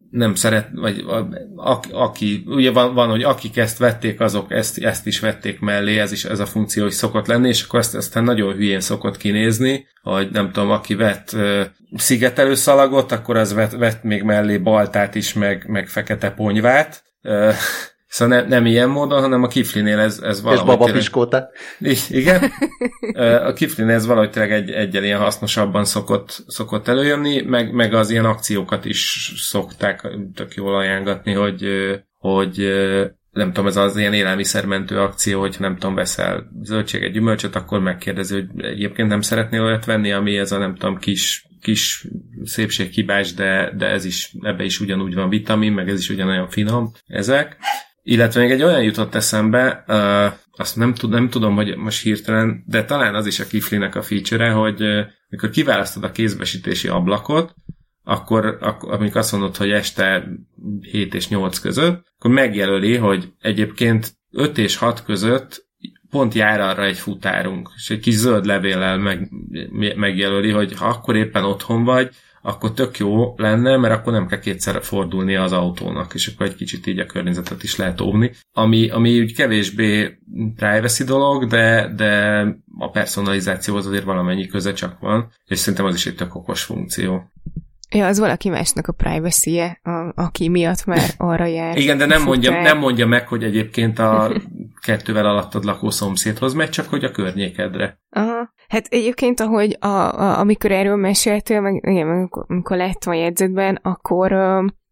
nem 0.09 0.35
szeret, 0.35 0.69
vagy 0.73 1.03
a, 1.07 1.17
a, 1.55 1.79
aki, 1.91 2.43
ugye 2.45 2.71
van, 2.71 2.93
van, 2.93 3.09
hogy 3.09 3.23
akik 3.23 3.57
ezt 3.57 3.77
vették, 3.77 4.19
azok 4.19 4.51
ezt, 4.51 4.77
ezt 4.77 5.07
is 5.07 5.19
vették 5.19 5.59
mellé, 5.59 5.99
ez 5.99 6.11
is 6.11 6.25
ez 6.25 6.39
a 6.39 6.45
funkció 6.45 6.85
is 6.85 6.93
szokott 6.93 7.27
lenni, 7.27 7.47
és 7.47 7.63
akkor 7.63 7.79
ezt 7.79 7.95
aztán 7.95 8.23
nagyon 8.23 8.53
hülyén 8.53 8.79
szokott 8.79 9.17
kinézni, 9.17 9.87
hogy 10.01 10.29
nem 10.31 10.51
tudom, 10.51 10.71
aki 10.71 10.95
vett 10.95 11.35
szigetelő 11.95 12.53
szalagot, 12.53 13.11
akkor 13.11 13.37
az 13.37 13.53
vett, 13.53 13.71
vett 13.71 14.03
még 14.03 14.23
mellé 14.23 14.57
baltát 14.57 15.15
is, 15.15 15.33
meg, 15.33 15.65
meg 15.67 15.87
fekete 15.87 16.31
ponyvát, 16.31 17.03
Szóval 18.15 18.37
ne, 18.37 18.47
nem 18.47 18.65
ilyen 18.65 18.89
módon, 18.89 19.21
hanem 19.21 19.43
a 19.43 19.47
kiflinél 19.47 19.99
ez, 19.99 20.19
ez 20.23 20.41
valahogy... 20.41 20.69
És 20.69 20.77
babapiskóta. 20.77 21.49
Igen. 22.09 22.51
A 23.49 23.53
kiflinél 23.53 23.95
ez 23.95 24.05
valahogy 24.05 24.29
tényleg 24.29 24.51
egy, 24.51 24.71
egyen 24.71 25.03
ilyen 25.03 25.19
hasznosabban 25.19 25.85
szokott, 25.85 26.43
szokott 26.47 26.87
előjönni, 26.87 27.41
meg, 27.41 27.73
meg 27.73 27.93
az 27.93 28.09
ilyen 28.09 28.25
akciókat 28.25 28.85
is 28.85 29.31
szokták 29.37 30.07
tök 30.33 30.53
jól 30.53 30.75
ajánlatni, 30.75 31.33
hogy, 31.33 31.67
hogy 32.17 32.73
nem 33.31 33.47
tudom, 33.47 33.67
ez 33.67 33.75
az 33.75 33.97
ilyen 33.97 34.13
élelmiszermentő 34.13 34.99
akció, 34.99 35.39
hogyha 35.39 35.61
nem 35.61 35.77
tudom, 35.77 35.95
veszel 35.95 36.51
zöldséget, 36.61 37.11
gyümölcsöt, 37.11 37.55
akkor 37.55 37.79
megkérdezi, 37.79 38.33
hogy 38.33 38.65
egyébként 38.65 39.09
nem 39.09 39.21
szeretnél 39.21 39.61
olyat 39.61 39.85
venni, 39.85 40.11
ami 40.11 40.37
ez 40.37 40.51
a 40.51 40.57
nem 40.57 40.75
tudom, 40.75 40.97
kis 40.97 41.47
kis 41.61 42.07
szépséghibás, 42.43 43.33
de, 43.33 43.73
de 43.77 43.85
ez 43.85 44.05
is, 44.05 44.31
ebbe 44.41 44.63
is 44.63 44.79
ugyanúgy 44.79 45.13
van 45.13 45.29
vitamin, 45.29 45.71
meg 45.71 45.89
ez 45.89 45.99
is 45.99 46.09
ugyanolyan 46.09 46.49
finom 46.49 46.91
ezek. 47.07 47.57
Illetve 48.07 48.41
még 48.41 48.51
egy 48.51 48.63
olyan 48.63 48.83
jutott 48.83 49.15
eszembe, 49.15 49.83
uh, 49.87 50.33
azt 50.51 50.75
nem, 50.75 50.93
tud, 50.93 51.09
nem 51.09 51.29
tudom, 51.29 51.55
hogy 51.55 51.75
most 51.77 52.01
hirtelen, 52.01 52.63
de 52.67 52.83
talán 52.83 53.15
az 53.15 53.25
is 53.25 53.39
a 53.39 53.47
kiflinek 53.47 53.95
a 53.95 54.01
feature 54.01 54.49
hogy 54.49 54.81
uh, 54.81 54.99
mikor 55.29 55.49
kiválasztod 55.49 56.03
a 56.03 56.11
kézbesítési 56.11 56.87
ablakot, 56.87 57.53
akkor, 58.03 58.57
akkor 58.61 58.93
amikor 58.93 59.17
azt 59.17 59.31
mondod, 59.31 59.55
hogy 59.55 59.71
este 59.71 60.27
7 60.81 61.13
és 61.13 61.27
8 61.27 61.59
között, 61.59 62.05
akkor 62.17 62.31
megjelöli, 62.31 62.95
hogy 62.95 63.33
egyébként 63.39 64.13
5 64.31 64.57
és 64.57 64.75
6 64.75 65.03
között 65.03 65.65
pont 66.09 66.33
jár 66.33 66.59
arra 66.59 66.85
egy 66.85 66.97
futárunk, 66.97 67.69
és 67.75 67.89
egy 67.89 67.99
kis 67.99 68.13
zöld 68.13 68.45
levéllel 68.45 68.97
meg, 68.97 69.29
megjelöli, 69.95 70.49
hogy 70.49 70.73
ha 70.73 70.85
akkor 70.85 71.15
éppen 71.15 71.43
otthon 71.43 71.83
vagy, 71.83 72.09
akkor 72.45 72.73
tök 72.73 72.97
jó 72.97 73.33
lenne, 73.37 73.77
mert 73.77 73.93
akkor 73.93 74.13
nem 74.13 74.27
kell 74.27 74.39
kétszer 74.39 74.83
fordulnia 74.83 75.43
az 75.43 75.51
autónak, 75.51 76.13
és 76.13 76.27
akkor 76.27 76.45
egy 76.45 76.55
kicsit 76.55 76.87
így 76.87 76.99
a 76.99 77.05
környezetet 77.05 77.63
is 77.63 77.75
lehet 77.75 78.01
óvni. 78.01 78.31
Ami, 78.51 78.89
ami 78.89 79.19
úgy 79.19 79.35
kevésbé 79.35 80.19
privacy 80.55 81.03
dolog, 81.03 81.47
de, 81.47 81.93
de 81.95 82.41
a 82.77 82.89
personalizációhoz 82.89 83.85
azért 83.85 84.03
valamennyi 84.03 84.47
köze 84.47 84.73
csak 84.73 84.99
van, 84.99 85.31
és 85.45 85.59
szerintem 85.59 85.85
az 85.85 85.95
is 85.95 86.05
egy 86.05 86.15
tök 86.15 86.35
okos 86.35 86.63
funkció. 86.63 87.31
Ja, 87.95 88.07
az 88.07 88.19
valaki 88.19 88.49
másnak 88.49 88.87
a 88.87 88.91
privacy 88.91 89.59
-e, 89.59 89.79
a, 89.83 90.11
aki 90.15 90.49
miatt 90.49 90.85
már 90.85 91.09
arra 91.17 91.45
jár. 91.45 91.77
Igen, 91.77 91.97
de 91.97 92.05
nem 92.05 92.23
mondja, 92.23 92.61
nem 92.61 92.77
mondja 92.77 93.07
meg, 93.07 93.27
hogy 93.27 93.43
egyébként 93.43 93.99
a 93.99 94.31
kettővel 94.85 95.25
alattad 95.25 95.63
lakó 95.63 95.89
szomszédhoz 95.89 96.53
megy, 96.53 96.69
csak 96.69 96.89
hogy 96.89 97.03
a 97.03 97.11
környékedre. 97.11 97.99
Aha. 98.09 98.53
Hát 98.67 98.87
egyébként, 98.89 99.39
ahogy 99.39 99.77
a, 99.79 99.87
a, 99.87 100.39
amikor 100.39 100.71
erről 100.71 100.95
meséltél, 100.95 101.61
meg 101.61 101.73
igen, 101.73 102.29
amikor 102.47 102.77
láttam 102.77 103.13
a 103.13 103.15
jegyzetben, 103.15 103.79
akkor, 103.81 104.31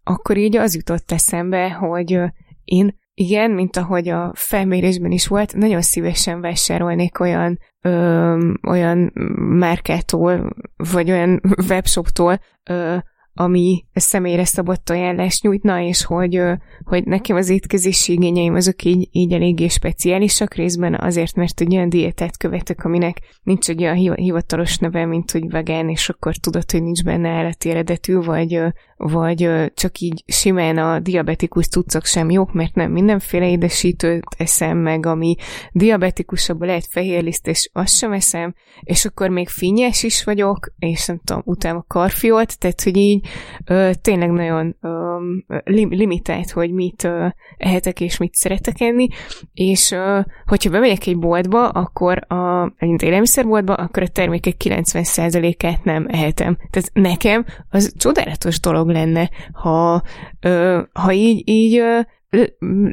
akkor 0.04 0.38
így 0.38 0.58
az 0.58 0.76
jutott 0.76 1.12
eszembe, 1.12 1.72
hogy 1.72 2.20
én 2.64 3.02
igen, 3.14 3.52
mint 3.52 3.78
ahogy 3.78 4.10
a 4.10 4.32
felmérésben 4.36 5.12
is 5.12 5.28
volt, 5.28 5.56
nagyon 5.56 5.82
szívesen 5.82 6.42
vásárolnék 6.42 7.20
olyan, 7.20 7.60
ö, 7.82 8.52
olyan 8.68 9.12
márkától, 9.38 10.50
vagy 10.76 11.12
olyan 11.12 11.42
webshoptól, 11.68 12.40
ö, 12.64 12.98
ami 13.36 13.86
személyre 13.94 14.46
szabott 14.46 14.90
ajánlást 14.90 15.44
nyújtna, 15.44 15.82
és 15.82 16.06
hogy, 16.06 16.42
hogy 16.84 17.04
nekem 17.06 17.36
az 17.36 17.50
étkezési 17.50 18.12
igényeim 18.14 18.56
azok 18.56 18.84
így, 18.84 19.08
így 19.12 19.34
eléggé 19.34 19.68
speciálisak 19.68 20.54
részben 20.54 20.96
azért, 20.96 21.36
mert 21.36 21.62
egy 21.62 21.76
olyan 21.76 21.90
diétát 21.90 22.38
követek, 22.38 22.86
aminek 22.86 23.20
nincs 23.44 23.70
egy 23.70 23.82
olyan 23.82 24.16
hivatalos 24.16 24.78
neve, 24.78 25.06
mint 25.06 25.32
hogy 25.32 25.50
vegán, 25.50 25.90
és 25.90 26.10
akkor 26.10 26.36
tudod, 26.36 26.72
hogy 26.72 26.84
nincs 26.84 27.04
benne 27.04 27.30
állati 27.30 27.70
eredetű, 27.70 28.16
vagy, 28.16 28.62
vagy 28.98 29.50
csak 29.74 30.00
így 30.00 30.24
simán 30.28 30.78
a 30.78 31.00
diabetikus 31.00 31.68
cuccok 31.68 32.06
sem 32.06 32.30
jók, 32.30 32.54
mert 32.54 32.76
nem 32.76 32.92
mindenféle 32.92 33.50
édesítőt 33.50 34.26
eszem 34.38 34.78
meg, 34.78 35.06
ami 35.06 35.36
diabetikusabban 35.72 36.68
lehet 36.68 36.88
fehérliszt, 36.90 37.48
és 37.48 37.70
azt 37.74 37.98
sem 37.98 38.12
eszem, 38.12 38.54
és 38.82 39.06
akkor 39.06 39.30
még 39.30 39.50
finnyes 39.50 40.04
is 40.04 40.24
vagyok, 40.24 40.74
és 40.80 41.06
nem 41.06 41.20
tudom, 41.24 41.42
utána 41.46 41.78
a 41.78 41.86
karfiót, 41.88 42.60
tehát 42.60 42.84
hogy 42.84 42.98
így 42.98 43.28
ö, 43.66 43.92
tényleg 44.02 44.32
nagyon 44.32 44.76
ö, 44.82 45.18
lim, 45.64 45.90
limitált, 45.90 46.52
hogy 46.52 46.72
mit 46.72 47.04
ö, 47.04 47.28
ehetek 47.58 48.00
és 48.02 48.18
mit 48.18 48.34
szeretek 48.34 48.82
enni, 48.82 49.08
és 49.54 49.92
ö, 49.92 50.20
hogyha 50.46 50.70
bemegyek 50.70 51.08
egy 51.08 51.18
boltba, 51.18 51.70
akkor 51.70 52.34
a, 52.34 52.74
egy 52.78 53.04
élelmiszerboltba, 53.04 53.74
akkor 53.74 54.04
a 54.04 54.08
termékek 54.08 54.56
90%-át 54.64 55.84
nem 55.84 56.06
ehetem. 56.10 56.58
Tehát 56.70 56.90
nekem 56.94 57.46
az 57.70 57.94
csodálatos 57.98 58.60
dolog 58.60 58.92
lenne, 58.94 59.30
ha, 59.52 60.02
ö, 60.40 60.82
ha 60.94 61.12
így, 61.12 61.50
így 61.50 61.78
ö, 61.78 62.00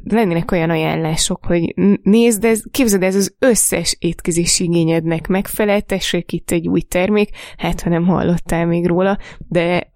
lennének 0.05 0.51
olyan 0.51 0.71
ajánlások, 0.71 1.45
hogy 1.47 1.75
nézd, 2.03 2.45
ez, 2.45 2.63
képzeld, 2.71 3.03
ez 3.03 3.15
az 3.15 3.35
összes 3.39 3.97
étkezési 3.99 4.65
igényednek 4.65 5.27
megfelel, 5.27 5.81
tessék 5.81 6.33
itt 6.33 6.51
egy 6.51 6.69
új 6.69 6.81
termék, 6.81 7.31
hát 7.57 7.81
ha 7.81 7.91
nem 7.91 8.07
hallottál 8.07 8.67
még 8.67 8.87
róla, 8.87 9.19
de, 9.49 9.91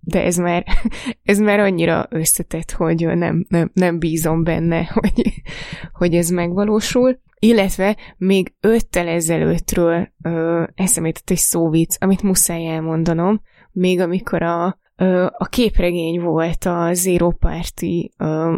de 0.00 0.24
ez, 0.24 0.36
már, 0.36 0.64
ez 1.22 1.38
már 1.38 1.58
annyira 1.58 2.06
összetett, 2.10 2.70
hogy 2.70 3.06
nem, 3.06 3.46
nem, 3.48 3.70
nem 3.74 3.98
bízom 3.98 4.44
benne, 4.44 4.84
hogy, 5.00 5.32
hogy 5.92 6.14
ez 6.14 6.28
megvalósul. 6.28 7.22
Illetve 7.38 7.96
még 8.16 8.54
öttel 8.60 9.08
ezelőttről 9.08 10.08
ö, 10.22 10.62
eszembe 10.74 11.12
egy 11.24 11.36
szóvic, 11.36 11.96
amit 11.98 12.22
muszáj 12.22 12.66
elmondanom, 12.66 13.40
még 13.72 14.00
amikor 14.00 14.42
a, 14.42 14.78
a 15.38 15.46
képregény 15.48 16.20
volt 16.20 16.64
a 16.64 16.90
zero 16.92 17.30
party 17.30 18.12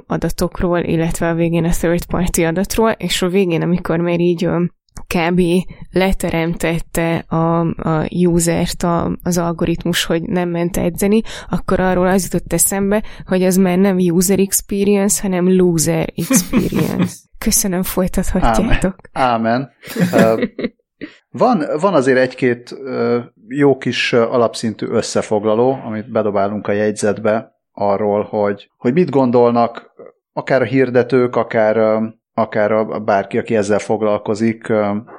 adatokról, 0.07 0.79
illetve 0.79 1.29
a 1.29 1.35
végén 1.35 1.65
a 1.65 1.71
third 1.71 2.07
party 2.07 2.45
adatról, 2.45 2.91
és 2.91 3.23
a 3.23 3.29
végén, 3.29 3.63
amikor 3.63 3.99
már 3.99 4.21
így 4.21 4.49
kb. 5.07 5.41
leteremtette 5.91 7.17
a, 7.17 7.61
a 7.61 8.09
usert 8.11 8.83
a, 8.83 9.17
az 9.23 9.39
algoritmus, 9.39 10.05
hogy 10.05 10.23
nem 10.23 10.49
ment 10.49 10.77
edzeni, 10.77 11.21
akkor 11.51 11.81
arról 11.81 12.07
az 12.07 12.23
jutott 12.23 12.53
eszembe, 12.53 13.03
hogy 13.27 13.43
az 13.43 13.57
már 13.57 13.79
nem 13.79 13.97
user 13.97 14.39
experience, 14.39 15.23
hanem 15.23 15.57
loser 15.57 16.13
experience. 16.15 17.17
Köszönöm, 17.39 17.83
folytathatjátok. 17.83 18.97
Ámen. 19.13 19.71
Ámen. 20.13 20.53
Van, 21.31 21.65
van 21.81 21.95
azért 21.95 22.19
egy-két 22.19 22.75
jó 23.49 23.77
kis 23.77 24.13
alapszintű 24.13 24.87
összefoglaló, 24.87 25.79
amit 25.85 26.11
bedobálunk 26.11 26.69
a 26.69 26.73
jegyzetbe 26.73 27.55
arról, 27.73 28.23
hogy, 28.23 28.71
hogy 28.77 28.93
mit 28.93 29.11
gondolnak 29.11 29.95
akár 30.33 30.63
a 30.63 30.65
hirdetők, 30.65 31.37
akár, 31.37 32.03
akár 32.35 32.73
a, 32.73 33.01
bárki, 33.01 33.39
aki 33.39 33.57
ezzel 33.57 33.79
foglalkozik, 33.79 34.73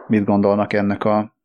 mit 0.08 0.26
gondolnak 0.26 0.74
ennek 0.74 1.04
a 1.04 1.36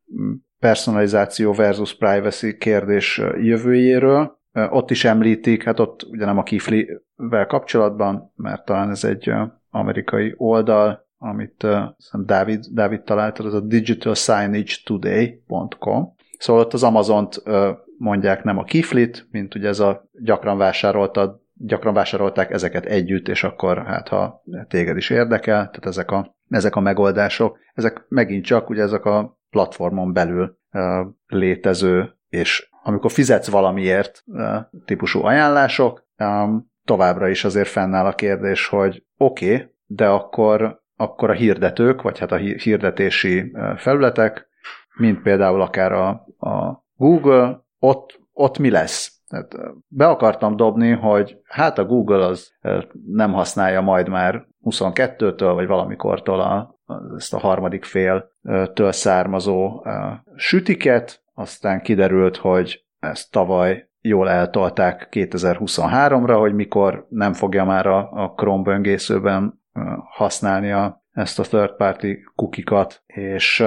personalizáció 0.59 1.53
versus 1.53 1.95
privacy 1.95 2.57
kérdés 2.57 3.21
jövőjéről. 3.41 4.39
Ott 4.69 4.91
is 4.91 5.05
említik, 5.05 5.63
hát 5.63 5.79
ott 5.79 6.03
ugye 6.03 6.25
nem 6.25 6.37
a 6.37 6.43
kiflivel 6.43 7.45
kapcsolatban, 7.47 8.31
mert 8.35 8.65
talán 8.65 8.89
ez 8.89 9.03
egy 9.03 9.31
amerikai 9.69 10.33
oldal, 10.37 11.07
amit 11.17 11.63
uh, 11.63 11.79
Dávid, 12.25 12.65
Dávid 12.71 13.01
találta, 13.01 13.43
az 13.43 13.53
a 13.53 13.59
digitalsignagetoday.com. 13.59 16.15
Szóval 16.37 16.61
ott 16.61 16.73
az 16.73 16.83
Amazont 16.83 17.43
mondják 17.97 18.43
nem 18.43 18.57
a 18.57 18.63
kiflit, 18.63 19.27
mint 19.31 19.55
ugye 19.55 19.67
ez 19.67 19.79
a 19.79 20.09
gyakran 20.11 20.57
vásároltad, 20.57 21.41
gyakran 21.53 21.93
vásárolták 21.93 22.51
ezeket 22.51 22.85
együtt, 22.85 23.27
és 23.27 23.43
akkor 23.43 23.85
hát 23.85 24.07
ha 24.07 24.43
téged 24.67 24.97
is 24.97 25.09
érdekel, 25.09 25.55
tehát 25.55 25.85
ezek 25.85 26.11
a, 26.11 26.35
ezek 26.49 26.75
a 26.75 26.79
megoldások, 26.79 27.57
ezek 27.73 28.05
megint 28.07 28.45
csak 28.45 28.69
ugye 28.69 28.81
ezek 28.81 29.05
a 29.05 29.37
platformon 29.49 30.13
belül 30.13 30.57
létező, 31.27 32.17
és 32.29 32.69
amikor 32.83 33.11
fizetsz 33.11 33.49
valamiért 33.49 34.23
típusú 34.85 35.23
ajánlások, 35.23 36.07
továbbra 36.85 37.27
is 37.27 37.43
azért 37.43 37.67
fennáll 37.67 38.05
a 38.05 38.15
kérdés, 38.15 38.67
hogy 38.67 39.03
oké, 39.17 39.53
okay, 39.53 39.67
de 39.85 40.07
akkor 40.07 40.81
akkor 40.95 41.29
a 41.29 41.33
hirdetők, 41.33 42.01
vagy 42.01 42.19
hát 42.19 42.31
a 42.31 42.35
hirdetési 42.35 43.51
felületek, 43.75 44.47
mint 44.97 45.21
például 45.21 45.61
akár 45.61 45.91
a, 45.91 46.09
a 46.37 46.83
Google, 46.95 47.65
ott, 47.79 48.19
ott 48.33 48.57
mi 48.57 48.69
lesz? 48.69 49.21
Tehát 49.27 49.55
be 49.87 50.07
akartam 50.07 50.55
dobni, 50.55 50.91
hogy 50.91 51.37
hát 51.43 51.77
a 51.77 51.85
Google 51.85 52.25
az 52.25 52.53
nem 53.05 53.33
használja 53.33 53.81
majd 53.81 54.09
már 54.09 54.47
22-től, 54.63 55.51
vagy 55.53 55.67
valamikortól 55.67 56.39
a, 56.39 56.79
ezt 57.15 57.33
a 57.33 57.39
harmadik 57.39 57.83
féltől 57.83 58.91
származó 58.91 59.85
sütiket, 60.35 61.23
aztán 61.33 61.81
kiderült, 61.81 62.37
hogy 62.37 62.85
ezt 62.99 63.31
tavaly 63.31 63.89
jól 64.01 64.29
eltolták 64.29 65.07
2023-ra, 65.11 66.35
hogy 66.39 66.53
mikor 66.53 67.05
nem 67.09 67.33
fogja 67.33 67.63
már 67.63 67.87
a, 67.87 68.11
a 68.11 68.33
Chrome 68.35 68.63
böngészőben 68.63 69.61
használni 70.09 70.71
a, 70.71 71.03
ezt 71.11 71.39
a 71.39 71.43
third 71.43 71.75
party 71.75 72.07
kukikat, 72.35 73.03
és, 73.05 73.63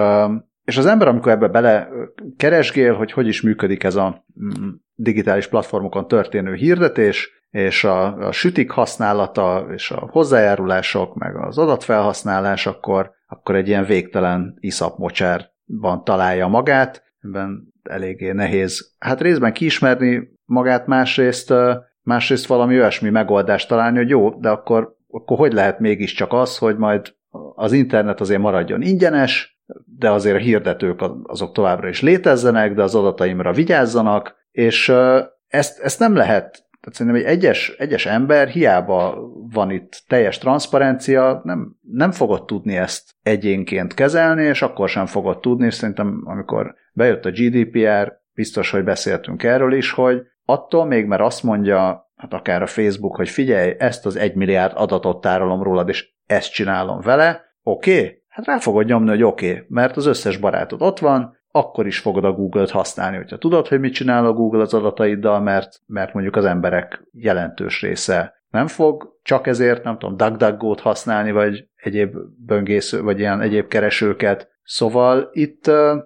és 0.67 0.77
az 0.77 0.87
ember, 0.87 1.09
amikor 1.09 1.33
ebbe 1.33 1.49
bele 1.49 1.89
keresgél, 2.37 2.95
hogy 2.95 3.13
hogy 3.13 3.27
is 3.27 3.43
működik 3.43 3.85
ez 3.85 3.97
a 3.97 4.25
mm, 4.41 4.69
digitális 4.95 5.47
platformokon 5.47 6.09
történő 6.09 6.55
hirdetés, 6.55 7.31
és 7.51 7.85
a, 7.85 8.17
a 8.17 8.33
sütik 8.33 8.71
használata, 8.71 9.67
és 9.75 9.91
a 9.91 10.09
hozzájárulások, 10.11 11.15
meg 11.15 11.37
az 11.37 11.59
adatfelhasználás, 11.59 12.67
akkor, 12.67 13.11
akkor 13.27 13.55
egy 13.55 13.69
ilyen 13.69 13.85
végtelen 13.85 14.57
iszapmocsárban 14.61 16.05
találja 16.05 16.47
magát, 16.47 17.03
ebben 17.23 17.73
eléggé 17.83 18.33
nehéz. 18.33 18.95
Hát 18.99 19.21
részben 19.21 19.53
kiismerni 19.53 20.29
magát, 20.45 20.87
másrészt, 20.87 21.55
másrészt 22.03 22.47
valami 22.47 22.79
olyasmi 22.79 23.11
megoldást 23.11 23.69
találni, 23.69 23.97
hogy 23.97 24.09
jó, 24.09 24.31
de 24.41 24.49
akkor 24.49 24.95
akkor 25.11 25.37
hogy 25.37 25.53
lehet 25.53 25.79
mégiscsak 25.79 26.33
az, 26.33 26.59
hogy 26.59 26.77
majd 26.77 27.15
az 27.55 27.73
internet 27.73 28.21
azért 28.21 28.41
maradjon 28.41 28.83
ingyenes, 28.83 29.56
de 29.99 30.11
azért 30.11 30.37
a 30.37 30.41
hirdetők 30.41 31.01
azok 31.23 31.53
továbbra 31.53 31.89
is 31.89 32.03
létezzenek, 32.03 32.75
de 32.75 32.83
az 32.83 32.95
adataimra 32.95 33.53
vigyázzanak, 33.53 34.35
és 34.51 34.93
ezt, 35.49 35.81
ezt 35.81 35.99
nem 35.99 36.15
lehet 36.15 36.67
tehát 36.87 37.01
szerintem 37.01 37.23
egy 37.23 37.37
egyes, 37.37 37.75
egyes 37.79 38.07
ember 38.07 38.49
hiába 38.49 39.19
van 39.53 39.71
itt 39.71 40.03
teljes 40.09 40.39
transzparencia, 40.39 41.41
nem, 41.45 41.77
nem 41.81 42.11
fogod 42.11 42.45
tudni 42.45 42.77
ezt 42.77 43.15
egyénként 43.23 43.95
kezelni, 43.95 44.43
és 44.43 44.63
akkor 44.63 44.89
sem 44.89 45.07
fogod 45.07 45.41
tudni, 45.41 45.67
és 45.67 45.75
szerintem 45.75 46.23
amikor 46.25 46.75
bejött 46.93 47.25
a 47.25 47.31
GDPR, 47.31 48.13
biztos, 48.35 48.71
hogy 48.71 48.85
beszéltünk 48.85 49.43
erről 49.43 49.73
is, 49.73 49.91
hogy 49.91 50.23
attól 50.45 50.85
még, 50.85 51.07
mert 51.07 51.23
azt 51.23 51.43
mondja 51.43 52.11
hát 52.17 52.33
akár 52.33 52.63
a 52.63 52.67
Facebook, 52.67 53.17
hogy 53.17 53.29
figyelj, 53.29 53.75
ezt 53.79 54.07
az 54.07 54.17
egy 54.17 54.35
milliárd 54.35 54.73
adatot 54.77 55.21
tárolom 55.21 55.63
rólad, 55.63 55.89
és 55.89 56.09
ezt 56.27 56.53
csinálom 56.53 57.01
vele, 57.01 57.45
oké? 57.63 57.99
Okay? 57.99 58.25
Hát 58.37 58.47
rá 58.47 58.59
fogod 58.59 58.87
nyomni, 58.87 59.09
hogy 59.09 59.23
oké, 59.23 59.51
okay, 59.51 59.65
mert 59.69 59.97
az 59.97 60.07
összes 60.07 60.37
barátod 60.37 60.83
ott 60.83 60.99
van, 60.99 61.39
akkor 61.51 61.87
is 61.87 61.99
fogod 61.99 62.25
a 62.25 62.33
Google-t 62.33 62.71
használni, 62.71 63.17
hogyha 63.17 63.39
tudod, 63.39 63.69
hogy 63.69 63.81
mit 63.81 63.93
csinál 63.95 64.27
a 64.27 64.33
Google 64.33 64.61
az 64.63 64.75
adataiddal, 64.75 65.41
mert, 65.41 65.81
mert 65.87 66.13
mondjuk 66.13 66.37
az 66.37 66.45
emberek 66.45 67.03
jelentős 67.13 67.81
része 67.81 68.35
nem 68.49 68.67
fog, 68.67 69.19
csak 69.23 69.47
ezért, 69.47 69.85
nem 69.85 69.99
tudom, 69.99 70.17
DuckDuckGo-t 70.17 70.81
használni, 70.81 71.31
vagy 71.31 71.69
egyéb 71.77 72.17
böngésző, 72.47 73.03
vagy 73.03 73.19
ilyen 73.19 73.41
egyéb 73.41 73.69
keresőket. 73.69 74.49
Szóval 74.63 75.29
itt, 75.33 75.67
uh, 75.67 76.03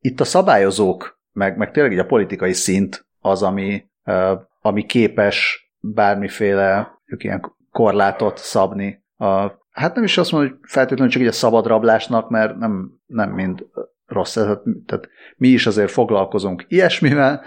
itt 0.00 0.20
a 0.20 0.24
szabályozók, 0.24 1.20
meg, 1.32 1.56
meg 1.56 1.70
tényleg 1.70 1.92
így 1.92 1.98
a 1.98 2.06
politikai 2.06 2.52
szint 2.52 3.06
az, 3.20 3.42
ami 3.42 3.84
uh, 4.04 4.40
ami 4.60 4.86
képes 4.86 5.70
bármiféle 5.80 7.00
ilyen 7.06 7.52
korlátot 7.70 8.38
szabni. 8.38 9.04
A, 9.16 9.58
hát 9.80 9.94
nem 9.94 10.04
is 10.04 10.18
azt 10.18 10.32
mondom, 10.32 10.50
hogy 10.50 10.58
feltétlenül 10.62 11.12
csak 11.12 11.22
egy 11.22 11.28
a 11.28 11.32
szabad 11.32 11.66
rablásnak, 11.66 12.30
mert 12.30 12.56
nem, 12.56 12.90
nem 13.06 13.30
mind 13.30 13.66
rossz. 14.06 14.34
Tehát, 14.34 14.62
tehát 14.86 15.08
mi 15.36 15.48
is 15.48 15.66
azért 15.66 15.90
foglalkozunk 15.90 16.64
ilyesmivel, 16.68 17.42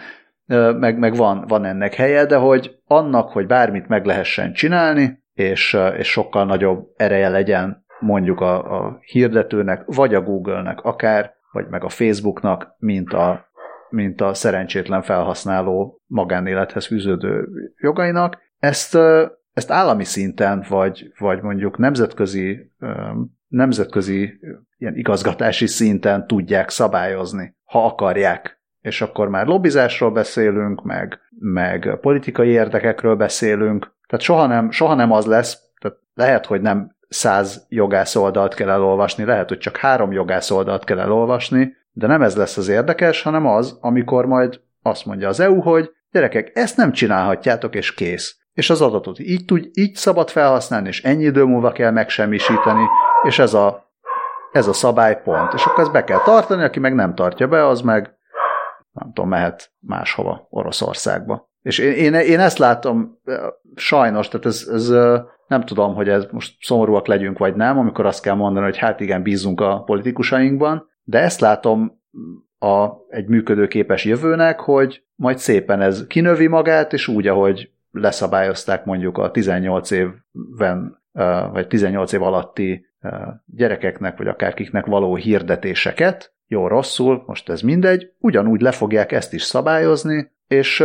meg, 0.80 0.98
meg 0.98 1.16
van, 1.16 1.46
van 1.48 1.66
ennek 1.66 1.94
helye, 1.94 2.26
de 2.26 2.36
hogy 2.36 2.80
annak, 2.86 3.30
hogy 3.30 3.46
bármit 3.46 3.88
meg 3.88 4.06
lehessen 4.06 4.54
csinálni, 4.54 5.24
és, 5.34 5.78
és 5.98 6.08
sokkal 6.08 6.46
nagyobb 6.46 6.88
ereje 6.96 7.30
legyen 7.30 7.86
mondjuk 8.00 8.42
a, 8.42 8.86
a 8.86 8.98
hirdetőnek, 9.02 9.84
vagy 9.86 10.16
a 10.16 10.22
Google-nek 10.22 10.82
akár, 10.82 11.34
vagy 11.52 11.68
meg 11.68 11.84
a 11.84 11.90
Facebooknak, 11.90 12.76
mint 12.78 13.14
a, 13.14 13.50
mint 13.90 14.22
a 14.22 14.34
szerencsétlen 14.34 15.02
felhasználó 15.02 16.02
magánélethez 16.06 16.86
fűződő 16.86 17.48
jogainak. 17.78 18.38
Ezt, 18.60 18.98
ezt 19.54 19.72
állami 19.72 20.04
szinten, 20.04 20.66
vagy, 20.70 21.12
vagy 21.18 21.42
mondjuk 21.42 21.78
nemzetközi, 21.78 22.72
nemzetközi 23.48 24.40
ilyen 24.78 24.96
igazgatási 24.96 25.68
szinten 25.68 26.28
tudják 26.28 26.70
szabályozni, 26.70 27.56
ha 27.64 27.86
akarják. 27.86 28.62
És 28.82 29.02
akkor 29.02 29.30
már 29.30 29.48
lobbizásról 29.48 30.12
beszélünk, 30.12 30.84
meg, 30.84 31.20
meg 31.40 31.98
politikai 32.02 32.50
érdekekről 32.50 33.16
beszélünk. 33.16 33.94
Tehát 34.08 34.26
soha 34.26 34.46
nem, 34.48 34.72
soha 34.72 34.94
nem 34.94 35.12
az 35.12 35.26
lesz, 35.26 35.62
tehát 35.80 35.98
lehet, 36.14 36.46
hogy 36.46 36.62
nem 36.62 36.96
száz 37.10 37.66
jogász 37.70 38.16
oldalt 38.16 38.54
kell 38.54 38.70
elolvasni, 38.70 39.24
lehet, 39.24 39.50
hogy 39.50 39.58
csak 39.58 39.78
három 39.78 40.12
jogász 40.12 40.52
oldalt 40.52 40.84
kell 40.84 41.00
elolvasni, 41.00 41.76
de 41.92 42.08
nem 42.08 42.22
ez 42.22 42.36
lesz 42.36 42.58
az 42.58 42.68
érdekes, 42.68 43.22
hanem 43.22 43.46
az, 43.46 43.78
amikor 43.82 44.26
majd 44.26 44.62
azt 44.82 45.06
mondja 45.06 45.28
az 45.28 45.40
EU, 45.40 45.62
hogy 45.62 45.92
gyerekek, 46.12 46.52
ezt 46.54 46.78
nem 46.78 46.92
csinálhatjátok, 46.92 47.76
és 47.76 47.94
kész. 47.94 48.38
És 48.54 48.70
az 48.70 48.82
adatot 48.82 49.20
így, 49.20 49.46
tud, 49.46 49.70
így 49.74 49.96
szabad 49.96 50.30
felhasználni, 50.30 50.88
és 50.88 51.04
ennyi 51.04 51.24
idő 51.24 51.44
múlva 51.44 51.72
kell 51.72 51.92
megsemmisíteni, 51.92 52.86
és 53.24 53.40
ez 53.40 53.54
a, 53.54 53.92
ez 54.52 54.68
a 54.68 54.74
szabály 54.74 55.22
pont. 55.22 55.54
És 55.54 55.66
akkor 55.66 55.84
ezt 55.84 55.92
be 55.92 56.04
kell 56.04 56.20
tartani, 56.20 56.64
aki 56.64 56.80
meg 56.80 56.96
nem 56.96 57.16
tartja 57.16 57.48
be, 57.48 57.68
az 57.68 57.82
meg 57.82 58.18
nem 58.92 59.14
tudom, 59.14 59.30
mehet 59.30 59.72
máshova, 59.80 60.48
Oroszországba. 60.50 61.52
És 61.62 61.78
én, 61.78 61.94
én, 61.94 62.14
én 62.14 62.40
ezt 62.40 62.58
látom 62.58 63.20
sajnos, 63.76 64.28
tehát 64.28 64.46
ez, 64.46 64.70
ez 64.72 64.90
nem 65.48 65.66
tudom, 65.66 65.96
hogy 65.96 66.10
ez 66.10 66.26
most 66.32 66.56
szomorúak 66.60 67.08
legyünk, 67.08 67.38
vagy 67.38 67.56
nem, 67.56 67.78
amikor 67.78 68.06
azt 68.06 68.24
kell 68.24 68.36
mondani, 68.36 68.66
hogy 68.66 68.78
hát 68.78 69.00
igen, 69.00 69.24
bízunk 69.24 69.62
a 69.62 69.84
politikusainkban, 69.86 70.90
de 71.04 71.20
ezt 71.20 71.40
látom 71.40 72.02
a, 72.60 72.88
egy 73.10 73.28
működőképes 73.28 74.06
jövőnek, 74.06 74.60
hogy 74.60 75.04
majd 75.16 75.38
szépen 75.38 75.82
ez 75.82 76.08
kinövi 76.08 76.48
magát, 76.48 76.94
és 76.94 77.08
úgy, 77.08 77.28
ahogy 77.28 77.72
leszabályozták 77.94 78.86
mondjuk 78.86 79.18
a 79.18 79.32
18 79.32 79.92
évben, 79.92 81.02
vagy 81.52 81.68
18 81.68 82.12
év 82.12 82.22
alatti 82.22 82.86
gyerekeknek, 83.46 84.18
vagy 84.18 84.28
akárkiknek 84.28 84.86
való 84.86 85.16
hirdetéseket, 85.16 86.34
jó, 86.48 86.68
rosszul, 86.68 87.24
most 87.26 87.50
ez 87.50 87.62
mindegy, 87.62 88.12
ugyanúgy 88.20 88.62
le 88.62 88.72
fogják 88.72 89.12
ezt 89.12 89.34
is 89.34 89.42
szabályozni, 89.42 90.32
és, 90.48 90.84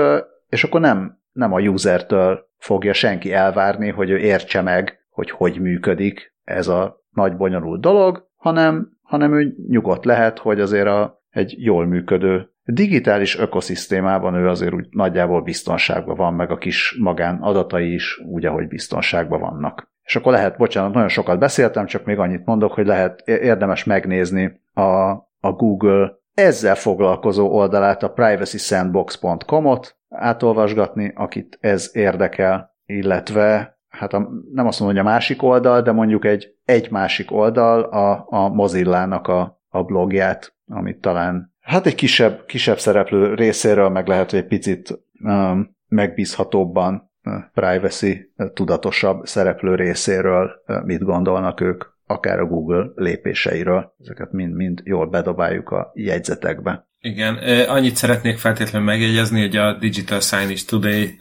és 0.49 0.65
akkor 0.65 0.81
nem, 0.81 1.21
nem 1.33 1.53
a 1.53 1.61
usertől 1.61 2.49
fogja 2.57 2.93
senki 2.93 3.33
elvárni, 3.33 3.91
hogy 3.91 4.11
ő 4.11 4.19
értse 4.19 4.63
meg, 4.63 5.07
hogy 5.11 5.31
hogy 5.31 5.61
működik 5.61 6.35
ez 6.45 6.69
a 6.69 7.05
nagy 7.11 7.37
bonyolult 7.37 7.81
dolog, 7.81 8.29
hanem, 8.37 8.99
hanem 9.03 9.35
ő 9.35 9.55
nyugodt 9.69 10.05
lehet, 10.05 10.39
hogy 10.39 10.61
azért 10.61 10.87
a, 10.87 11.23
egy 11.31 11.55
jól 11.59 11.87
működő 11.87 12.53
digitális 12.73 13.39
ökoszisztémában 13.39 14.35
ő 14.35 14.49
azért 14.49 14.75
úgy 14.75 14.87
nagyjából 14.91 15.43
biztonságban 15.43 16.17
van, 16.17 16.35
meg 16.35 16.51
a 16.51 16.59
kis 16.59 16.97
magán 17.01 17.39
adatai 17.41 17.93
is 17.93 18.21
úgy, 18.27 18.47
ahogy 18.47 18.69
biztonságban 18.69 19.41
vannak. 19.41 19.91
És 20.03 20.17
akkor 20.17 20.33
lehet, 20.33 20.57
bocsánat, 20.57 20.93
nagyon 20.93 21.09
sokat 21.09 21.39
beszéltem, 21.39 21.87
csak 21.87 22.05
még 22.05 22.19
annyit 22.19 22.45
mondok, 22.45 22.73
hogy 22.73 22.87
lehet 22.87 23.21
érdemes 23.27 23.85
megnézni 23.85 24.61
a, 24.73 25.11
a 25.41 25.53
Google 25.57 26.13
ezzel 26.35 26.75
foglalkozó 26.75 27.49
oldalát, 27.51 28.03
a 28.03 28.13
privacysandbox.com-ot, 28.13 29.97
átolvasgatni, 30.09 31.13
akit 31.15 31.59
ez 31.61 31.91
érdekel, 31.93 32.77
illetve 32.87 33.79
hát 33.89 34.13
a, 34.13 34.29
nem 34.53 34.67
azt 34.67 34.81
mondom, 34.81 34.97
hogy 34.97 35.07
a 35.07 35.11
másik 35.11 35.43
oldal, 35.43 35.81
de 35.81 35.93
mondjuk 35.93 36.25
egy, 36.25 36.55
egy 36.65 36.91
másik 36.91 37.33
oldal 37.33 37.83
a, 37.83 38.27
a 38.29 38.49
Mozilla-nak 38.49 39.29
a, 39.29 39.61
a 39.69 39.83
blogját, 39.83 40.55
amit 40.67 41.01
talán 41.01 41.57
hát 41.69 41.87
egy 41.87 41.95
kisebb, 41.95 42.45
kisebb 42.47 42.79
szereplő 42.79 43.35
részéről, 43.35 43.89
meg 43.89 44.07
lehet, 44.07 44.31
hogy 44.31 44.39
egy 44.39 44.47
picit 44.47 44.99
um, 45.21 45.77
megbízhatóbban 45.89 47.11
privacy 47.53 48.33
tudatosabb 48.55 49.27
szereplő 49.27 49.75
részéről 49.75 50.51
mit 50.85 51.05
gondolnak 51.05 51.61
ők, 51.61 51.85
akár 52.07 52.39
a 52.39 52.47
Google 52.47 52.91
lépéseiről. 52.95 53.95
Ezeket 54.01 54.33
mind-mind 54.33 54.81
jól 54.85 55.07
bedobáljuk 55.07 55.71
a 55.71 55.91
jegyzetekbe. 55.95 56.89
Igen, 57.01 57.35
annyit 57.69 57.97
szeretnék 57.97 58.39
feltétlenül 58.39 58.87
megjegyezni, 58.87 59.41
hogy 59.41 59.57
a 59.57 59.79
Digital 59.79 60.21
Signage 60.21 60.61
Today 60.67 61.19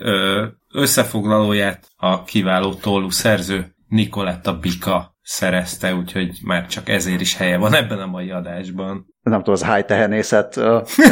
összefoglalóját 0.73 1.87
a 1.95 2.23
kiváló 2.23 2.73
tollú 2.73 3.09
szerző 3.09 3.65
Nicoletta 3.87 4.59
Bika 4.59 5.16
szerezte, 5.29 5.95
úgyhogy 5.95 6.39
már 6.43 6.67
csak 6.67 6.89
ezért 6.89 7.21
is 7.21 7.37
helye 7.37 7.57
van 7.57 7.73
ebben 7.73 7.99
a 7.99 8.05
mai 8.05 8.31
adásban. 8.31 9.05
Nem 9.21 9.37
tudom, 9.37 9.53
az 9.53 9.65
high 9.65 9.85
tehenészet 9.85 10.55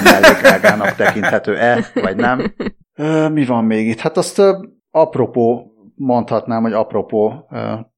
mellékágának 0.03 0.95
tekinthető-e, 0.95 1.91
vagy 1.93 2.15
nem. 2.15 2.55
Mi 3.33 3.45
van 3.45 3.65
még 3.65 3.87
itt? 3.87 3.99
Hát 3.99 4.17
azt 4.17 4.41
apropó 4.91 5.71
mondhatnám, 5.95 6.61
hogy 6.61 6.73
apropó 6.73 7.49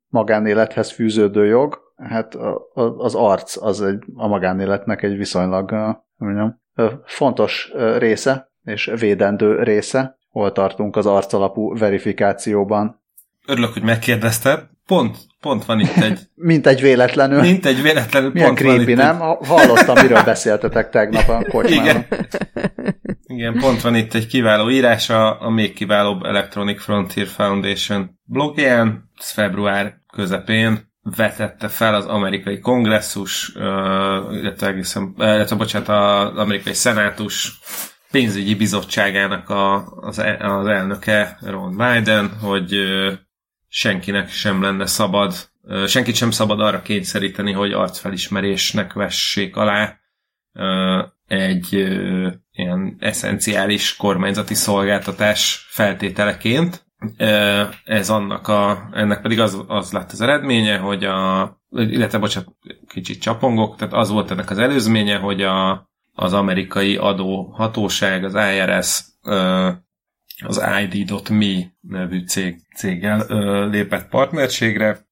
magánélethez 0.08 0.92
fűződő 0.92 1.46
jog, 1.46 1.80
hát 1.96 2.36
az 2.98 3.16
arc 3.16 3.62
az 3.62 3.82
egy, 3.82 4.04
a 4.14 4.28
magánéletnek 4.28 5.04
egy 5.04 5.18
viszonylag 5.18 5.72
mondjam, 6.16 6.62
fontos 7.06 7.72
része, 7.98 8.52
és 8.64 8.92
védendő 9.00 9.64
része. 9.64 10.18
Hol 10.30 10.52
tartunk 10.52 10.96
az 10.96 11.06
arcalapú 11.06 11.78
verifikációban? 11.78 13.04
Örülök, 13.48 13.74
hogy 13.74 13.84
megkérdezted. 13.84 14.76
Pont, 14.88 15.18
pont 15.40 15.66
van 15.66 15.80
itt 15.80 15.96
egy... 15.96 16.20
Mint 16.36 16.68
egy 16.68 16.82
véletlenül. 16.82 17.42
Mint 17.42 17.66
egy 17.66 17.82
véletlenül. 17.82 18.32
Milyen 18.32 18.48
pont 18.48 18.60
creepy, 18.60 18.78
van 18.78 18.90
itt 18.90 18.96
nem? 18.96 19.22
Egy... 19.22 19.48
Hallottam, 19.48 19.96
miről 20.02 20.24
beszéltetek 20.24 20.90
tegnap 20.90 21.30
a 21.30 21.44
kocsmában. 21.50 21.86
Igen. 21.86 22.06
Igen, 23.28 23.60
pont 23.60 23.82
van 23.82 23.96
itt 23.96 24.14
egy 24.14 24.28
kiváló 24.28 24.70
írás 24.70 25.10
a, 25.10 25.42
a 25.42 25.50
még 25.50 25.74
kiválóbb 25.74 26.24
Electronic 26.24 26.82
Frontier 26.82 27.28
Foundation 27.28 28.20
blogján, 28.24 29.12
február 29.20 29.94
közepén 30.14 30.92
vetette 31.16 31.68
fel 31.68 31.96
az 31.96 32.06
amerikai 32.06 32.60
kongresszus, 32.60 33.52
illetve, 34.32 34.68
egészen, 34.68 35.14
illetve 35.18 35.56
bocsánat, 35.56 35.88
az 35.90 36.38
amerikai 36.38 36.74
szenátus 36.74 37.60
pénzügyi 38.12 38.56
bizottságának 38.56 39.50
a, 39.50 39.86
az, 39.86 40.24
az 40.40 40.68
elnöke 40.68 41.38
Ron 41.42 41.78
Biden, 41.78 42.32
hogy 42.42 42.76
senkinek 43.78 44.30
sem 44.30 44.62
lenne 44.62 44.86
szabad, 44.86 45.50
senkit 45.86 46.16
sem 46.16 46.32
szabad 46.32 46.60
arra 46.60 46.82
kényszeríteni, 46.82 47.52
hogy 47.52 47.72
arcfelismerésnek 47.72 48.94
vessék 48.94 49.56
alá 49.56 50.00
egy 51.28 51.74
ilyen 52.52 52.96
eszenciális 53.00 53.96
kormányzati 53.96 54.54
szolgáltatás 54.54 55.68
feltételeként, 55.70 56.86
ez 57.84 58.10
annak 58.10 58.48
a, 58.48 58.90
ennek 58.94 59.22
pedig 59.22 59.40
az, 59.40 59.64
az 59.68 59.92
lett 59.92 60.12
az 60.12 60.22
eredménye, 60.22 60.78
hogy 60.78 61.04
a, 61.04 61.44
illetve 61.70 62.18
bocsánat, 62.18 62.50
kicsit 62.88 63.22
csapongok, 63.22 63.76
tehát 63.76 63.94
az 63.94 64.10
volt 64.10 64.32
ennek 64.32 64.50
az 64.50 64.58
előzménye, 64.58 65.18
hogy 65.18 65.42
a, 65.42 65.90
az 66.14 66.34
amerikai 66.34 66.96
adóhatóság, 66.96 68.24
az 68.24 68.36
IRS 68.54 69.06
az 70.46 70.64
ID.me 70.82 71.72
nevű 71.82 72.26
cég, 72.26 72.56
céggel 72.76 73.26
lépett 73.70 74.10
partnerségre, 74.10 75.06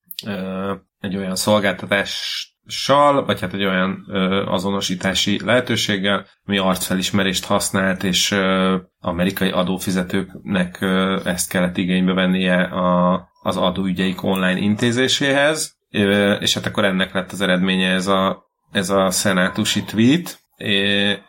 egy 1.00 1.16
olyan 1.16 1.36
szolgáltatás 1.36 2.56
sal, 2.68 3.26
vagy 3.26 3.42
hát 3.42 3.54
egy 3.54 3.66
olyan 3.66 4.06
ö, 4.08 4.46
azonosítási 4.46 5.40
lehetőséggel, 5.44 6.26
ami 6.46 6.58
arcfelismerést 6.58 7.46
használt, 7.46 8.04
és 8.04 8.32
ö, 8.32 8.78
amerikai 9.00 9.50
adófizetőknek 9.50 10.82
ö, 10.82 11.20
ezt 11.26 11.50
kellett 11.50 11.78
igénybe 11.78 12.14
vennie 12.14 12.64
a, 12.64 13.28
az 13.42 13.58
adóügyeik 13.58 14.24
online 14.24 14.60
intézéséhez, 14.60 15.78
ö, 15.92 16.34
és 16.34 16.54
hát 16.54 16.66
akkor 16.66 16.86
ennek 16.86 17.14
lett 17.14 17.32
az 17.32 17.42
eredménye 17.42 17.92
ez 17.92 18.08
a, 18.08 18.44
ez 18.72 18.90
a 18.90 19.10
szenátusi 19.10 19.84
tweet, 19.84 20.40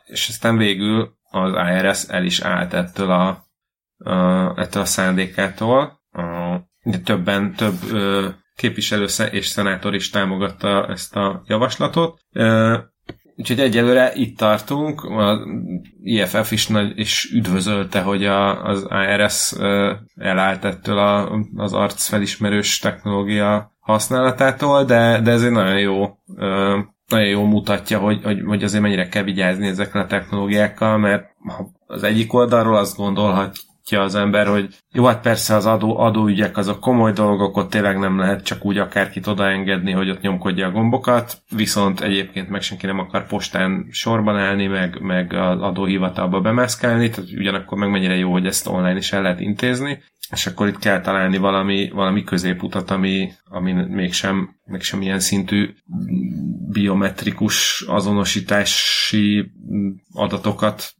és 0.07 0.29
aztán 0.29 0.57
végül 0.57 1.15
az 1.31 1.53
IRS 1.53 2.05
el 2.09 2.25
is 2.25 2.41
állt 2.41 2.75
ettől 2.75 3.11
a, 3.11 3.46
a, 3.99 4.61
ettől 4.61 4.83
a 4.83 4.87
szándékától. 4.87 6.01
A, 6.13 6.57
de 6.83 6.99
többen, 6.99 7.53
több 7.53 7.75
ö, 7.91 8.29
képviselő 8.57 9.07
és 9.31 9.47
szenátor 9.47 9.95
is 9.95 10.11
támogatta 10.11 10.87
ezt 10.89 11.17
a 11.17 11.43
javaslatot. 11.47 12.21
Úgyhogy 13.39 13.61
egyelőre 13.61 14.13
itt 14.15 14.39
tartunk, 14.39 15.05
a 15.05 15.47
IFF 16.03 16.53
is, 16.53 16.67
nagy, 16.67 16.99
is 16.99 17.31
üdvözölte, 17.33 18.01
hogy 18.01 18.25
a, 18.25 18.65
az 18.65 18.87
IRS 18.91 19.53
elállt 20.15 20.65
ettől 20.65 20.99
a, 20.99 21.41
az 21.57 21.73
arcfelismerős 21.73 22.79
technológia 22.79 23.73
használatától, 23.79 24.85
de, 24.85 25.21
de 25.21 25.31
ez 25.31 25.43
egy 25.43 25.51
nagyon 25.51 25.79
jó 25.79 26.19
nagyon 27.09 27.29
jó 27.29 27.45
mutatja, 27.45 27.99
hogy, 27.99 28.23
hogy, 28.23 28.43
hogy 28.47 28.63
azért 28.63 28.83
mennyire 28.83 29.09
kell 29.09 29.23
vigyázni 29.23 29.67
ezekkel 29.67 30.01
a 30.01 30.07
technológiákkal, 30.07 30.99
mert 30.99 31.25
az 31.87 32.03
egyik 32.03 32.33
oldalról 32.33 32.77
azt 32.77 32.97
gondolhat, 32.97 33.59
látja 33.91 34.05
az 34.05 34.15
ember, 34.15 34.47
hogy 34.47 34.69
jó, 34.93 35.05
hát 35.05 35.21
persze 35.21 35.55
az 35.55 35.67
adó, 35.67 35.99
adóügyek 35.99 36.57
azok 36.57 36.81
komoly 36.81 37.13
dolgok, 37.13 37.57
ott 37.57 37.71
tényleg 37.71 37.99
nem 37.99 38.19
lehet 38.19 38.45
csak 38.45 38.65
úgy 38.65 38.79
akárkit 38.79 39.27
odaengedni, 39.27 39.93
hogy 39.93 40.11
ott 40.11 40.21
nyomkodja 40.21 40.67
a 40.67 40.71
gombokat, 40.71 41.43
viszont 41.51 42.01
egyébként 42.01 42.49
meg 42.49 42.63
senki 42.63 42.87
nem 42.87 42.99
akar 42.99 43.27
postán 43.27 43.87
sorban 43.91 44.37
állni, 44.37 44.67
meg, 44.67 45.01
meg 45.01 45.33
az 45.33 45.61
adóhivatalba 45.61 46.41
bemászkálni, 46.41 47.11
tehát 47.11 47.31
ugyanakkor 47.31 47.79
meg 47.79 47.91
mennyire 47.91 48.17
jó, 48.17 48.33
hogy 48.33 48.47
ezt 48.47 48.67
online 48.67 48.97
is 48.97 49.13
el 49.13 49.23
lehet 49.23 49.41
intézni, 49.41 50.03
és 50.31 50.47
akkor 50.47 50.69
itt 50.69 50.79
kell 50.79 51.01
találni 51.01 51.37
valami, 51.37 51.91
valami 51.91 52.25
középutat, 52.25 52.91
ami, 52.91 53.33
ami 53.45 53.73
mégsem, 53.73 54.57
mégsem 54.65 55.03
ilyen 55.03 55.21
szintű 55.21 55.75
biometrikus 56.69 57.85
azonosítási 57.87 59.53
adatokat 60.13 60.95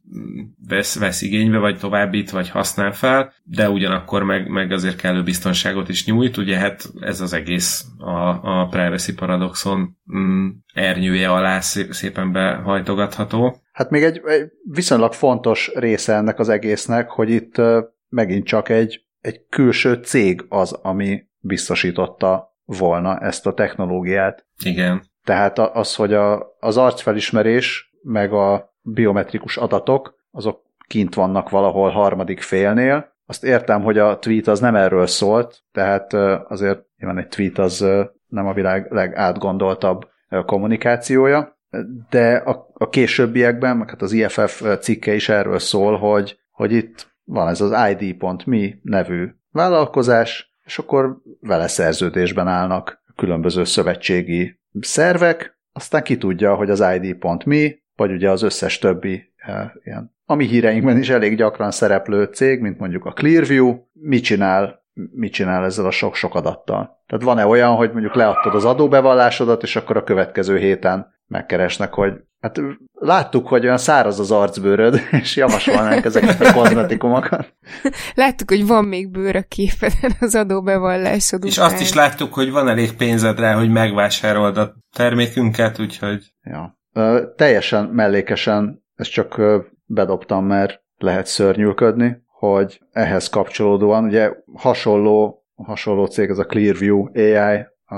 vesz, 0.67 0.99
vesz 0.99 1.21
igénybe, 1.21 1.57
vagy 1.57 1.77
továbbít, 1.79 2.29
vagy 2.29 2.49
használ 2.49 2.91
fel, 2.91 3.33
de 3.43 3.69
ugyanakkor 3.69 4.23
meg, 4.23 4.47
meg 4.47 4.71
azért 4.71 4.95
kellő 4.95 5.23
biztonságot 5.23 5.89
is 5.89 6.05
nyújt, 6.05 6.37
ugye 6.37 6.57
hát 6.57 6.89
ez 6.99 7.21
az 7.21 7.33
egész 7.33 7.85
a, 7.97 8.29
a 8.59 8.67
privacy 8.67 9.13
paradoxon 9.13 9.97
mm, 10.17 10.47
ernyője 10.73 11.31
alá 11.31 11.59
szépen 11.59 12.31
behajtogatható. 12.31 13.61
hát 13.71 13.89
még 13.89 14.03
egy, 14.03 14.21
egy 14.25 14.49
viszonylag 14.71 15.13
fontos 15.13 15.71
része 15.73 16.13
ennek 16.13 16.39
az 16.39 16.49
egésznek, 16.49 17.09
hogy 17.09 17.29
itt 17.29 17.61
megint 18.09 18.45
csak 18.45 18.69
egy, 18.69 19.06
egy 19.21 19.45
külső 19.49 19.93
cég 19.93 20.45
az, 20.49 20.71
ami 20.71 21.27
biztosította 21.39 22.55
volna 22.65 23.19
ezt 23.19 23.47
a 23.47 23.53
technológiát. 23.53 24.45
Igen. 24.63 25.03
Tehát 25.23 25.59
az, 25.59 25.95
hogy 25.95 26.13
a, 26.13 26.55
az 26.59 26.77
arcfelismerés 26.77 27.91
meg 28.01 28.33
a 28.33 28.73
biometrikus 28.81 29.57
adatok, 29.57 30.15
azok 30.31 30.61
kint 30.87 31.15
vannak 31.15 31.49
valahol 31.49 31.89
harmadik 31.89 32.41
félnél. 32.41 33.15
Azt 33.25 33.43
értem, 33.43 33.81
hogy 33.81 33.97
a 33.97 34.19
tweet 34.19 34.47
az 34.47 34.59
nem 34.59 34.75
erről 34.75 35.07
szólt, 35.07 35.63
tehát 35.71 36.13
azért 36.47 36.79
nyilván 36.97 37.17
egy 37.17 37.27
tweet 37.27 37.57
az 37.57 37.85
nem 38.27 38.47
a 38.47 38.53
világ 38.53 38.91
legátgondoltabb 38.91 40.07
kommunikációja, 40.45 41.57
de 42.09 42.35
a, 42.35 42.67
a 42.73 42.89
későbbiekben, 42.89 43.77
meg 43.77 43.89
hát 43.89 44.01
az 44.01 44.11
IFF 44.11 44.63
cikke 44.79 45.13
is 45.13 45.29
erről 45.29 45.59
szól, 45.59 45.97
hogy, 45.97 46.39
hogy 46.51 46.71
itt 46.71 47.15
van 47.27 47.47
ez 47.47 47.61
az 47.61 47.89
ID.me 47.89 48.67
nevű 48.81 49.27
vállalkozás, 49.51 50.55
és 50.65 50.77
akkor 50.77 51.17
vele 51.39 51.67
szerződésben 51.67 52.47
állnak 52.47 53.03
különböző 53.15 53.63
szövetségi 53.63 54.59
szervek, 54.79 55.59
aztán 55.71 56.03
ki 56.03 56.17
tudja, 56.17 56.55
hogy 56.55 56.69
az 56.69 56.83
ID.me, 56.95 57.69
vagy 57.95 58.11
ugye 58.11 58.29
az 58.29 58.41
összes 58.41 58.79
többi 58.79 59.33
e, 59.35 59.73
ilyen, 59.83 60.15
ami 60.25 60.45
híreinkben 60.45 60.97
is 60.97 61.09
elég 61.09 61.37
gyakran 61.37 61.71
szereplő 61.71 62.23
cég, 62.23 62.59
mint 62.59 62.79
mondjuk 62.79 63.05
a 63.05 63.11
Clearview, 63.11 63.75
mit 63.93 64.23
csinál, 64.23 64.85
mit 64.93 65.33
csinál 65.33 65.63
ezzel 65.63 65.85
a 65.85 65.91
sok-sok 65.91 66.35
adattal. 66.35 67.03
Tehát 67.07 67.25
van-e 67.25 67.45
olyan, 67.45 67.75
hogy 67.75 67.91
mondjuk 67.91 68.15
leadtad 68.15 68.55
az 68.55 68.65
adóbevallásodat, 68.65 69.63
és 69.63 69.75
akkor 69.75 69.97
a 69.97 70.03
következő 70.03 70.57
héten 70.57 71.15
megkeresnek, 71.27 71.93
hogy 71.93 72.13
hát 72.39 72.59
láttuk, 72.93 73.47
hogy 73.47 73.63
olyan 73.63 73.77
száraz 73.77 74.19
az 74.19 74.31
arcbőröd, 74.31 75.01
és 75.21 75.35
javasolnánk 75.35 76.05
ezeket 76.05 76.41
a 76.41 76.53
kozmetikumokat. 76.53 77.55
Láttuk, 78.15 78.49
hogy 78.49 78.67
van 78.67 78.85
még 78.85 79.11
bőr 79.11 79.35
a 79.35 79.41
képeden 79.41 80.11
az 80.19 80.35
adóbevallásod 80.35 81.45
És 81.45 81.57
után. 81.57 81.65
azt 81.65 81.81
is 81.81 81.93
láttuk, 81.93 82.33
hogy 82.33 82.51
van 82.51 82.67
elég 82.67 82.95
pénzed 82.95 83.39
rá, 83.39 83.53
hogy 83.53 83.69
megvásárold 83.69 84.57
a 84.57 84.75
termékünket, 84.95 85.79
úgyhogy... 85.79 86.33
Ja. 86.43 86.79
Ö, 86.93 87.23
teljesen 87.35 87.85
mellékesen, 87.85 88.85
ezt 88.95 89.11
csak 89.11 89.41
bedobtam, 89.85 90.45
mert 90.45 90.81
lehet 90.97 91.25
szörnyűködni, 91.25 92.25
hogy 92.27 92.81
ehhez 92.91 93.29
kapcsolódóan, 93.29 94.03
ugye 94.03 94.31
hasonló, 94.53 95.45
hasonló 95.55 96.05
cég, 96.05 96.29
ez 96.29 96.37
a 96.37 96.45
Clearview 96.45 97.05
AI, 97.13 97.65
a, 97.85 97.95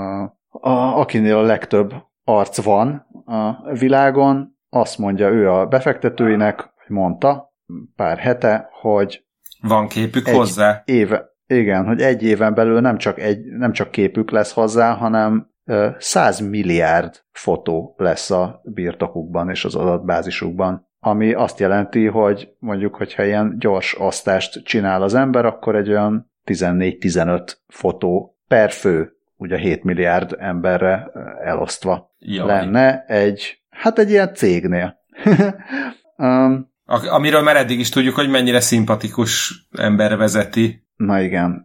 a, 0.48 0.98
akinél 1.00 1.36
a 1.36 1.42
legtöbb 1.42 1.94
arc 2.24 2.62
van 2.62 3.06
a 3.30 3.72
világon, 3.72 4.58
azt 4.68 4.98
mondja 4.98 5.28
ő 5.28 5.50
a 5.50 5.66
befektetőinek, 5.66 6.72
mondta 6.86 7.52
pár 7.96 8.18
hete, 8.18 8.68
hogy 8.80 9.24
van 9.60 9.88
képük 9.88 10.28
hozzá. 10.28 10.82
Éve, 10.84 11.30
igen, 11.46 11.86
hogy 11.86 12.00
egy 12.00 12.22
éven 12.22 12.54
belül 12.54 12.80
nem 12.80 12.96
csak, 12.96 13.18
egy, 13.18 13.44
nem 13.44 13.72
csak 13.72 13.90
képük 13.90 14.30
lesz 14.30 14.52
hozzá, 14.52 14.94
hanem 14.94 15.50
100 15.98 16.40
milliárd 16.40 17.22
fotó 17.32 17.94
lesz 17.96 18.30
a 18.30 18.60
birtokukban 18.64 19.50
és 19.50 19.64
az 19.64 19.74
adatbázisukban, 19.74 20.88
ami 20.98 21.32
azt 21.32 21.58
jelenti, 21.58 22.06
hogy 22.06 22.54
mondjuk, 22.58 22.94
hogyha 22.94 23.24
ilyen 23.24 23.56
gyors 23.58 24.00
osztást 24.00 24.64
csinál 24.64 25.02
az 25.02 25.14
ember, 25.14 25.44
akkor 25.44 25.76
egy 25.76 25.88
olyan 25.88 26.32
14-15 26.44 27.52
fotó 27.66 28.38
per 28.48 28.70
fő 28.70 29.19
ugye 29.40 29.58
7 29.58 29.84
milliárd 29.84 30.36
emberre 30.38 31.10
elosztva 31.44 32.14
Jaj. 32.18 32.46
lenne 32.46 33.04
egy, 33.06 33.62
hát 33.70 33.98
egy 33.98 34.10
ilyen 34.10 34.34
cégnél. 34.34 34.98
um, 36.16 36.68
Amiről 37.10 37.42
már 37.42 37.56
eddig 37.56 37.78
is 37.78 37.88
tudjuk, 37.88 38.14
hogy 38.14 38.30
mennyire 38.30 38.60
szimpatikus 38.60 39.66
ember 39.70 40.16
vezeti. 40.16 40.86
Na 40.96 41.20
igen. 41.20 41.64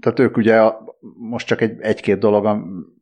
Tehát 0.00 0.18
ők 0.18 0.36
ugye 0.36 0.60
most 1.30 1.46
csak 1.46 1.60
egy, 1.60 1.80
egy-két 1.80 2.18
dolog, 2.18 2.58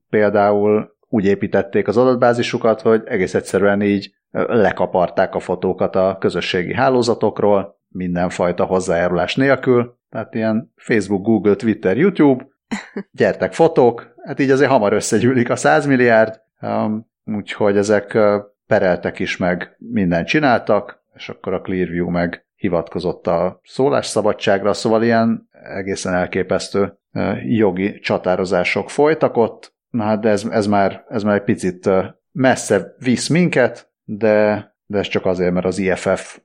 például 0.08 0.96
úgy 1.08 1.24
építették 1.24 1.88
az 1.88 1.96
adatbázisukat, 1.96 2.80
hogy 2.80 3.02
egész 3.04 3.34
egyszerűen 3.34 3.82
így 3.82 4.14
lekaparták 4.46 5.34
a 5.34 5.40
fotókat 5.40 5.96
a 5.96 6.16
közösségi 6.20 6.74
hálózatokról, 6.74 7.80
mindenfajta 7.88 8.64
hozzájárulás 8.64 9.34
nélkül, 9.34 9.98
tehát 10.08 10.34
ilyen 10.34 10.72
Facebook, 10.76 11.22
Google, 11.22 11.54
Twitter, 11.54 11.96
YouTube, 11.96 12.46
gyertek 13.10 13.52
fotók, 13.52 14.14
hát 14.24 14.40
így 14.40 14.50
azért 14.50 14.70
hamar 14.70 14.92
összegyűlik 14.92 15.50
a 15.50 15.56
100 15.56 15.86
milliárd, 15.86 16.40
um, 16.60 17.10
úgyhogy 17.24 17.76
ezek 17.76 18.14
uh, 18.14 18.34
pereltek 18.66 19.18
is 19.18 19.36
meg, 19.36 19.76
mindent 19.78 20.26
csináltak, 20.26 21.04
és 21.14 21.28
akkor 21.28 21.52
a 21.52 21.60
Clearview 21.60 22.10
meg 22.10 22.46
hivatkozott 22.54 23.26
a 23.26 23.60
szólásszabadságra, 23.64 24.72
szóval 24.72 25.02
ilyen 25.02 25.48
egészen 25.76 26.14
elképesztő 26.14 26.98
uh, 27.12 27.54
jogi 27.56 27.98
csatározások 27.98 28.90
folytak 28.90 29.36
ott, 29.36 29.74
na 29.88 30.04
hát 30.04 30.24
ez, 30.24 30.44
ez, 30.50 30.66
már, 30.66 31.04
ez 31.08 31.22
már 31.22 31.34
egy 31.34 31.44
picit 31.44 31.86
uh, 31.86 32.04
messze 32.32 32.94
visz 32.98 33.28
minket, 33.28 33.90
de 34.04 34.64
de 34.86 34.98
ez 34.98 35.08
csak 35.08 35.26
azért, 35.26 35.52
mert 35.52 35.66
az 35.66 35.78
IFF 35.78 36.38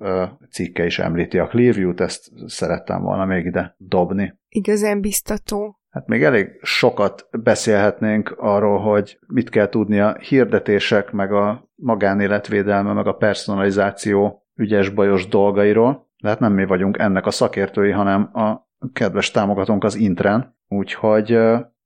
cikke 0.51 0.86
is 0.86 0.99
említi 0.99 1.38
a 1.38 1.47
Clearview-t, 1.47 1.99
ezt 1.99 2.32
szerettem 2.45 3.01
volna 3.01 3.26
még 3.26 3.45
ide 3.45 3.76
dobni. 3.78 4.39
Igazán 4.49 5.01
biztató. 5.01 5.80
Hát 5.92 6.08
még 6.08 6.24
elég 6.24 6.60
sokat 6.62 7.28
beszélhetnénk 7.32 8.36
arról, 8.38 8.80
hogy 8.80 9.20
mit 9.28 9.50
kell 9.50 9.70
tudni 9.70 10.00
a 10.00 10.16
hirdetések, 10.20 11.12
meg 11.12 11.34
a 11.34 11.70
magánéletvédelme, 11.76 12.94
meg 12.94 13.08
a 13.08 13.16
personalizáció 13.16 14.46
ügyes-bajos 14.56 15.28
dolgairól. 15.28 16.10
hát 16.24 16.39
nem 16.39 16.54
mi 16.54 16.66
vagyunk 16.66 16.98
ennek 16.98 17.26
a 17.26 17.32
szakértői, 17.32 17.92
hanem 17.92 18.30
a 18.34 18.70
kedves 18.94 19.32
támogatónk 19.32 19.84
az 19.84 19.96
Intren. 19.96 20.56
Úgyhogy 20.68 21.38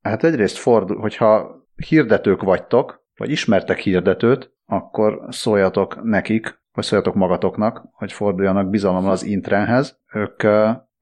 hát 0.01 0.23
egyrészt 0.23 0.57
fordul, 0.57 0.99
hogyha 0.99 1.55
hirdetők 1.75 2.41
vagytok, 2.41 3.03
vagy 3.15 3.29
ismertek 3.29 3.77
hirdetőt, 3.77 4.53
akkor 4.65 5.19
szóljatok 5.29 6.03
nekik, 6.03 6.63
vagy 6.71 6.83
szóljatok 6.83 7.15
magatoknak, 7.15 7.83
hogy 7.91 8.11
forduljanak 8.11 8.69
bizalommal 8.69 9.11
az 9.11 9.23
Intrenhez. 9.23 9.99
Ők 10.13 10.43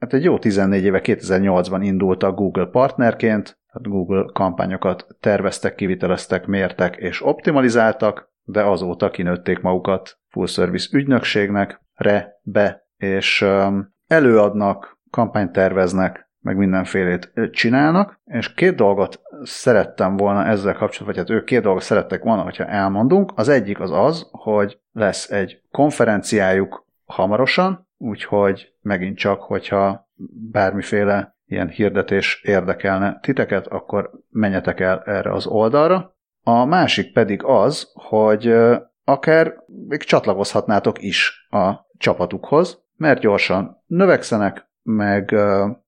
hát 0.03 0.13
egy 0.13 0.23
jó 0.23 0.37
14 0.39 0.83
éve 0.83 1.01
2008-ban 1.03 1.79
indultak 1.81 2.35
Google 2.35 2.65
partnerként, 2.65 3.43
tehát 3.43 3.87
Google 3.87 4.25
kampányokat 4.33 5.07
terveztek, 5.19 5.75
kiviteleztek, 5.75 6.45
mértek 6.45 6.95
és 6.95 7.25
optimalizáltak, 7.25 8.31
de 8.43 8.63
azóta 8.63 9.09
kinőtték 9.09 9.61
magukat 9.61 10.19
full 10.29 10.45
service 10.45 10.97
ügynökségnek, 10.97 11.81
re, 11.93 12.39
be, 12.41 12.87
és 12.97 13.45
előadnak, 14.07 14.99
kampányt 15.09 15.51
terveznek, 15.51 16.31
meg 16.39 16.57
mindenfélét 16.57 17.31
csinálnak, 17.51 18.19
és 18.25 18.53
két 18.53 18.75
dolgot 18.75 19.21
szerettem 19.43 20.17
volna 20.17 20.45
ezzel 20.45 20.73
kapcsolatban, 20.73 21.05
vagy 21.05 21.17
hát 21.17 21.29
ők 21.29 21.45
két 21.45 21.61
dolgot 21.61 21.83
szerettek 21.83 22.23
volna, 22.23 22.41
hogyha 22.41 22.65
elmondunk. 22.65 23.31
Az 23.35 23.49
egyik 23.49 23.79
az 23.79 23.91
az, 23.91 24.27
hogy 24.31 24.79
lesz 24.91 25.31
egy 25.31 25.61
konferenciájuk 25.71 26.85
hamarosan, 27.05 27.87
úgyhogy 28.03 28.73
megint 28.81 29.17
csak, 29.17 29.41
hogyha 29.41 30.09
bármiféle 30.51 31.35
ilyen 31.45 31.67
hirdetés 31.67 32.41
érdekelne 32.43 33.19
titeket, 33.21 33.67
akkor 33.67 34.11
menjetek 34.29 34.79
el 34.79 35.03
erre 35.05 35.31
az 35.31 35.47
oldalra. 35.47 36.15
A 36.43 36.65
másik 36.65 37.13
pedig 37.13 37.43
az, 37.43 37.91
hogy 37.93 38.53
akár 39.03 39.53
még 39.87 40.03
csatlakozhatnátok 40.03 41.01
is 41.01 41.47
a 41.49 41.73
csapatukhoz, 41.97 42.83
mert 42.97 43.19
gyorsan 43.19 43.83
növekszenek, 43.85 44.69
meg, 44.81 45.35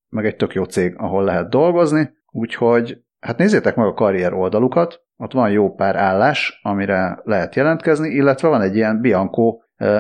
meg 0.10 0.26
egy 0.26 0.36
tök 0.36 0.54
jó 0.54 0.64
cég, 0.64 0.96
ahol 0.98 1.24
lehet 1.24 1.50
dolgozni, 1.50 2.14
úgyhogy 2.32 3.04
hát 3.20 3.38
nézzétek 3.38 3.76
meg 3.76 3.86
a 3.86 3.94
karrier 3.94 4.34
oldalukat, 4.34 5.04
ott 5.18 5.34
van 5.34 5.52
jó 5.52 5.74
pár 5.74 5.96
állás, 5.96 6.60
amire 6.64 7.20
lehet 7.24 7.56
jelentkezni, 7.56 8.10
illetve 8.10 8.48
van 8.48 8.62
egy 8.62 8.76
ilyen 8.76 9.02
Bianco 9.02 9.58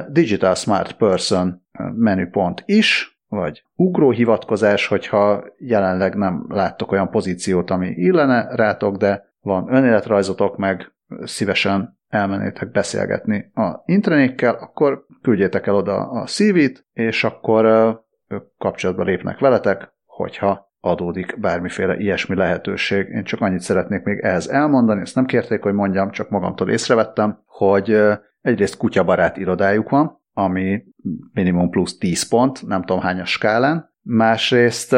Digital 0.07 0.55
Smart 0.55 0.91
Person 0.97 1.64
menüpont 1.95 2.63
is, 2.65 3.19
vagy 3.28 3.63
ugró 3.76 4.09
hivatkozás, 4.11 4.88
hogyha 4.88 5.43
jelenleg 5.57 6.15
nem 6.15 6.45
láttok 6.49 6.91
olyan 6.91 7.09
pozíciót, 7.09 7.69
ami 7.69 7.88
illene 7.88 8.55
rátok, 8.55 8.97
de 8.97 9.34
van 9.41 9.73
önéletrajzotok, 9.73 10.57
meg 10.57 10.91
szívesen 11.23 11.99
elmennétek 12.07 12.71
beszélgetni 12.71 13.51
a 13.53 13.82
intranékkel, 13.86 14.53
akkor 14.53 15.05
küldjétek 15.21 15.67
el 15.67 15.76
oda 15.76 16.09
a 16.09 16.26
CV-t, 16.26 16.86
és 16.93 17.23
akkor 17.23 17.65
ők 18.28 18.43
kapcsolatba 18.57 19.03
lépnek 19.03 19.39
veletek, 19.39 19.93
hogyha 20.05 20.73
adódik 20.80 21.39
bármiféle 21.39 21.97
ilyesmi 21.97 22.36
lehetőség. 22.36 23.07
Én 23.09 23.23
csak 23.23 23.41
annyit 23.41 23.59
szeretnék 23.59 24.03
még 24.03 24.19
ehhez 24.19 24.47
elmondani, 24.47 25.01
ezt 25.01 25.15
nem 25.15 25.26
kérték, 25.26 25.61
hogy 25.61 25.73
mondjam, 25.73 26.11
csak 26.11 26.30
magamtól 26.30 26.69
észrevettem, 26.69 27.39
hogy 27.45 27.97
egyrészt 28.41 28.78
kutyabarát 28.78 29.38
irodájuk 29.38 29.89
van, 29.89 30.23
ami 30.38 30.83
minimum 31.33 31.69
plusz 31.69 31.97
10 31.97 32.27
pont, 32.27 32.67
nem 32.67 32.83
tudom 32.83 33.01
hányas 33.01 33.31
skálán, 33.31 33.93
másrészt 34.01 34.95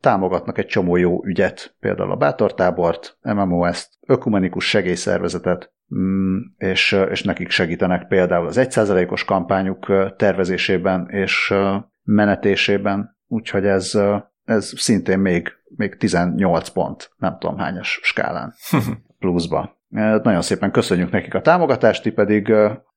támogatnak 0.00 0.58
egy 0.58 0.66
csomó 0.66 0.96
jó 0.96 1.24
ügyet, 1.24 1.76
például 1.80 2.10
a 2.10 2.16
Bátortábort, 2.16 3.18
MMOS-t, 3.22 3.88
ökumenikus 4.06 4.68
segélyszervezetet, 4.68 5.72
mm, 5.94 6.38
és, 6.56 6.98
és 7.10 7.22
nekik 7.22 7.50
segítenek 7.50 8.06
például 8.06 8.46
az 8.46 8.56
1%-os 8.60 9.24
kampányuk 9.24 9.92
tervezésében 10.16 11.08
és 11.08 11.54
menetésében, 12.02 13.16
úgyhogy 13.26 13.66
ez, 13.66 13.98
ez 14.44 14.72
szintén 14.76 15.18
még, 15.18 15.52
még 15.76 15.96
18 15.96 16.68
pont, 16.68 17.10
nem 17.16 17.36
tudom 17.38 17.58
hányas 17.58 18.00
skálán. 18.02 18.54
Pluszba. 19.18 19.80
Nagyon 20.22 20.42
szépen 20.42 20.70
köszönjük 20.70 21.10
nekik 21.10 21.34
a 21.34 21.40
támogatást, 21.40 22.02
ti 22.02 22.10
pedig 22.10 22.52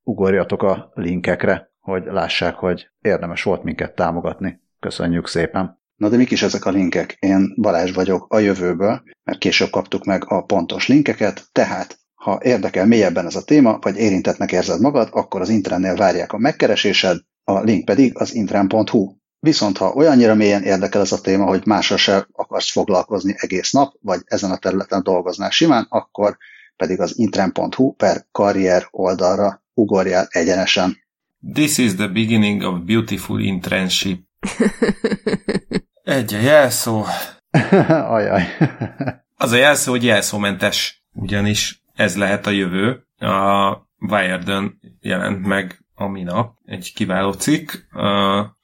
ugorjatok 0.06 0.64
a 0.64 0.92
linkekre, 0.94 1.72
hogy 1.80 2.04
lássák, 2.06 2.56
hogy 2.56 2.90
érdemes 3.02 3.44
volt 3.44 3.64
minket 3.64 3.96
támogatni. 3.96 4.62
Köszönjük 4.80 5.28
szépen! 5.28 5.84
Na 5.96 6.10
de 6.10 6.18
mik 6.18 6.32
is 6.32 6.42
ezek 6.42 6.66
a 6.66 6.70
linkek? 6.70 7.18
Én 7.20 7.54
Balázs 7.62 7.94
vagyok 7.94 8.34
a 8.34 8.40
jövőből, 8.40 9.04
mert 9.24 9.38
később 9.38 9.70
kaptuk 9.70 10.06
meg 10.06 10.24
a 10.28 10.42
pontos 10.42 10.88
linkeket, 10.88 11.44
tehát 11.52 11.98
ha 12.14 12.40
érdekel 12.44 12.86
mélyebben 12.86 13.26
ez 13.26 13.36
a 13.36 13.44
téma, 13.44 13.80
vagy 13.82 13.98
érintetnek 13.98 14.52
érzed 14.52 14.82
magad, 14.82 15.10
akkor 15.12 15.42
az 15.42 15.50
intrennél 15.50 15.96
várják 15.96 16.34
a 16.34 16.38
megkeresésed, 16.38 17.20
a 17.44 17.60
link 17.60 17.86
pedig 17.86 18.18
az 18.18 18.34
intren.hu. 18.34 19.16
Viszont 19.40 19.78
ha 19.78 19.94
olyannyira 19.94 20.36
mélyen 20.36 20.64
érdekel 20.64 21.02
ez 21.02 21.12
a 21.12 21.22
téma, 21.22 21.46
hogy 21.46 21.62
másra 21.66 21.98
se 21.98 22.28
akarsz 22.32 22.72
foglalkozni 22.72 23.36
egész 23.38 23.72
nap, 23.72 23.94
vagy 24.02 24.20
ezen 24.26 24.52
a 24.52 24.58
területen 24.58 25.04
dolgoznál 25.04 25.50
simán, 25.50 25.86
akkor 25.90 26.38
pedig 26.76 27.00
az 27.00 27.18
intren.hu 27.18 27.94
per 27.94 28.26
karrier 28.32 28.88
oldalra 28.92 29.64
ugorjál 29.76 30.28
egyenesen. 30.30 30.98
This 31.54 31.78
is 31.78 31.96
the 31.96 32.08
beginning 32.08 32.64
of 32.64 32.80
beautiful 32.86 33.42
internship. 33.42 34.24
Egy 36.04 36.34
a 36.34 36.40
jelszó. 36.40 37.06
Ajaj. 38.18 38.44
Az 39.38 39.52
a 39.52 39.58
jelszó, 39.58 39.92
hogy 39.92 40.04
jelszómentes, 40.04 41.04
ugyanis 41.14 41.82
ez 41.96 42.18
lehet 42.18 42.48
a 42.48 42.50
jövő. 42.50 43.08
A 43.18 43.88
wired 44.00 44.52
jelent 45.02 45.46
meg 45.46 45.86
a 45.94 46.08
minap 46.08 46.58
egy 46.66 46.94
kiváló 46.94 47.32
cikk 47.32 47.72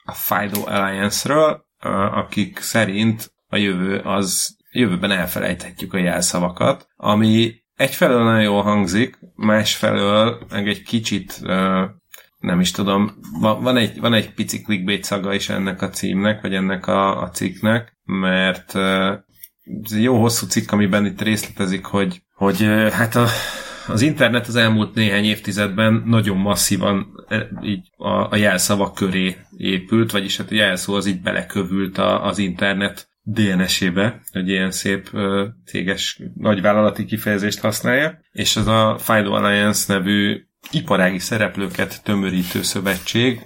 a 0.04 0.14
FIDO 0.14 0.62
Alliance-ről, 0.66 1.66
akik 2.12 2.60
szerint 2.60 3.34
a 3.48 3.58
jövő 3.58 4.00
az 4.00 4.58
jövőben 4.72 5.12
elfelejthetjük 5.12 5.94
a 5.94 5.98
jelszavakat, 5.98 6.88
ami 6.96 7.61
egyfelől 7.82 8.24
nagyon 8.24 8.42
jól 8.42 8.62
hangzik, 8.62 9.20
másfelől 9.36 10.46
meg 10.50 10.68
egy 10.68 10.84
kicsit 10.84 11.42
nem 12.40 12.60
is 12.60 12.72
tudom, 12.72 13.12
van 13.40 13.78
egy, 13.78 14.00
van 14.00 14.14
egy 14.14 14.34
pici 14.34 14.62
clickbait 14.62 15.04
szaga 15.04 15.34
is 15.34 15.50
ennek 15.50 15.82
a 15.82 15.90
címnek, 15.90 16.42
vagy 16.42 16.54
ennek 16.54 16.88
a, 16.88 17.22
a 17.22 17.30
cikknek, 17.30 17.98
mert 18.04 18.76
ez 18.76 19.92
egy 19.92 20.04
jó 20.04 20.20
hosszú 20.20 20.48
cikk, 20.48 20.72
amiben 20.72 21.06
itt 21.06 21.22
részletezik, 21.22 21.86
hogy, 21.86 22.22
hogy 22.34 22.62
hát 22.92 23.16
a, 23.16 23.28
az 23.88 24.02
internet 24.02 24.48
az 24.48 24.56
elmúlt 24.56 24.94
néhány 24.94 25.24
évtizedben 25.24 26.04
nagyon 26.06 26.38
masszívan 26.38 27.08
így 27.64 27.90
a, 27.98 28.32
a 28.32 28.36
jelszavak 28.36 28.96
köré 28.96 29.38
épült, 29.58 30.12
vagyis 30.12 30.38
hát 30.38 30.52
a 30.52 30.56
jelszó 30.56 30.94
az 30.94 31.06
így 31.06 31.22
belekövült 31.22 31.98
a, 31.98 32.26
az 32.26 32.38
internet 32.38 33.11
DNS-ébe, 33.24 34.22
egy 34.32 34.48
ilyen 34.50 34.72
szép 34.72 35.10
céges 35.66 36.22
nagyvállalati 36.36 37.06
kifejezést 37.06 37.60
használja, 37.60 38.20
és 38.32 38.56
az 38.56 38.68
a 38.68 38.96
FIDO 38.98 39.32
Alliance 39.32 39.94
nevű 39.94 40.46
iparági 40.72 41.20
szereplőket 41.20 42.04
tömörítő 42.04 42.62
szövetség 42.62 43.42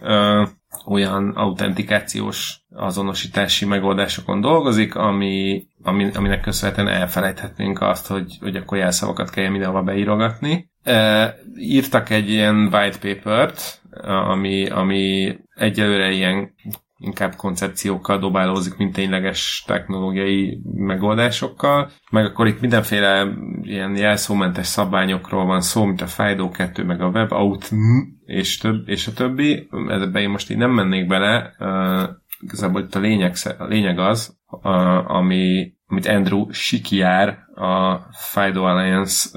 olyan 0.85 1.29
autentikációs 1.29 2.59
azonosítási 2.69 3.65
megoldásokon 3.65 4.41
dolgozik, 4.41 4.95
ami, 4.95 5.67
ami, 5.83 6.09
aminek 6.13 6.41
köszönhetően 6.41 6.87
elfelejthetnénk 6.87 7.81
azt, 7.81 8.07
hogy, 8.07 8.37
hogy 8.39 8.55
akkor 8.55 8.77
jelszavakat 8.77 9.29
kell 9.29 9.49
mindenhova 9.49 9.83
beírogatni. 9.83 10.69
Uh, 10.85 11.25
írtak 11.57 12.09
egy 12.09 12.29
ilyen 12.29 12.55
white 12.55 12.97
papert, 12.99 13.81
ami, 14.07 14.69
ami 14.69 15.35
egyelőre 15.55 16.11
ilyen 16.11 16.53
inkább 16.97 17.35
koncepciókkal 17.35 18.19
dobálózik, 18.19 18.77
mint 18.77 18.93
tényleges 18.93 19.63
technológiai 19.67 20.61
megoldásokkal. 20.73 21.91
Meg 22.11 22.25
akkor 22.25 22.47
itt 22.47 22.61
mindenféle 22.61 23.27
ilyen 23.61 23.97
jelszómentes 23.97 24.65
szabványokról 24.65 25.45
van 25.45 25.61
szó, 25.61 25.85
mint 25.85 26.01
a 26.01 26.07
FIDO 26.07 26.49
2, 26.49 26.83
meg 26.83 27.01
a 27.01 27.09
WebAuth 27.09 27.71
és, 28.25 28.57
több, 28.57 28.89
és 28.89 29.07
a 29.07 29.13
többi. 29.13 29.67
Ebben 29.89 30.21
én 30.21 30.29
most 30.29 30.51
így 30.51 30.57
nem 30.57 30.71
mennék 30.71 31.07
bele. 31.07 31.55
Igazából 32.39 32.81
itt 32.81 32.95
a 32.95 32.99
lényeg, 32.99 33.35
a 33.57 33.65
lényeg 33.65 33.99
az, 33.99 34.37
ami, 35.05 35.73
amit 35.87 36.07
Andrew 36.07 36.51
Sikiár, 36.51 37.43
a 37.55 37.99
FIDO 38.11 38.63
Alliance 38.63 39.29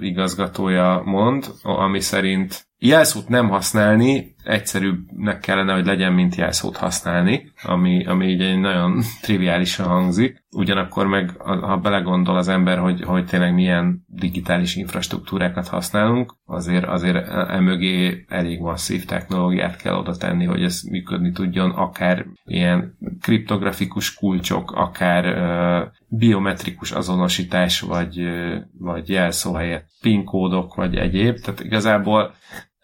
igazgatója 0.00 1.02
mond, 1.04 1.46
ami 1.62 2.00
szerint 2.00 2.66
jelszót 2.78 3.28
nem 3.28 3.48
használni 3.48 4.34
egyszerűbbnek 4.46 5.40
kellene, 5.40 5.72
hogy 5.72 5.86
legyen, 5.86 6.12
mint 6.12 6.34
jelszót 6.34 6.76
használni, 6.76 7.52
ami, 7.62 8.04
ami 8.06 8.26
így 8.26 8.40
egy 8.40 8.58
nagyon 8.58 9.00
triviálisan 9.22 9.86
hangzik. 9.86 10.44
Ugyanakkor 10.50 11.06
meg, 11.06 11.30
ha 11.38 11.76
belegondol 11.76 12.36
az 12.36 12.48
ember, 12.48 12.78
hogy, 12.78 13.02
hogy 13.02 13.26
tényleg 13.26 13.54
milyen 13.54 14.04
digitális 14.06 14.76
infrastruktúrákat 14.76 15.68
használunk, 15.68 16.34
azért, 16.44 16.84
azért 16.84 17.28
emögé 17.48 18.24
elég 18.28 18.60
masszív 18.60 19.04
technológiát 19.04 19.76
kell 19.76 19.94
oda 19.94 20.16
tenni, 20.16 20.44
hogy 20.44 20.62
ez 20.62 20.82
működni 20.82 21.32
tudjon, 21.32 21.70
akár 21.70 22.26
ilyen 22.44 22.96
kriptografikus 23.20 24.14
kulcsok, 24.14 24.72
akár 24.72 25.24
uh, 25.24 25.92
biometrikus 26.08 26.92
azonosítás, 26.92 27.80
vagy, 27.80 28.20
uh, 28.20 28.54
vagy 28.78 29.08
jelszó 29.08 29.54
helyett 29.54 29.88
PIN 30.00 30.24
kódok, 30.24 30.74
vagy 30.74 30.96
egyéb. 30.96 31.38
Tehát 31.40 31.60
igazából 31.60 32.34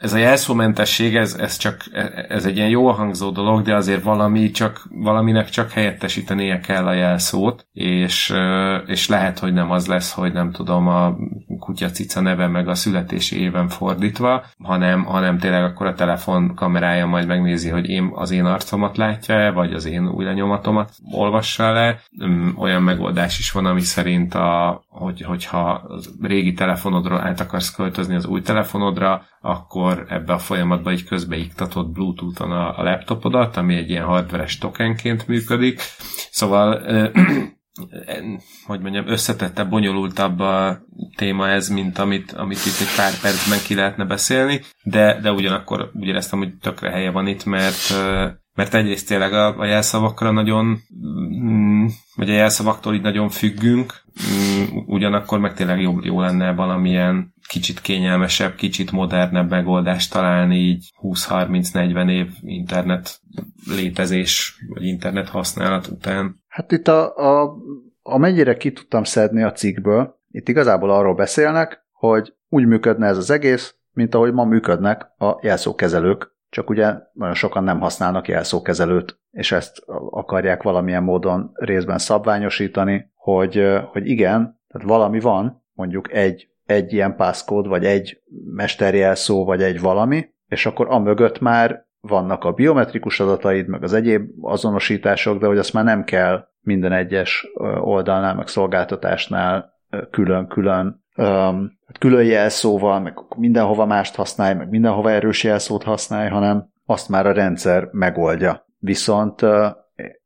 ez 0.02 0.12
a 0.12 0.18
jelszómentesség, 0.18 1.16
ez, 1.16 1.34
ez, 1.34 1.56
csak, 1.56 1.84
ez 2.28 2.44
egy 2.44 2.56
ilyen 2.56 2.68
jól 2.68 2.92
hangzó 2.92 3.30
dolog, 3.30 3.62
de 3.62 3.74
azért 3.74 4.02
valami 4.02 4.50
csak, 4.50 4.86
valaminek 4.90 5.48
csak 5.48 5.70
helyettesítenie 5.70 6.60
kell 6.60 6.86
a 6.86 6.92
jelszót, 6.92 7.66
és, 7.72 8.34
és 8.86 9.08
lehet, 9.08 9.38
hogy 9.38 9.52
nem 9.52 9.70
az 9.70 9.86
lesz, 9.86 10.12
hogy 10.12 10.32
nem 10.32 10.50
tudom, 10.50 10.88
a 10.88 11.16
kutya 11.58 11.90
cica 11.90 12.20
neve 12.20 12.46
meg 12.46 12.68
a 12.68 12.74
születési 12.74 13.40
éven 13.40 13.68
fordítva, 13.68 14.44
hanem, 14.58 15.04
hanem 15.04 15.38
tényleg 15.38 15.64
akkor 15.64 15.86
a 15.86 15.94
telefon 15.94 16.54
kamerája 16.54 17.06
majd 17.06 17.26
megnézi, 17.26 17.68
hogy 17.68 17.88
én 17.88 18.10
az 18.14 18.30
én 18.30 18.44
arcomat 18.44 18.96
látja-e, 18.96 19.50
vagy 19.50 19.72
az 19.72 19.84
én 19.84 20.08
új 20.08 20.24
lenyomatomat 20.24 20.92
olvassa 21.10 21.72
le. 21.72 22.00
Olyan 22.56 22.82
megoldás 22.82 23.38
is 23.38 23.52
van, 23.52 23.66
ami 23.66 23.80
szerint, 23.80 24.34
a, 24.34 24.82
hogy, 24.88 25.22
hogyha 25.22 25.82
régi 26.22 26.52
telefonodról 26.52 27.20
át 27.20 27.40
akarsz 27.40 27.74
költözni 27.74 28.14
az 28.14 28.26
új 28.26 28.40
telefonodra, 28.40 29.22
akkor 29.40 29.91
ebbe 30.08 30.32
a 30.32 30.38
folyamatba 30.38 30.92
így 30.92 31.04
közbeiktatod 31.04 31.90
Bluetooth-on 31.90 32.50
a, 32.50 32.78
a 32.78 32.82
laptopodat, 32.82 33.56
ami 33.56 33.76
egy 33.76 33.90
ilyen 33.90 34.04
hardveres 34.04 34.58
tokenként 34.58 35.26
működik. 35.26 35.80
Szóval 36.30 36.80
hogy 38.66 38.80
mondjam, 38.80 39.08
összetette, 39.08 39.64
bonyolultabb 39.64 40.38
a 40.38 40.82
téma 41.16 41.48
ez, 41.48 41.68
mint 41.68 41.98
amit, 41.98 42.32
amit 42.32 42.58
itt 42.66 42.80
egy 42.80 42.96
pár 42.96 43.20
percben 43.20 43.58
ki 43.66 43.74
lehetne 43.74 44.04
beszélni, 44.04 44.60
de, 44.82 45.20
de 45.20 45.32
ugyanakkor 45.32 45.90
úgy 45.94 46.06
éreztem, 46.06 46.38
hogy 46.38 46.56
tökre 46.56 46.90
helye 46.90 47.10
van 47.10 47.26
itt, 47.26 47.44
mert 47.44 47.94
mert 48.54 48.74
egyrészt 48.74 49.08
tényleg 49.08 49.32
a, 49.32 49.58
a 49.58 49.64
jelszavakra 49.64 50.30
nagyon, 50.30 50.78
mm, 51.42 51.86
vagy 52.16 52.30
a 52.30 52.34
jelszavaktól 52.34 52.94
így 52.94 53.02
nagyon 53.02 53.28
függünk, 53.28 54.02
mm, 54.32 54.64
ugyanakkor 54.86 55.38
meg 55.38 55.54
tényleg 55.54 55.80
jó, 55.80 55.98
jó 56.02 56.20
lenne 56.20 56.52
valamilyen 56.52 57.34
kicsit 57.52 57.80
kényelmesebb, 57.80 58.54
kicsit 58.54 58.92
modernebb 58.92 59.50
megoldást 59.50 60.12
találni 60.12 60.56
így 60.56 60.92
20-30-40 61.02 62.10
év 62.10 62.28
internet 62.40 63.20
létezés, 63.76 64.56
vagy 64.68 64.84
internet 64.84 65.28
használat 65.28 65.86
után. 65.86 66.42
Hát 66.48 66.72
itt 66.72 66.88
a, 66.88 67.16
a, 67.16 67.56
amennyire 68.02 68.56
ki 68.56 68.72
tudtam 68.72 69.04
szedni 69.04 69.42
a 69.42 69.52
cikkből, 69.52 70.20
itt 70.30 70.48
igazából 70.48 70.90
arról 70.90 71.14
beszélnek, 71.14 71.86
hogy 71.92 72.34
úgy 72.48 72.66
működne 72.66 73.06
ez 73.06 73.16
az 73.16 73.30
egész, 73.30 73.74
mint 73.92 74.14
ahogy 74.14 74.32
ma 74.32 74.44
működnek 74.44 75.06
a 75.18 75.38
jelszókezelők, 75.42 76.30
csak 76.48 76.70
ugye 76.70 76.94
nagyon 77.12 77.34
sokan 77.34 77.64
nem 77.64 77.80
használnak 77.80 78.28
jelszókezelőt, 78.28 79.20
és 79.30 79.52
ezt 79.52 79.82
akarják 80.10 80.62
valamilyen 80.62 81.02
módon 81.02 81.50
részben 81.54 81.98
szabványosítani, 81.98 83.10
hogy, 83.14 83.62
hogy 83.90 84.06
igen, 84.06 84.60
tehát 84.68 84.88
valami 84.88 85.20
van, 85.20 85.64
mondjuk 85.72 86.12
egy, 86.12 86.51
egy 86.66 86.92
ilyen 86.92 87.16
pászkód, 87.16 87.66
vagy 87.66 87.84
egy 87.84 88.22
mesterjelszó, 88.54 89.44
vagy 89.44 89.62
egy 89.62 89.80
valami, 89.80 90.30
és 90.46 90.66
akkor 90.66 90.86
amögött 90.90 91.40
már 91.40 91.86
vannak 92.00 92.44
a 92.44 92.52
biometrikus 92.52 93.20
adataid, 93.20 93.68
meg 93.68 93.82
az 93.82 93.92
egyéb 93.92 94.30
azonosítások, 94.40 95.38
de 95.38 95.46
hogy 95.46 95.58
azt 95.58 95.72
már 95.72 95.84
nem 95.84 96.04
kell 96.04 96.48
minden 96.60 96.92
egyes 96.92 97.46
oldalnál, 97.80 98.34
meg 98.34 98.48
szolgáltatásnál 98.48 99.72
külön-külön 100.10 101.00
külön 101.98 102.24
jelszóval, 102.24 103.00
meg 103.00 103.18
mindenhova 103.36 103.86
mást 103.86 104.14
használj, 104.14 104.54
meg 104.54 104.68
mindenhova 104.68 105.10
erős 105.10 105.44
jelszót 105.44 105.82
használj, 105.82 106.28
hanem 106.28 106.70
azt 106.86 107.08
már 107.08 107.26
a 107.26 107.32
rendszer 107.32 107.88
megoldja. 107.90 108.66
Viszont 108.78 109.40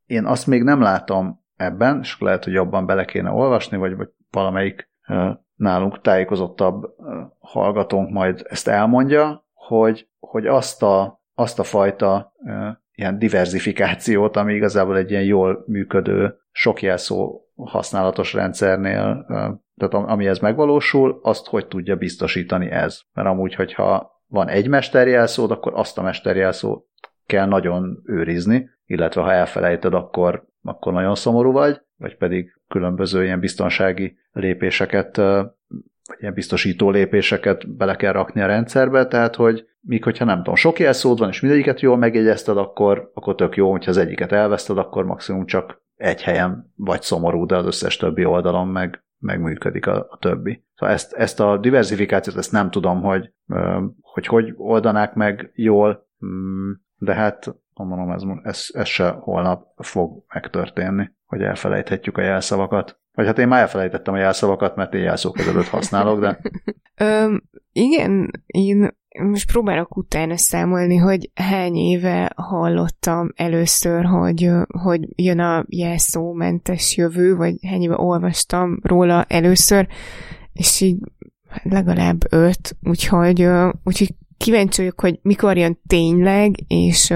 én 0.07 0.24
azt 0.24 0.47
még 0.47 0.62
nem 0.62 0.80
látom 0.80 1.45
ebben, 1.57 1.99
és 2.03 2.16
lehet, 2.18 2.45
hogy 2.45 2.53
jobban 2.53 2.87
bele 2.87 3.05
kéne 3.05 3.30
olvasni, 3.30 3.76
vagy, 3.76 3.97
vagy 3.97 4.09
valamelyik 4.30 4.91
nálunk 5.57 6.00
tájékozottabb 6.00 6.94
hallgatónk 7.38 8.11
majd 8.11 8.46
ezt 8.48 8.68
elmondja, 8.68 9.44
hogy, 9.52 10.09
hogy 10.18 10.46
azt, 10.46 10.82
a, 10.82 11.20
azt 11.34 11.59
a 11.59 11.62
fajta 11.62 12.32
ilyen 12.94 13.18
diversifikációt, 13.18 14.36
ami 14.36 14.54
igazából 14.54 14.96
egy 14.96 15.11
ilyen 15.11 15.24
jól 15.24 15.64
működő, 15.66 16.34
sok 16.50 16.82
jelszó 16.82 17.40
használatos 17.57 18.32
rendszernél, 18.32 19.24
tehát 19.76 20.09
amihez 20.09 20.38
megvalósul, 20.38 21.20
azt 21.22 21.46
hogy 21.46 21.66
tudja 21.66 21.96
biztosítani 21.96 22.70
ez. 22.70 23.00
Mert 23.12 23.28
amúgy, 23.28 23.54
hogyha 23.54 24.20
van 24.26 24.48
egy 24.48 24.68
mesterjelszód, 24.68 25.50
akkor 25.50 25.72
azt 25.74 25.98
a 25.98 26.02
mesterjelszót 26.02 26.86
kell 27.26 27.46
nagyon 27.46 28.02
őrizni, 28.04 28.70
illetve 28.86 29.22
ha 29.22 29.32
elfelejted, 29.32 29.94
akkor, 29.94 30.46
akkor 30.62 30.92
nagyon 30.92 31.14
szomorú 31.14 31.52
vagy, 31.52 31.80
vagy 31.97 32.16
pedig 32.16 32.61
különböző 32.68 33.24
ilyen 33.24 33.40
biztonsági 33.40 34.16
lépéseket, 34.32 35.16
vagy 36.07 36.18
ilyen 36.20 36.34
biztosító 36.34 36.90
lépéseket 36.90 37.76
bele 37.76 37.97
kell 37.97 38.12
rakni 38.12 38.40
a 38.40 38.47
rendszerbe, 38.47 39.07
tehát 39.07 39.34
hogy 39.34 39.66
míg 39.80 40.05
hogyha 40.05 40.24
nem 40.24 40.36
tudom, 40.36 40.55
sok 40.55 40.78
jelszód 40.78 41.18
van, 41.18 41.28
és 41.28 41.40
mindegyiket 41.40 41.80
jól 41.80 41.97
megjegyezted, 41.97 42.57
akkor, 42.57 43.11
akkor 43.14 43.34
tök 43.34 43.57
jó, 43.57 43.70
hogyha 43.70 43.90
az 43.90 43.97
egyiket 43.97 44.32
elveszted, 44.32 44.78
akkor 44.78 45.05
maximum 45.05 45.47
csak 45.47 45.84
egy 45.97 46.22
helyen 46.22 46.72
vagy 46.76 47.03
szomorú, 47.03 47.47
de 47.47 47.57
az 47.57 47.66
összes 47.66 47.97
többi 47.97 48.24
oldalon 48.24 48.68
meg, 48.68 49.05
megműködik 49.18 49.86
a, 49.86 50.07
a 50.11 50.18
többi. 50.20 50.64
Szóval 50.74 50.94
ezt, 50.94 51.12
ezt 51.12 51.40
a 51.40 51.57
diversifikációt, 51.57 52.36
ezt 52.36 52.53
nem 52.53 52.70
tudom, 52.70 53.03
hogy 53.03 53.32
hogy, 54.01 54.26
hogy 54.26 54.53
oldanák 54.57 55.14
meg 55.14 55.51
jól, 55.55 56.09
mm, 56.26 56.70
de 56.99 57.14
hát 57.14 57.55
mondom, 57.74 58.11
ez, 58.11 58.22
ez, 58.42 58.66
ez 58.72 58.86
se 58.86 59.09
holnap 59.09 59.66
fog 59.76 60.24
megtörténni, 60.34 61.11
hogy 61.26 61.42
elfelejthetjük 61.42 62.18
a 62.18 62.22
jelszavakat. 62.22 62.98
Vagy 63.12 63.26
hát 63.26 63.38
én 63.38 63.48
már 63.48 63.60
elfelejtettem 63.60 64.14
a 64.14 64.18
jelszavakat, 64.18 64.76
mert 64.76 64.94
én 64.94 65.02
jelszókezelőt 65.02 65.68
használok, 65.68 66.20
de... 66.20 66.40
Ö, 67.06 67.36
igen, 67.72 68.30
én 68.46 68.90
most 69.22 69.52
próbálok 69.52 69.96
utána 69.96 70.36
számolni, 70.36 70.96
hogy 70.96 71.30
hány 71.34 71.76
éve 71.76 72.32
hallottam 72.36 73.32
először, 73.36 74.04
hogy, 74.04 74.50
hogy 74.82 75.00
jön 75.14 75.38
a 75.38 75.64
jelszómentes 75.68 76.96
jövő, 76.96 77.36
vagy 77.36 77.54
hány 77.66 77.82
éve 77.82 77.96
olvastam 77.98 78.78
róla 78.82 79.24
először, 79.28 79.86
és 80.52 80.80
így 80.80 80.98
legalább 81.62 82.32
öt, 82.32 82.76
úgyhogy, 82.82 83.48
úgyhogy 83.84 84.14
kíváncsi 84.36 84.80
vagyok, 84.80 85.00
hogy 85.00 85.18
mikor 85.22 85.56
jön 85.56 85.80
tényleg, 85.86 86.54
és, 86.66 87.14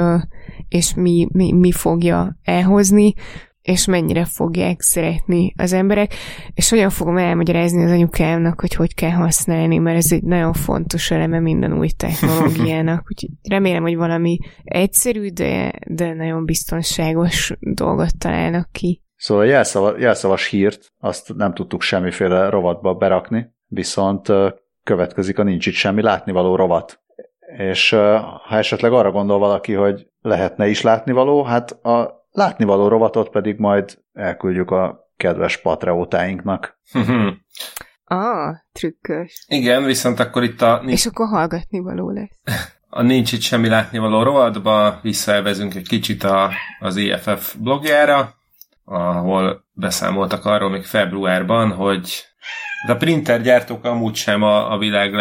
és 0.69 0.95
mi, 0.95 1.29
mi, 1.33 1.53
mi 1.53 1.73
fogja 1.73 2.39
elhozni, 2.43 3.15
és 3.63 3.87
mennyire 3.87 4.25
fogják 4.25 4.81
szeretni 4.81 5.55
az 5.57 5.73
emberek, 5.73 6.15
és 6.55 6.71
hogyan 6.71 6.91
fogom 6.91 7.17
elmagyarázni 7.17 7.85
az 7.85 7.91
anyukámnak, 7.91 8.61
hogy 8.61 8.75
hogy 8.75 8.95
kell 8.95 9.11
használni, 9.11 9.79
mert 9.79 9.97
ez 9.97 10.13
egy 10.13 10.23
nagyon 10.23 10.53
fontos 10.53 11.11
eleme 11.11 11.41
minden 11.41 11.79
új 11.79 11.89
technológiának, 11.89 13.05
úgyhogy 13.11 13.31
remélem, 13.43 13.83
hogy 13.83 13.97
valami 13.97 14.39
egyszerű, 14.65 15.29
de, 15.29 15.73
de 15.87 16.15
nagyon 16.15 16.45
biztonságos 16.45 17.53
dolgot 17.61 18.19
találnak 18.19 18.69
ki. 18.73 19.03
Szóval 19.17 19.45
a 19.45 19.47
jelszava, 19.47 19.99
jelszavas 19.99 20.47
hírt 20.47 20.93
azt 20.99 21.35
nem 21.35 21.55
tudtuk 21.55 21.83
semmiféle 21.83 22.49
rovatba 22.49 22.95
berakni, 22.95 23.55
viszont 23.67 24.29
következik 24.83 25.39
a 25.39 25.43
nincs 25.43 25.67
itt 25.67 25.75
semmi 25.75 26.03
látnivaló 26.03 26.57
rovat. 26.57 27.01
És 27.57 27.91
ha 27.91 28.57
esetleg 28.57 28.93
arra 28.93 29.11
gondol 29.11 29.39
valaki, 29.39 29.73
hogy 29.73 30.07
lehetne 30.21 30.69
is 30.69 30.83
látnivaló, 30.83 31.43
hát 31.43 31.71
a 31.71 32.20
látnivaló 32.31 32.89
rovatot 32.89 33.31
pedig 33.31 33.59
majd 33.59 33.99
elküldjük 34.13 34.71
a 34.71 35.09
kedves 35.17 35.57
patreótáinknak. 35.57 36.79
ah, 38.05 38.55
trükkös. 38.73 39.45
Igen, 39.49 39.85
viszont 39.85 40.21
akkor 40.21 40.43
itt 40.43 40.63
a... 40.63 40.83
És 40.87 41.07
akkor 41.07 41.29
hallgatni 41.29 41.79
való 41.79 42.11
lesz. 42.11 42.41
A 42.93 43.03
nincs 43.03 43.33
itt 43.33 43.41
semmi 43.41 43.69
látnivaló 43.69 44.23
rovatba, 44.23 44.99
visszaelvezünk 45.03 45.75
egy 45.75 45.89
kicsit 45.89 46.25
a, 46.25 46.51
az 46.81 46.97
EFF 46.97 47.55
blogjára, 47.55 48.35
ahol 48.85 49.65
beszámoltak 49.73 50.45
arról 50.45 50.71
még 50.71 50.85
februárban, 50.85 51.73
hogy 51.73 52.25
de 52.87 52.93
a 52.93 52.97
printergyártók 52.97 53.85
amúgy 53.85 54.15
sem 54.15 54.43
a, 54.43 54.73
a 54.73 54.79
világ 54.79 55.15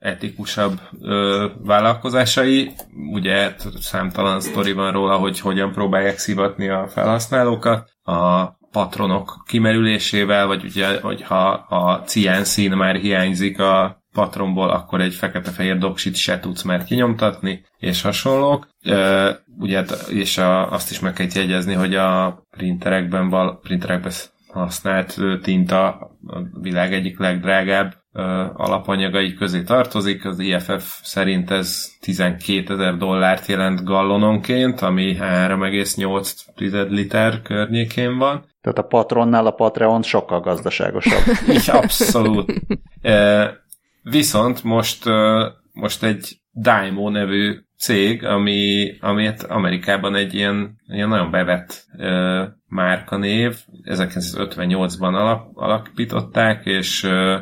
legetikusabb 0.00 0.80
ö, 1.00 1.46
vállalkozásai. 1.64 2.72
Ugye 3.12 3.54
számtalan 3.80 4.40
sztori 4.40 4.72
van 4.72 4.92
róla, 4.92 5.16
hogy 5.16 5.40
hogyan 5.40 5.72
próbálják 5.72 6.18
szivatni 6.18 6.68
a 6.68 6.88
felhasználókat. 6.88 7.90
A 8.02 8.46
patronok 8.70 9.42
kimerülésével, 9.46 10.46
vagy 10.46 10.64
ugye, 10.64 11.00
hogyha 11.00 11.48
a 11.68 12.02
cián 12.04 12.44
szín 12.44 12.72
már 12.72 12.96
hiányzik 12.96 13.58
a 13.58 14.02
patronból, 14.12 14.70
akkor 14.70 15.00
egy 15.00 15.14
fekete-fehér 15.14 15.78
doksit 15.78 16.16
se 16.16 16.40
tudsz 16.40 16.62
már 16.62 16.84
kinyomtatni, 16.84 17.64
és 17.78 18.02
hasonlók. 18.02 18.68
E, 18.82 19.38
ugye, 19.58 19.84
és 20.08 20.38
a, 20.38 20.72
azt 20.72 20.90
is 20.90 21.00
meg 21.00 21.12
kell 21.12 21.26
jegyezni, 21.34 21.74
hogy 21.74 21.94
a 21.94 22.42
printerekben, 22.50 23.28
val, 23.28 23.58
printerekben 23.62 24.12
használt 24.52 25.16
tinta 25.42 25.86
a 25.86 26.10
világ 26.60 26.92
egyik 26.92 27.18
legdrágább 27.18 27.99
alapanyagai 28.54 29.34
közé 29.34 29.62
tartozik. 29.62 30.24
Az 30.24 30.38
IFF 30.38 31.00
szerint 31.02 31.50
ez 31.50 31.88
12 32.00 32.74
ezer 32.74 32.96
dollárt 32.96 33.46
jelent 33.46 33.84
gallononként, 33.84 34.80
ami 34.80 35.16
3,8 35.20 36.88
liter 36.88 37.42
környékén 37.42 38.18
van. 38.18 38.44
Tehát 38.60 38.78
a 38.78 38.82
patronnál 38.82 39.46
a 39.46 39.50
Patreon 39.50 40.02
sokkal 40.02 40.40
gazdaságosabb. 40.40 41.22
Így 41.54 41.70
abszolút. 41.70 42.52
Viszont 44.02 44.64
most, 44.64 45.04
most 45.72 46.02
egy 46.02 46.40
Daimo 46.52 47.10
nevű 47.10 47.58
cég, 47.78 48.24
ami, 48.24 48.90
amit 49.00 49.42
Amerikában 49.42 50.14
egy 50.14 50.34
ilyen, 50.34 50.80
ilyen 50.86 51.08
nagyon 51.08 51.30
bevett 51.30 51.84
ö, 51.98 52.44
márkanév, 52.66 53.56
1958-ban 53.84 55.14
alap, 55.14 55.50
alapították, 55.54 56.66
és 56.66 57.04
ö, 57.04 57.38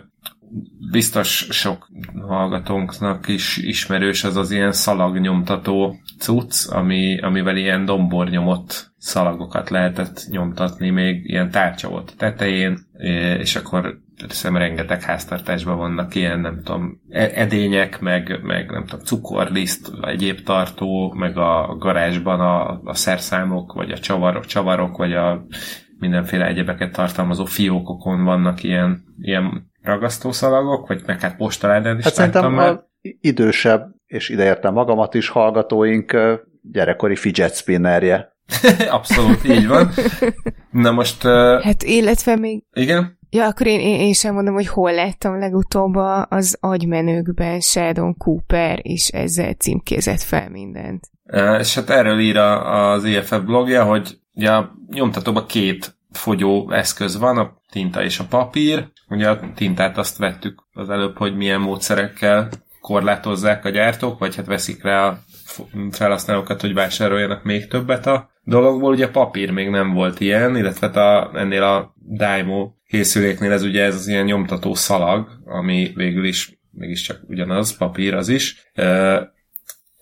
biztos 0.91 1.47
sok 1.51 1.89
hallgatónknak 2.29 3.29
is 3.29 3.57
ismerős 3.57 4.25
az 4.25 4.37
az 4.37 4.51
ilyen 4.51 4.73
szalagnyomtató 4.73 5.97
cucc, 6.19 6.73
ami, 6.73 7.21
amivel 7.21 7.57
ilyen 7.57 7.85
dombornyomott 7.85 8.93
szalagokat 8.99 9.71
lehetett 9.71 10.27
nyomtatni, 10.31 10.91
még 10.91 11.25
ilyen 11.25 11.51
tárcsa 11.51 11.89
volt 11.89 12.11
a 12.11 12.17
tetején, 12.17 12.79
és 13.39 13.57
akkor 13.57 14.01
hiszem 14.27 14.57
rengeteg 14.57 15.03
háztartásban 15.03 15.77
vannak 15.77 16.15
ilyen, 16.15 16.41
nem 16.41 16.63
tudom, 16.65 17.01
e- 17.11 17.31
edények, 17.35 18.01
meg, 18.01 18.41
meg 18.43 18.71
nem 18.71 18.85
tudom, 18.87 19.05
cukorliszt, 19.05 19.91
egyéb 20.03 20.43
tartó, 20.43 21.13
meg 21.13 21.37
a 21.37 21.77
garázsban 21.79 22.41
a, 22.41 22.81
a 22.85 22.95
szerszámok, 22.95 23.73
vagy 23.73 23.91
a 23.91 23.99
csavarok, 23.99 24.47
csavarok, 24.47 24.97
vagy 24.97 25.13
a 25.13 25.47
mindenféle 25.99 26.47
egyebeket 26.47 26.93
tartalmazó 26.93 27.45
fiókokon 27.45 28.25
vannak 28.25 28.63
ilyen, 28.63 29.05
ilyen 29.21 29.71
ragasztószalagok, 29.83 30.89
vagy 30.89 31.03
meg 31.07 31.21
hát 31.21 31.37
postaládán 31.37 31.99
is 31.99 32.05
hát 32.05 32.15
szerintem 32.15 32.53
már. 32.53 32.71
a 32.71 32.89
idősebb, 33.21 33.95
és 34.07 34.29
ideértem 34.29 34.73
magamat 34.73 35.15
is, 35.15 35.29
hallgatóink 35.29 36.17
gyerekkori 36.63 37.17
fidget 37.17 37.57
spinnerje. 37.57 38.37
Abszolút, 38.91 39.45
így 39.45 39.67
van. 39.67 39.91
Na 40.71 40.91
most... 40.91 41.25
Uh... 41.25 41.63
Hát 41.63 41.83
illetve 41.83 42.37
még... 42.37 42.65
Igen? 42.73 43.19
Ja, 43.31 43.47
akkor 43.47 43.67
én, 43.67 43.81
én, 43.81 44.01
én 44.01 44.13
sem 44.13 44.35
mondom, 44.35 44.55
hogy 44.55 44.67
hol 44.67 44.93
láttam 44.93 45.39
legutóbb 45.39 45.95
az 46.29 46.57
agymenőkben 46.61 47.61
Sheldon 47.61 48.17
Cooper, 48.17 48.79
és 48.83 49.09
ezzel 49.09 49.53
címkézett 49.53 50.23
fel 50.23 50.51
mindent. 50.51 51.11
És 51.59 51.75
hát 51.75 51.91
erről 51.91 52.19
ír 52.19 52.37
az 52.37 53.05
EFF 53.05 53.39
blogja, 53.39 53.85
hogy 53.85 54.19
ja, 54.39 54.75
nyomtatóban 54.91 55.47
két 55.47 55.97
fogyó 56.11 56.71
eszköz 56.71 57.19
van, 57.19 57.39
a 57.39 57.63
tinta 57.71 58.03
és 58.03 58.19
a 58.19 58.25
papír. 58.29 58.89
Ugye 59.09 59.29
a 59.29 59.41
tintát 59.55 59.99
azt 59.99 60.17
vettük 60.17 60.63
az 60.73 60.91
előbb, 60.91 61.17
hogy 61.17 61.37
milyen 61.37 61.61
módszerekkel 61.61 62.49
korlátozzák 62.81 63.65
a 63.65 63.71
gyártók, 63.71 64.19
vagy 64.19 64.37
hát 64.37 64.47
veszik 64.47 64.83
rá 64.83 65.07
a 65.07 65.19
felhasználókat, 65.91 66.61
hogy 66.61 66.75
vásároljanak 66.75 67.45
még 67.45 67.67
többet 67.67 68.07
a 68.07 68.31
dologból. 68.45 68.93
Ugye 68.93 69.09
papír 69.09 69.51
még 69.51 69.69
nem 69.69 69.93
volt 69.93 70.21
ilyen, 70.21 70.57
illetve 70.57 70.87
hát 70.87 70.97
a, 70.97 71.31
ennél 71.39 71.63
a 71.63 71.95
Daimo 72.17 72.71
készüléknél 72.87 73.53
ez 73.53 73.63
ugye 73.63 73.83
ez 73.83 73.95
az 73.95 74.09
ilyen 74.09 74.25
nyomtató 74.25 74.75
szalag, 74.75 75.29
ami 75.45 75.93
végül 75.95 76.25
is 76.25 76.61
mégiscsak 76.71 77.21
ugyanaz, 77.29 77.77
papír 77.77 78.15
az 78.15 78.29
is. 78.29 78.71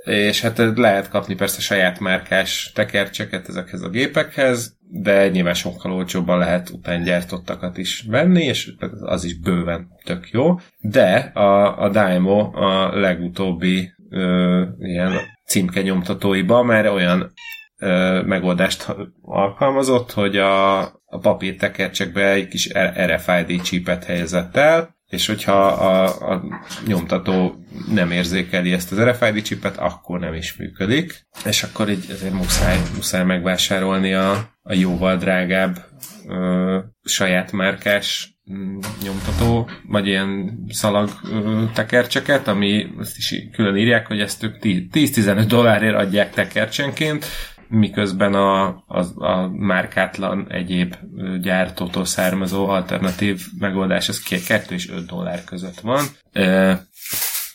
És 0.06 0.40
hát 0.40 0.58
lehet 0.74 1.08
kapni 1.08 1.34
persze 1.34 1.60
saját 1.60 2.00
márkás 2.00 2.72
tekercseket 2.74 3.48
ezekhez 3.48 3.82
a 3.82 3.88
gépekhez, 3.88 4.76
de 4.88 5.28
nyilván 5.28 5.54
sokkal 5.54 5.92
olcsóbban 5.92 6.38
lehet 6.38 6.70
utángyártottakat 6.70 7.78
is 7.78 8.04
venni, 8.08 8.44
és 8.44 8.72
az 9.00 9.24
is 9.24 9.38
bőven 9.38 9.88
tök 10.04 10.30
jó. 10.30 10.60
De 10.80 11.30
a, 11.34 11.82
a 11.82 11.88
Daimo 11.88 12.50
a 12.52 12.98
legutóbbi 12.98 13.92
ö, 14.10 14.62
ilyen 14.78 15.12
címke 15.46 15.82
nyomtatóiba 15.82 16.62
már 16.62 16.86
olyan 16.86 17.32
ö, 17.78 18.22
megoldást 18.22 18.94
alkalmazott, 19.22 20.12
hogy 20.12 20.36
a, 20.36 20.80
a 21.06 21.18
papírtekercsekbe 21.20 22.30
egy 22.30 22.48
kis 22.48 22.72
RFID 23.06 23.62
csípet 23.62 24.04
helyezett 24.04 24.56
el, 24.56 24.95
és 25.10 25.26
hogyha 25.26 25.66
a, 25.66 26.32
a 26.32 26.42
nyomtató 26.86 27.64
nem 27.90 28.10
érzékeli 28.10 28.72
ezt 28.72 28.92
az 28.92 29.00
RFID 29.00 29.42
csipet, 29.42 29.76
akkor 29.76 30.20
nem 30.20 30.34
is 30.34 30.56
működik, 30.56 31.26
és 31.44 31.62
akkor 31.62 31.90
így 31.90 32.04
ezért 32.10 32.32
muszáj, 32.32 32.78
muszáj 32.94 33.24
megvásárolni 33.24 34.14
a, 34.14 34.50
a 34.62 34.74
jóval 34.74 35.16
drágább 35.16 35.84
ö, 36.28 36.78
saját 37.02 37.52
márkás 37.52 38.38
mm, 38.52 38.78
nyomtató, 39.02 39.68
vagy 39.88 40.06
ilyen 40.06 40.58
szalag 40.68 41.10
tekercseket, 41.74 42.48
ami 42.48 42.86
azt 42.98 43.16
is 43.16 43.34
külön 43.52 43.76
írják, 43.76 44.06
hogy 44.06 44.20
ezt 44.20 44.42
ők 44.42 44.56
10-15 44.62 45.44
dollárért 45.48 45.96
adják 45.96 46.30
tekercsenként, 46.30 47.26
miközben 47.68 48.34
a, 48.34 48.66
a, 48.86 49.24
a 49.26 49.48
márkátlan 49.48 50.46
egyéb 50.50 50.94
gyártótól 51.40 52.04
származó 52.04 52.68
alternatív 52.68 53.40
megoldás 53.58 54.08
az 54.08 54.22
2 54.46 54.74
és 54.74 54.90
5 54.90 55.06
dollár 55.06 55.44
között 55.44 55.80
van. 55.80 56.04
E, 56.32 56.80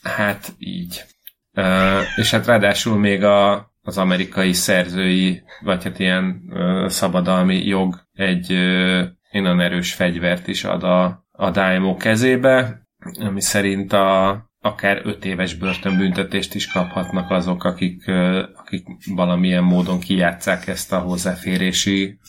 hát 0.03 0.53
így. 0.57 1.03
E, 1.51 1.99
és 2.15 2.31
hát 2.31 2.45
ráadásul 2.45 2.97
még 2.97 3.23
a, 3.23 3.71
az 3.81 3.97
amerikai 3.97 4.53
szerzői, 4.53 5.43
vagy 5.61 5.83
hát 5.83 5.99
ilyen 5.99 6.41
ö, 6.49 6.85
szabadalmi 6.89 7.65
jog 7.65 8.07
egy 8.13 8.51
ö, 8.51 9.03
innen 9.31 9.59
erős 9.59 9.93
fegyvert 9.93 10.47
is 10.47 10.63
ad 10.63 10.83
a, 10.83 11.25
a 11.31 11.49
Daimyo 11.49 11.95
kezébe, 11.95 12.87
ami 13.19 13.41
szerint 13.41 13.93
a, 13.93 14.29
akár 14.61 15.01
öt 15.03 15.25
éves 15.25 15.53
börtönbüntetést 15.53 16.55
is 16.55 16.67
kaphatnak 16.67 17.31
azok, 17.31 17.63
akik, 17.63 18.07
akik 18.55 18.87
valamilyen 19.15 19.63
módon 19.63 19.99
kijátszák 19.99 20.67
ezt 20.67 20.91
a 20.93 20.99
hozzáférési 20.99 22.19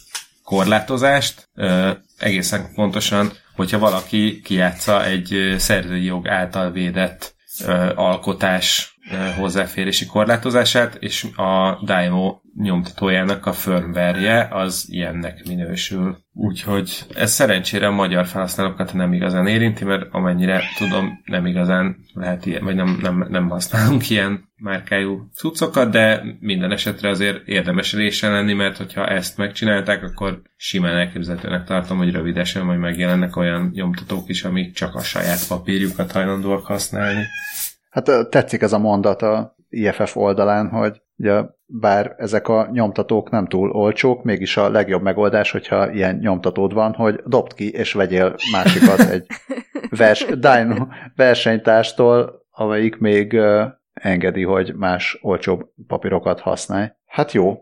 korlátozást. 0.42 1.48
Egészen 2.18 2.74
pontosan, 2.74 3.30
hogyha 3.56 3.78
valaki 3.78 4.40
kijátsza 4.40 5.04
egy 5.04 5.54
szerzői 5.58 6.04
jog 6.04 6.28
által 6.28 6.70
védett 6.70 7.34
alkotás 7.94 8.96
hozzáférési 9.36 10.06
korlátozását, 10.06 10.94
és 10.94 11.26
a 11.36 11.80
Daimo 11.84 12.40
nyomtatójának 12.54 13.46
a 13.46 13.52
firmware 13.52 14.48
az 14.50 14.86
ilyennek 14.88 15.46
minősül. 15.46 16.16
Úgyhogy 16.32 17.04
ez 17.14 17.32
szerencsére 17.32 17.86
a 17.86 17.90
magyar 17.90 18.26
felhasználókat 18.26 18.92
nem 18.92 19.12
igazán 19.12 19.46
érinti, 19.46 19.84
mert 19.84 20.06
amennyire 20.10 20.62
tudom, 20.78 21.22
nem 21.24 21.46
igazán 21.46 21.96
lehet 22.14 22.46
ilyen, 22.46 22.64
vagy 22.64 22.74
nem, 22.74 22.98
nem, 23.02 23.26
nem 23.28 23.48
használunk 23.48 24.10
ilyen 24.10 24.50
márkájú 24.56 25.28
cuccokat, 25.34 25.90
de 25.90 26.22
minden 26.40 26.72
esetre 26.72 27.08
azért 27.08 27.48
érdemes 27.48 27.92
résen 27.92 28.32
lenni, 28.32 28.52
mert 28.52 28.76
hogyha 28.76 29.06
ezt 29.06 29.36
megcsinálták, 29.36 30.02
akkor 30.02 30.42
simán 30.56 30.96
elképzelhetőnek 30.96 31.64
tartom, 31.64 31.98
hogy 31.98 32.12
rövidesen 32.12 32.64
majd 32.64 32.78
megjelennek 32.78 33.36
olyan 33.36 33.70
nyomtatók 33.74 34.28
is, 34.28 34.44
amik 34.44 34.74
csak 34.74 34.94
a 34.94 35.00
saját 35.00 35.46
papírjukat 35.48 36.12
hajlandóak 36.12 36.64
használni. 36.64 37.24
Hát 37.90 38.28
tetszik 38.30 38.62
ez 38.62 38.72
a 38.72 38.78
mondat 38.78 39.22
a 39.22 39.56
IFF 39.72 40.16
oldalán, 40.16 40.68
hogy 40.68 41.02
ugye, 41.16 41.42
bár 41.66 42.14
ezek 42.18 42.48
a 42.48 42.68
nyomtatók 42.72 43.30
nem 43.30 43.46
túl 43.46 43.70
olcsók, 43.70 44.24
mégis 44.24 44.56
a 44.56 44.70
legjobb 44.70 45.02
megoldás, 45.02 45.50
hogyha 45.50 45.90
ilyen 45.90 46.16
nyomtatód 46.16 46.72
van, 46.72 46.92
hogy 46.92 47.20
dobd 47.26 47.54
ki 47.54 47.70
és 47.70 47.92
vegyél 47.92 48.34
másikat 48.52 49.00
egy 49.14 49.26
vers, 49.90 50.24
Dino 50.24 50.86
versenytárstól, 51.16 52.46
amelyik 52.50 52.96
még 52.96 53.40
engedi, 53.92 54.42
hogy 54.42 54.74
más 54.74 55.18
olcsóbb 55.20 55.68
papírokat 55.86 56.40
használj. 56.40 56.88
Hát 57.06 57.32
jó, 57.32 57.58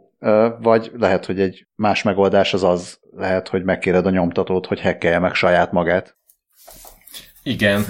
vagy 0.61 0.91
lehet, 0.99 1.27
hogy 1.27 1.41
egy 1.41 1.67
más 1.75 2.03
megoldás 2.03 2.55
az 2.55 2.65
az 2.65 2.99
lehet, 3.17 3.49
hogy 3.49 3.65
megkéred 3.65 4.07
a 4.07 4.11
nyomtatót, 4.11 4.67
hogy 4.67 4.81
hekkelje 4.81 5.19
meg 5.19 5.35
saját 5.35 5.73
magát. 5.73 6.19
Igen, 7.43 7.85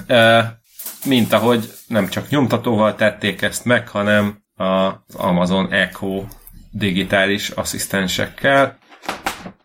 mint 1.04 1.32
ahogy 1.32 1.70
nem 1.86 2.08
csak 2.08 2.28
nyomtatóval 2.28 2.94
tették 2.94 3.42
ezt 3.42 3.64
meg, 3.64 3.88
hanem 3.88 4.42
az 4.56 5.14
Amazon 5.14 5.72
Echo 5.72 6.24
digitális 6.70 7.48
asszisztensekkel, 7.48 8.78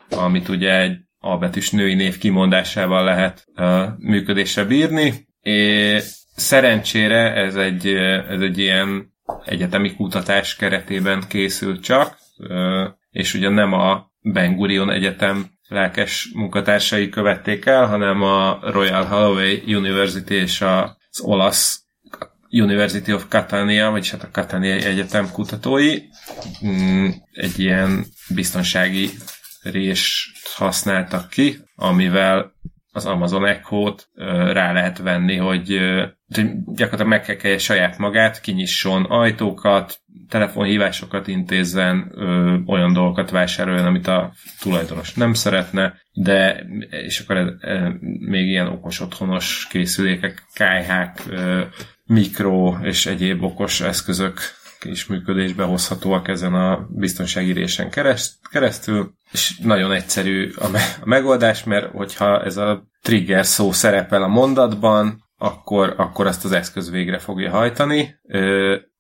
amit 0.10 0.50
ugye 0.50 0.80
egy 0.80 0.98
albetűs 1.20 1.70
női 1.70 1.94
név 1.94 2.18
kimondásával 2.18 3.04
lehet 3.04 3.46
uh, 3.56 3.84
működésre 3.98 4.64
bírni, 4.64 5.28
és 5.42 6.04
szerencsére 6.36 7.34
ez 7.34 7.56
egy, 7.56 7.88
ez 8.30 8.40
egy 8.40 8.58
ilyen 8.58 9.14
egyetemi 9.46 9.96
kutatás 9.96 10.56
keretében 10.56 11.24
készült 11.28 11.84
csak, 11.84 12.18
uh, 12.38 12.88
és 13.12 13.34
ugye 13.34 13.50
nem 13.50 13.74
a 13.74 14.12
Ben 14.22 14.56
Gurion 14.56 14.92
Egyetem 14.92 15.46
lelkes 15.68 16.30
munkatársai 16.34 17.10
követték 17.10 17.66
el, 17.66 17.86
hanem 17.86 18.22
a 18.22 18.60
Royal 18.62 19.04
Holloway 19.04 19.76
University 19.76 20.30
és 20.30 20.62
az 21.16 21.26
olasz 21.26 21.84
University 22.50 23.14
of 23.14 23.26
Catania, 23.30 23.90
vagyis 23.90 24.12
hát 24.12 24.24
a 24.24 24.30
Catania 24.32 24.74
Egyetem 24.74 25.32
kutatói 25.32 26.00
mm, 26.66 27.10
egy 27.32 27.60
ilyen 27.60 28.06
biztonsági 28.30 29.10
rés 29.62 30.32
használtak 30.56 31.30
ki, 31.30 31.58
amivel 31.76 32.54
az 32.92 33.06
Amazon 33.06 33.46
Echo-t 33.46 34.10
rá 34.52 34.72
lehet 34.74 34.98
venni, 34.98 35.36
hogy 35.36 35.80
gyakorlatilag 36.66 37.08
megkekelje 37.08 37.58
saját 37.58 37.98
magát, 37.98 38.42
kinyisson 38.42 39.04
ajtókat, 39.04 40.00
telefonhívásokat 40.30 41.28
intézzen, 41.28 42.12
ö, 42.16 42.58
olyan 42.66 42.94
dolgokat 42.94 43.30
vásároljon, 43.30 43.86
amit 43.86 44.08
a 44.08 44.34
tulajdonos 44.60 45.14
nem 45.14 45.34
szeretne, 45.34 45.94
de 46.14 46.66
és 46.90 47.20
akkor 47.20 47.38
ez, 47.38 47.48
e, 47.60 47.96
még 48.20 48.48
ilyen 48.48 48.68
okos 48.68 49.00
otthonos 49.00 49.68
készülékek, 49.70 50.44
kájhák, 50.54 51.22
ö, 51.30 51.62
mikro 52.06 52.78
és 52.82 53.06
egyéb 53.06 53.44
okos 53.44 53.82
eszközök 53.82 54.40
is 54.86 55.06
működésbe 55.06 55.64
hozhatóak 55.64 56.28
ezen 56.28 56.54
a 56.54 56.88
biztonsági 56.90 57.52
résen 57.52 57.90
keresztül, 58.52 59.14
és 59.32 59.58
nagyon 59.58 59.92
egyszerű 59.92 60.52
a, 60.56 60.68
me- 60.68 61.00
a 61.02 61.08
megoldás, 61.08 61.64
mert 61.64 61.92
hogyha 61.92 62.44
ez 62.44 62.58
a 62.58 62.88
trigger 63.02 63.46
szó 63.46 63.72
szerepel 63.72 64.24
a 64.24 64.28
mondatban, 64.28 65.25
akkor, 65.38 65.94
akkor 65.98 66.28
azt 66.28 66.46
az 66.46 66.52
eszköz 66.52 66.90
végre 66.90 67.18
fogja 67.18 67.52
hajtani, 67.52 68.20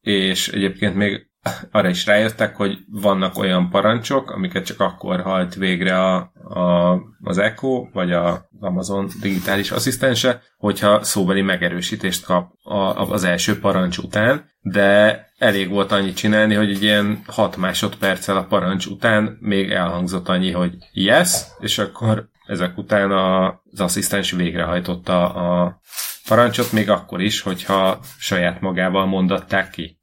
és 0.01 0.47
egyébként 0.47 0.95
még 0.95 1.29
arra 1.71 1.89
is 1.89 2.05
rájöttek, 2.05 2.55
hogy 2.55 2.77
vannak 2.87 3.37
olyan 3.37 3.69
parancsok, 3.69 4.31
amiket 4.31 4.65
csak 4.65 4.79
akkor 4.79 5.21
hajt 5.21 5.55
végre 5.55 5.99
a, 5.99 6.15
a, 6.43 6.99
az 7.21 7.37
Echo, 7.37 7.87
vagy 7.93 8.11
a 8.11 8.49
Amazon 8.59 9.09
digitális 9.21 9.71
asszisztense, 9.71 10.41
hogyha 10.57 11.03
szóbeli 11.03 11.41
megerősítést 11.41 12.25
kap 12.25 12.51
a, 12.63 13.11
az 13.11 13.23
első 13.23 13.59
parancs 13.59 13.97
után, 13.97 14.49
de 14.61 15.25
elég 15.37 15.69
volt 15.69 15.91
annyit 15.91 16.15
csinálni, 16.15 16.53
hogy 16.53 16.69
egy 16.69 16.83
ilyen 16.83 17.21
6 17.27 17.57
másodperccel 17.57 18.37
a 18.37 18.45
parancs 18.45 18.85
után 18.85 19.37
még 19.39 19.71
elhangzott 19.71 20.29
annyi, 20.29 20.51
hogy 20.51 20.73
yes, 20.91 21.43
és 21.59 21.77
akkor 21.77 22.29
ezek 22.47 22.77
után 22.77 23.11
az 23.11 23.79
asszisztens 23.79 24.31
végrehajtotta 24.31 25.33
a 25.33 25.79
parancsot, 26.27 26.71
még 26.71 26.89
akkor 26.89 27.21
is, 27.21 27.41
hogyha 27.41 27.99
saját 28.17 28.61
magával 28.61 29.05
mondatták 29.05 29.69
ki. 29.69 29.99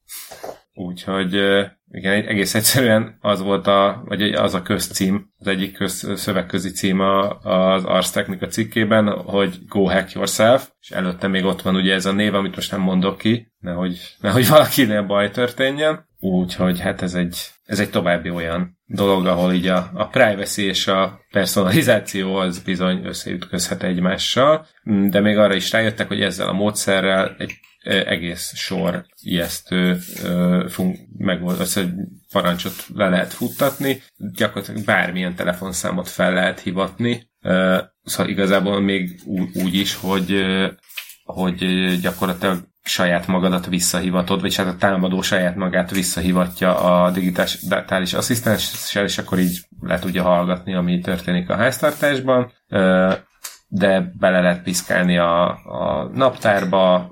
Úgyhogy 0.75 1.35
igen, 1.91 2.27
egész 2.27 2.55
egyszerűen 2.55 3.17
az 3.21 3.41
volt 3.43 3.67
a, 3.67 4.03
vagy 4.05 4.23
az 4.23 4.55
a 4.55 4.63
közcím, 4.63 5.33
az 5.39 5.47
egyik 5.47 5.73
köz, 5.73 6.13
szövegközi 6.15 6.71
cím 6.71 7.01
az 7.01 7.85
Ars 7.85 8.11
Technica 8.11 8.47
cikkében, 8.47 9.09
hogy 9.09 9.59
Go 9.69 9.85
Hack 9.85 10.13
Yourself, 10.13 10.71
és 10.81 10.91
előtte 10.91 11.29
még 11.29 11.45
ott 11.45 11.63
van 11.63 11.75
ugye 11.75 11.95
ez 11.95 12.07
a 12.07 12.13
név, 12.13 12.35
amit 12.35 12.55
most 12.55 12.71
nem 12.71 12.81
mondok 12.81 13.19
ki, 13.19 13.53
nehogy, 13.59 14.17
nehogy 14.21 14.49
valakinél 14.57 15.03
baj 15.03 15.31
történjen. 15.31 16.07
Úgyhogy 16.21 16.81
hát 16.81 17.03
ez 17.03 17.15
egy, 17.15 17.37
ez 17.73 17.81
egy 17.81 17.91
további 17.91 18.31
olyan 18.31 18.79
dolog, 18.87 19.27
ahol 19.27 19.53
így 19.53 19.67
a, 19.67 19.91
a 19.95 20.07
privacy 20.07 20.63
és 20.63 20.87
a 20.87 21.21
personalizáció 21.31 22.35
az 22.35 22.59
bizony 22.59 23.05
összeütközhet 23.05 23.83
egymással, 23.83 24.67
de 24.85 25.21
még 25.21 25.39
arra 25.39 25.55
is 25.55 25.73
rájöttek, 25.73 26.09
hogy 26.09 26.21
ezzel 26.21 26.49
a 26.49 26.53
módszerrel 26.53 27.35
egy 27.39 27.53
egész 27.83 28.55
sor 28.55 29.07
ijesztő 29.23 29.95
fun- 30.69 30.99
megoldás, 31.19 31.79
parancsot 32.33 32.87
le 32.95 33.09
lehet 33.09 33.33
futtatni, 33.33 34.03
gyakorlatilag 34.17 34.85
bármilyen 34.85 35.35
telefonszámot 35.35 36.09
fel 36.09 36.33
lehet 36.33 36.61
hivatni, 36.61 37.31
szóval 38.05 38.29
igazából 38.29 38.81
még 38.81 39.21
úgy 39.55 39.75
is, 39.75 39.95
hogy, 39.95 40.45
hogy 41.25 41.89
gyakorlatilag 42.01 42.71
saját 42.85 43.27
magadat 43.27 43.67
visszahivatod, 43.67 44.41
vagy 44.41 44.57
hát 44.57 44.67
a 44.67 44.77
támadó 44.77 45.23
saját 45.23 45.57
magát 45.57 45.91
visszahivatja 45.91 46.79
a 46.79 47.11
digitális 47.11 48.13
asszisztenssel, 48.13 49.05
és 49.05 49.19
akkor 49.19 49.39
így 49.39 49.61
le 49.81 49.99
tudja 49.99 50.23
hallgatni, 50.23 50.75
ami 50.75 51.01
történik 51.01 51.51
a 51.51 51.57
háztartásban. 51.57 52.53
De 53.69 54.13
bele 54.19 54.41
lehet 54.41 54.63
piszkálni 54.63 55.19
a, 55.19 55.49
a 55.49 56.11
naptárba, 56.15 57.11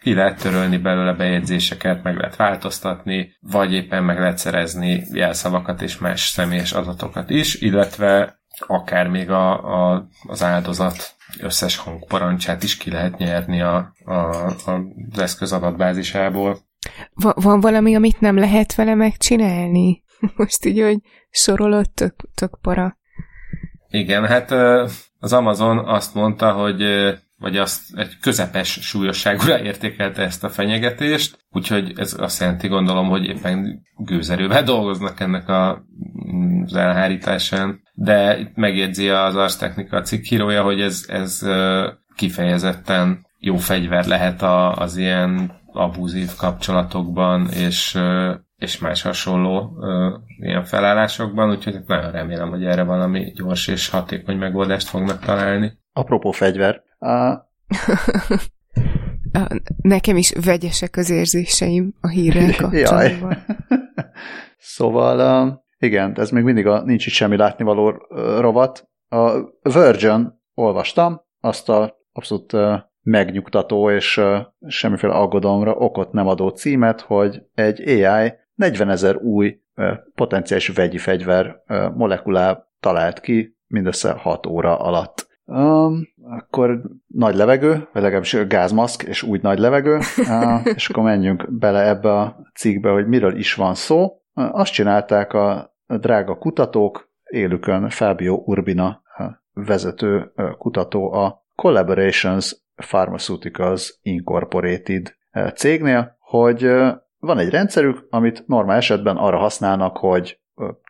ki 0.00 0.14
lehet 0.14 0.42
törölni 0.42 0.76
belőle 0.76 1.12
bejegyzéseket, 1.12 2.02
meg 2.02 2.16
lehet 2.16 2.36
változtatni, 2.36 3.36
vagy 3.40 3.72
éppen 3.72 4.04
meg 4.04 4.18
lehet 4.18 4.38
szerezni 4.38 5.04
jelszavakat 5.12 5.82
és 5.82 5.98
más 5.98 6.28
személyes 6.28 6.72
adatokat 6.72 7.30
is, 7.30 7.54
illetve 7.54 8.39
akár 8.66 9.08
még 9.08 9.30
a, 9.30 9.52
a, 9.92 10.06
az 10.28 10.42
áldozat 10.42 11.14
összes 11.40 11.76
hangparancsát 11.76 12.62
is 12.62 12.76
ki 12.76 12.90
lehet 12.90 13.16
nyerni 13.16 13.60
a, 13.60 13.92
a, 14.04 14.12
a, 14.12 14.82
az 15.10 15.18
eszköz 15.18 15.52
adatbázisából. 15.52 16.58
Va- 17.14 17.42
van 17.42 17.60
valami, 17.60 17.94
amit 17.94 18.20
nem 18.20 18.36
lehet 18.38 18.74
vele 18.74 18.94
megcsinálni? 18.94 20.02
Most 20.36 20.64
így, 20.64 20.80
hogy 20.80 20.98
sorolod, 21.30 21.90
tök, 21.90 22.14
tök 22.34 22.58
para. 22.60 22.98
Igen, 23.88 24.26
hát 24.26 24.50
az 25.18 25.32
Amazon 25.32 25.78
azt 25.78 26.14
mondta, 26.14 26.52
hogy 26.52 26.82
vagy 27.40 27.56
azt 27.56 27.80
egy 27.96 28.18
közepes 28.20 28.68
súlyosságúra 28.68 29.60
értékelte 29.60 30.22
ezt 30.22 30.44
a 30.44 30.48
fenyegetést, 30.48 31.38
úgyhogy 31.50 31.92
ez 31.96 32.16
azt 32.18 32.40
jelenti, 32.40 32.68
gondolom, 32.68 33.08
hogy 33.08 33.24
éppen 33.24 33.82
gőzerővel 33.96 34.62
dolgoznak 34.62 35.20
ennek 35.20 35.48
a, 35.48 35.84
az 36.64 36.74
elhárításán, 36.74 37.80
de 37.94 38.38
itt 38.38 38.54
megjegyzi 38.54 39.08
az 39.08 39.36
Ars 39.36 39.56
Technica 39.56 40.02
cikkírója, 40.02 40.62
hogy 40.62 40.80
ez, 40.80 41.04
ez 41.08 41.46
kifejezetten 42.14 43.26
jó 43.38 43.56
fegyver 43.56 44.06
lehet 44.06 44.42
az 44.74 44.96
ilyen 44.96 45.58
abúzív 45.72 46.28
kapcsolatokban, 46.38 47.48
és, 47.48 47.98
és 48.56 48.78
más 48.78 49.02
hasonló 49.02 49.84
ilyen 50.38 50.64
felállásokban, 50.64 51.50
úgyhogy 51.50 51.80
nagyon 51.86 52.10
remélem, 52.10 52.50
hogy 52.50 52.64
erre 52.64 52.82
valami 52.82 53.32
gyors 53.34 53.68
és 53.68 53.88
hatékony 53.88 54.36
megoldást 54.36 54.88
fognak 54.88 55.18
találni. 55.18 55.78
Apropó 55.92 56.30
fegyver, 56.30 56.82
a... 57.00 57.48
Nekem 59.82 60.16
is 60.16 60.32
vegyesek 60.44 60.96
az 60.96 61.10
érzéseim 61.10 61.94
a 62.00 62.08
hírrel 62.08 62.54
kapcsolatban. 62.60 63.36
szóval 64.58 65.64
igen, 65.78 66.14
ez 66.18 66.30
még 66.30 66.42
mindig 66.42 66.66
a 66.66 66.82
nincs 66.82 67.06
itt 67.06 67.12
semmi 67.12 67.36
látnivaló 67.36 67.90
rovat. 68.40 68.88
A 69.08 69.32
Virgin 69.62 70.40
olvastam, 70.54 71.20
azt 71.40 71.68
a 71.68 71.98
abszolút 72.12 72.56
megnyugtató 73.02 73.90
és 73.90 74.20
semmiféle 74.66 75.12
aggodalomra 75.12 75.74
okot 75.74 76.12
nem 76.12 76.26
adó 76.26 76.48
címet, 76.48 77.00
hogy 77.00 77.42
egy 77.54 77.88
AI 77.88 78.32
40 78.54 78.90
ezer 78.90 79.16
új 79.16 79.60
potenciális 80.14 80.68
vegyi 80.68 80.98
fegyver 80.98 81.62
molekulá 81.94 82.66
talált 82.80 83.20
ki 83.20 83.56
mindössze 83.66 84.12
6 84.12 84.46
óra 84.46 84.78
alatt. 84.78 85.28
Um, 85.44 86.08
akkor 86.30 86.82
nagy 87.06 87.34
levegő, 87.34 87.88
vagy 87.92 88.02
legalábbis 88.02 88.46
gázmaszk, 88.46 89.02
és 89.02 89.22
úgy 89.22 89.42
nagy 89.42 89.58
levegő, 89.58 89.98
és 90.76 90.88
akkor 90.88 91.04
menjünk 91.04 91.52
bele 91.52 91.88
ebbe 91.88 92.12
a 92.12 92.36
cikkbe, 92.54 92.90
hogy 92.90 93.06
miről 93.06 93.36
is 93.36 93.54
van 93.54 93.74
szó. 93.74 94.20
Azt 94.32 94.72
csinálták 94.72 95.32
a 95.32 95.74
drága 95.86 96.38
kutatók, 96.38 97.08
élükön 97.24 97.88
Fabio 97.88 98.42
Urbina 98.44 99.02
vezető 99.52 100.32
kutató 100.58 101.12
a 101.12 101.44
Collaborations 101.54 102.56
Pharmaceuticals 102.74 103.98
Incorporated 104.02 105.14
cégnél, 105.54 106.16
hogy 106.18 106.62
van 107.18 107.38
egy 107.38 107.50
rendszerük, 107.50 108.06
amit 108.10 108.44
normál 108.46 108.76
esetben 108.76 109.16
arra 109.16 109.38
használnak, 109.38 109.96
hogy 109.96 110.40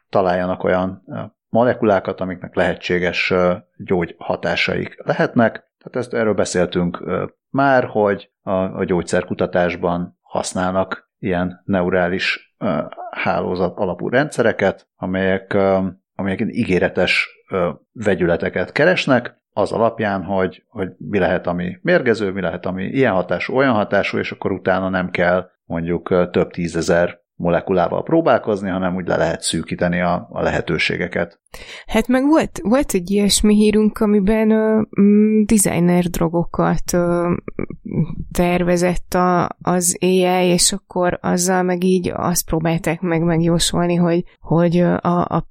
találjanak 0.08 0.64
olyan 0.64 1.04
molekulákat, 1.50 2.20
amiknek 2.20 2.54
lehetséges 2.54 3.34
gyógyhatásaik 3.76 5.02
lehetnek. 5.04 5.52
Tehát 5.52 5.96
ezt 5.96 6.14
erről 6.14 6.34
beszéltünk 6.34 7.04
már, 7.50 7.84
hogy 7.84 8.30
a, 8.42 8.52
a 8.52 8.84
gyógyszerkutatásban 8.84 10.18
használnak 10.20 11.10
ilyen 11.18 11.62
neurális 11.64 12.54
hálózat 13.10 13.78
alapú 13.78 14.08
rendszereket, 14.08 14.88
amelyek, 14.96 15.56
amelyek 16.14 16.40
ígéretes 16.40 17.28
vegyületeket 17.92 18.72
keresnek, 18.72 19.38
az 19.52 19.72
alapján, 19.72 20.24
hogy, 20.24 20.64
hogy 20.68 20.88
mi 20.98 21.18
lehet, 21.18 21.46
ami 21.46 21.78
mérgező, 21.82 22.30
mi 22.32 22.40
lehet, 22.40 22.66
ami 22.66 22.84
ilyen 22.84 23.12
hatású, 23.12 23.54
olyan 23.54 23.74
hatású, 23.74 24.18
és 24.18 24.32
akkor 24.32 24.52
utána 24.52 24.88
nem 24.88 25.10
kell 25.10 25.50
mondjuk 25.64 26.30
több 26.30 26.50
tízezer 26.50 27.20
molekulával 27.40 28.02
próbálkozni, 28.02 28.68
hanem 28.68 28.94
úgy 28.94 29.06
le 29.06 29.16
lehet 29.16 29.40
szűkíteni 29.40 30.00
a, 30.00 30.28
a 30.30 30.42
lehetőségeket. 30.42 31.40
Hát 31.86 32.08
meg 32.08 32.26
volt, 32.26 32.60
volt 32.62 32.92
egy 32.92 33.10
ilyesmi 33.10 33.54
hírunk, 33.54 33.98
amiben 33.98 34.50
uh, 34.50 34.84
designer 35.44 36.04
drogokat 36.04 36.92
uh, 36.92 37.36
tervezett 38.32 39.14
a, 39.14 39.56
az 39.62 39.96
AI, 40.00 40.46
és 40.46 40.72
akkor 40.72 41.18
azzal 41.22 41.62
meg 41.62 41.84
így 41.84 42.12
azt 42.14 42.44
próbálták 42.44 43.00
meg 43.00 43.22
megjósolni, 43.22 43.94
hogy, 43.94 44.24
hogy 44.40 44.80
a, 44.80 45.24
a 45.24 45.48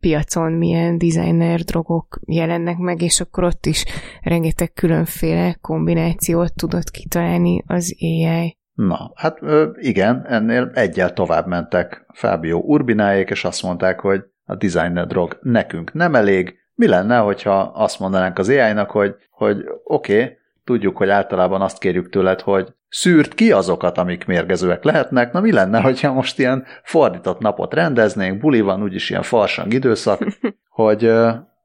piacon 0.00 0.52
milyen 0.52 0.98
designer 0.98 1.60
drogok 1.60 2.20
jelennek 2.26 2.78
meg, 2.78 3.02
és 3.02 3.20
akkor 3.20 3.44
ott 3.44 3.66
is 3.66 3.84
rengeteg 4.22 4.72
különféle 4.72 5.54
kombinációt 5.60 6.54
tudott 6.54 6.90
kitalálni 6.90 7.62
az 7.66 7.96
AI. 8.00 8.58
Na, 8.74 9.12
hát 9.14 9.40
igen, 9.74 10.26
ennél 10.26 10.70
egyel 10.74 11.12
tovább 11.12 11.46
mentek 11.46 12.06
Fábio 12.12 12.58
Urbináék, 12.58 13.30
és 13.30 13.44
azt 13.44 13.62
mondták, 13.62 14.00
hogy 14.00 14.24
a 14.44 14.54
designer 14.54 15.06
drog 15.06 15.38
nekünk 15.42 15.92
nem 15.92 16.14
elég. 16.14 16.58
Mi 16.74 16.86
lenne, 16.86 17.18
hogyha 17.18 17.60
azt 17.60 17.98
mondanánk 17.98 18.38
az 18.38 18.48
AI-nak, 18.48 18.90
hogy, 18.90 19.14
hogy 19.30 19.64
oké, 19.84 20.22
okay, 20.22 20.36
tudjuk, 20.64 20.96
hogy 20.96 21.08
általában 21.08 21.60
azt 21.60 21.78
kérjük 21.78 22.08
tőled, 22.08 22.40
hogy 22.40 22.74
szűrt 22.88 23.34
ki 23.34 23.52
azokat, 23.52 23.98
amik 23.98 24.26
mérgezőek 24.26 24.84
lehetnek. 24.84 25.32
Na 25.32 25.40
mi 25.40 25.52
lenne, 25.52 25.80
hogyha 25.80 26.12
most 26.12 26.38
ilyen 26.38 26.64
fordított 26.82 27.38
napot 27.38 27.74
rendeznénk, 27.74 28.40
buli 28.40 28.60
van, 28.60 28.82
úgyis 28.82 29.10
ilyen 29.10 29.22
farsang 29.22 29.72
időszak, 29.72 30.20
hogy 30.68 31.04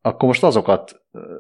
akkor 0.02 0.28
most 0.28 0.44
azokat 0.44 0.99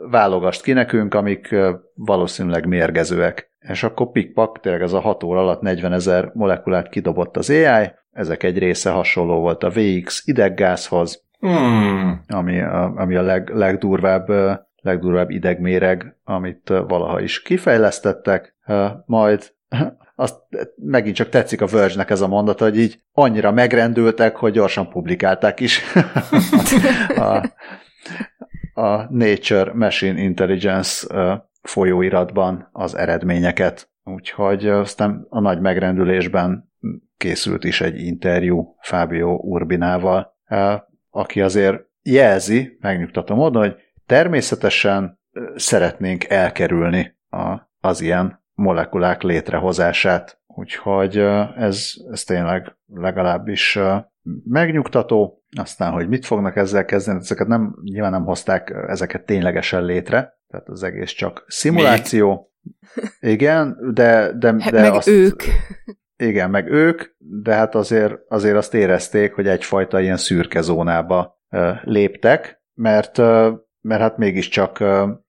válogast 0.10 0.62
ki 0.62 0.74
nekünk, 0.74 1.14
amik 1.14 1.56
valószínűleg 1.94 2.66
mérgezőek. 2.66 3.52
És 3.60 3.84
akkor 3.84 4.12
pikpak, 4.12 4.60
tényleg 4.60 4.82
ez 4.82 4.94
a 4.94 5.00
6 5.00 5.24
óra 5.24 5.40
alatt 5.40 5.62
40 5.62 5.94
ezer 5.94 6.32
molekulát 6.34 6.90
kidobott 6.90 7.38
az 7.38 7.50
AI, 7.50 7.92
ezek 8.12 8.44
egy 8.44 8.58
része 8.58 8.90
hasonló 8.90 9.40
volt 9.40 9.64
a 9.64 9.70
VX 9.70 10.22
ideggázhoz, 10.26 11.24
hmm. 11.40 12.22
ami, 12.28 12.60
a, 12.60 12.94
ami 12.96 13.16
a 13.16 13.22
leg, 13.22 13.50
legdurvább, 13.50 14.30
legdurvább 14.76 15.30
idegméreg, 15.30 16.16
amit 16.24 16.70
valaha 16.88 17.20
is 17.20 17.42
kifejlesztettek, 17.42 18.56
majd 19.06 19.54
azt 20.16 20.36
megint 20.76 21.16
csak 21.16 21.30
tetszik 21.30 21.62
a 21.62 21.68
Verge-nek 21.68 22.10
ez 22.10 22.22
a 22.22 22.28
mondata, 22.28 22.64
hogy 22.64 22.80
így 22.80 23.00
annyira 23.12 23.52
megrendültek, 23.52 24.36
hogy 24.36 24.52
gyorsan 24.52 24.90
publikálták 24.90 25.60
is 25.60 25.82
a, 27.16 27.54
a 28.80 29.08
Nature 29.10 29.74
Machine 29.74 30.22
Intelligence 30.22 31.08
folyóiratban 31.62 32.70
az 32.72 32.96
eredményeket. 32.96 33.90
Úgyhogy 34.04 34.68
aztán 34.68 35.26
a 35.30 35.40
nagy 35.40 35.62
megrendülésben 35.62 36.72
készült 37.18 37.64
is 37.64 37.82
egy 37.82 38.02
interjú 38.02 38.76
Fábio 38.82 39.34
Urbinával, 39.34 40.38
aki 41.10 41.42
azért 41.42 41.82
jelzi, 42.02 42.78
megnyugtatom 42.80 43.38
módon, 43.38 43.62
hogy 43.62 43.76
természetesen 44.06 45.20
szeretnénk 45.56 46.24
elkerülni 46.24 47.18
a, 47.30 47.70
az 47.80 48.02
ilyen 48.02 48.44
molekulák 48.54 49.22
létrehozását. 49.22 50.42
Úgyhogy 50.48 51.18
ez, 51.56 51.94
ez 52.12 52.24
tényleg 52.24 52.78
legalábbis 52.86 53.80
megnyugtató. 54.44 55.39
Aztán, 55.58 55.92
hogy 55.92 56.08
mit 56.08 56.26
fognak 56.26 56.56
ezzel 56.56 56.86
kezdeni, 56.86 57.20
ezeket 57.20 57.48
nem, 57.48 57.76
nyilván 57.84 58.12
nem 58.12 58.26
hozták 58.26 58.74
ezeket 58.88 59.26
ténylegesen 59.26 59.84
létre, 59.84 60.40
tehát 60.48 60.68
az 60.68 60.84
egész 60.84 61.12
csak 61.12 61.44
szimuláció. 61.48 62.52
Még? 63.20 63.32
Igen, 63.32 63.78
de, 63.94 64.32
de, 64.38 64.56
hát 64.60 64.72
de 64.72 64.82
meg 64.82 64.94
azt, 64.94 65.08
ők. 65.08 65.44
Igen, 66.16 66.50
meg 66.50 66.72
ők, 66.72 67.02
de 67.18 67.54
hát 67.54 67.76
azért, 67.76 68.16
azért 68.28 68.56
azt 68.56 68.74
érezték, 68.74 69.34
hogy 69.34 69.48
egyfajta 69.48 70.00
ilyen 70.00 70.18
szürke 70.18 70.62
zónába 70.62 71.40
léptek, 71.84 72.62
mert, 72.74 73.18
mert 73.82 74.02
hát 74.02 74.18
mégiscsak 74.18 74.84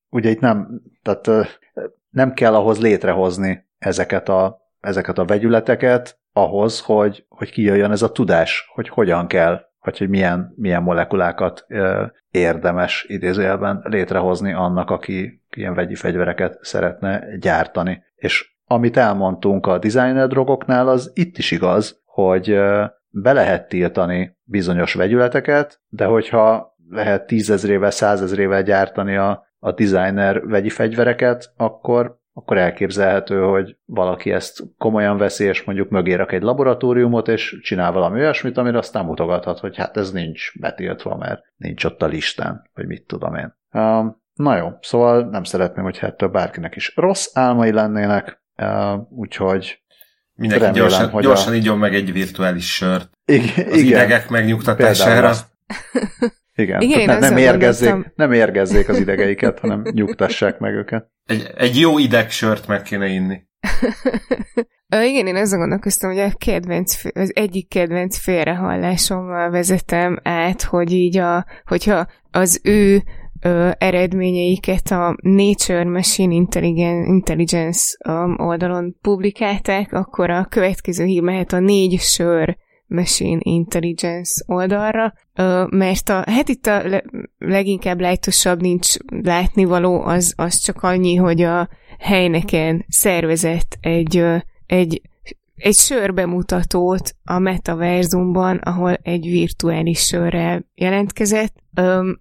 ugye 0.08 0.30
itt 0.30 0.40
nem, 0.40 0.82
tehát 1.02 1.58
nem 2.10 2.32
kell 2.32 2.54
ahhoz 2.54 2.80
létrehozni 2.80 3.68
ezeket 3.78 4.28
a, 4.28 4.58
ezeket 4.80 5.18
a 5.18 5.24
vegyületeket, 5.24 6.18
ahhoz, 6.32 6.80
hogy, 6.80 7.24
hogy 7.28 7.50
kijöjjön 7.50 7.90
ez 7.90 8.02
a 8.02 8.12
tudás, 8.12 8.70
hogy 8.74 8.88
hogyan 8.88 9.26
kell, 9.26 9.60
vagy 9.80 9.98
hogy 9.98 10.08
milyen, 10.08 10.52
milyen 10.56 10.82
molekulákat 10.82 11.66
érdemes 12.30 13.04
idézőjelben 13.08 13.82
létrehozni 13.84 14.52
annak, 14.52 14.90
aki 14.90 15.42
ilyen 15.56 15.74
vegyi 15.74 15.94
fegyvereket 15.94 16.58
szeretne 16.60 17.36
gyártani. 17.38 18.02
És 18.14 18.54
amit 18.64 18.96
elmondtunk 18.96 19.66
a 19.66 19.78
designer 19.78 20.28
drogoknál, 20.28 20.88
az 20.88 21.10
itt 21.14 21.38
is 21.38 21.50
igaz, 21.50 22.02
hogy 22.04 22.58
be 23.10 23.32
lehet 23.32 23.68
tiltani 23.68 24.36
bizonyos 24.44 24.94
vegyületeket, 24.94 25.80
de 25.88 26.04
hogyha 26.04 26.76
lehet 26.88 27.26
tízezrével, 27.26 27.90
százezrével 27.90 28.62
gyártani 28.62 29.16
a, 29.16 29.46
a 29.58 29.72
designer 29.72 30.46
vegyi 30.46 30.68
fegyvereket, 30.68 31.52
akkor 31.56 32.19
akkor 32.32 32.58
elképzelhető, 32.58 33.42
hogy 33.42 33.76
valaki 33.84 34.32
ezt 34.32 34.62
komolyan 34.78 35.16
veszi, 35.16 35.44
és 35.44 35.62
mondjuk 35.62 35.88
mögé 35.90 36.14
rak 36.14 36.32
egy 36.32 36.42
laboratóriumot, 36.42 37.28
és 37.28 37.58
csinál 37.62 37.92
valami 37.92 38.20
olyasmit, 38.20 38.56
amire 38.56 38.78
aztán 38.78 39.04
mutogathat, 39.04 39.58
hogy 39.58 39.76
hát 39.76 39.96
ez 39.96 40.12
nincs 40.12 40.58
betiltva, 40.58 41.16
mert 41.16 41.42
nincs 41.56 41.84
ott 41.84 42.02
a 42.02 42.06
listán, 42.06 42.70
vagy 42.74 42.86
mit 42.86 43.06
tudom 43.06 43.34
én. 43.34 43.56
Um, 43.72 44.22
na 44.34 44.56
jó, 44.56 44.68
szóval 44.80 45.28
nem 45.28 45.44
szeretném, 45.44 45.84
hogy 45.84 45.98
ettől 46.00 46.28
bárkinek 46.28 46.76
is 46.76 46.92
rossz 46.96 47.30
álmai 47.32 47.72
lennének, 47.72 48.42
uh, 48.56 49.00
úgyhogy 49.10 49.82
Mindenki 50.34 50.64
remélem, 50.64 50.88
gyorsan, 50.88 51.10
hogy 51.10 51.22
gyorsan 51.22 51.52
a... 51.52 51.56
igyon 51.56 51.78
meg 51.78 51.94
egy 51.94 52.12
virtuális 52.12 52.74
sört. 52.74 53.10
Igen, 53.24 53.66
az 53.66 53.76
igen. 53.76 53.86
idegek 53.86 54.28
megnyugtatására. 54.28 55.32
Igen, 56.54 56.80
Igen 56.80 57.04
ne, 57.04 57.18
nem, 57.18 57.36
érgezzék, 57.36 57.94
nem 58.14 58.32
érgezzék 58.32 58.88
az 58.88 58.98
idegeiket, 58.98 59.58
hanem 59.58 59.82
nyugtassák 59.90 60.58
meg 60.58 60.74
őket. 60.74 61.10
Egy, 61.24 61.50
egy 61.56 61.78
jó 61.78 61.98
idegsört 61.98 62.66
meg 62.66 62.82
kéne 62.82 63.06
inni. 63.06 63.48
Igen, 64.88 65.26
én 65.26 65.36
azon 65.36 65.58
gondolkoztam, 65.58 66.10
hogy 66.10 66.18
a 66.18 66.32
kedvenc, 66.38 67.04
az 67.14 67.32
egyik 67.34 67.68
kedvenc 67.68 68.18
félrehallásommal 68.18 69.50
vezetem 69.50 70.18
át, 70.22 70.62
hogy 70.62 70.92
így 70.92 71.18
a, 71.18 71.46
hogyha 71.64 72.06
az 72.30 72.60
ő 72.62 73.02
ö, 73.42 73.70
eredményeiket 73.78 74.90
a 74.90 75.16
Nature 75.22 75.84
Machine 75.84 76.34
Intelligence 77.06 77.96
oldalon 78.36 78.96
publikálták, 79.00 79.92
akkor 79.92 80.30
a 80.30 80.46
következő 80.48 81.04
hír 81.04 81.22
mehet 81.22 81.52
a 81.52 81.58
négy 81.58 81.98
sör 81.98 82.56
Machine 82.90 83.38
Intelligence 83.42 84.44
oldalra, 84.46 85.12
mert 85.70 86.08
a, 86.08 86.24
hát 86.26 86.48
itt 86.48 86.66
a 86.66 87.02
leginkább 87.38 88.00
lájtosabb 88.00 88.60
nincs 88.60 88.94
látnivaló, 89.22 90.02
az, 90.02 90.34
az 90.36 90.58
csak 90.58 90.82
annyi, 90.82 91.14
hogy 91.14 91.42
a 91.42 91.68
helyneken 91.98 92.84
szervezett 92.88 93.78
egy, 93.80 94.24
egy, 94.66 95.02
egy 95.56 95.74
sörbemutatót 95.74 97.14
a 97.24 97.38
metaverzumban, 97.38 98.56
ahol 98.56 98.94
egy 99.02 99.24
virtuális 99.24 100.00
sörrel 100.00 100.64
jelentkezett, 100.74 101.54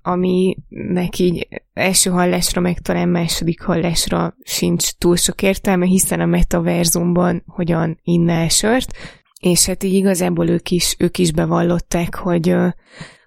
aminek 0.01 1.19
így 1.19 1.47
első 1.73 2.09
hallásra, 2.09 2.61
meg 2.61 2.79
talán 2.79 3.09
második 3.09 3.61
hallásra 3.61 4.35
sincs 4.43 4.91
túl 4.91 5.15
sok 5.15 5.41
értelme, 5.41 5.85
hiszen 5.85 6.19
a 6.19 6.25
metaverzumban 6.25 7.43
hogyan 7.45 7.99
innál 8.03 8.47
sört, 8.49 8.93
és 9.39 9.65
hát 9.65 9.83
így 9.83 9.93
igazából 9.93 10.47
ők 10.49 10.71
is, 10.71 10.95
ők 10.99 11.17
is 11.17 11.31
bevallották, 11.31 12.15
hogy, 12.15 12.55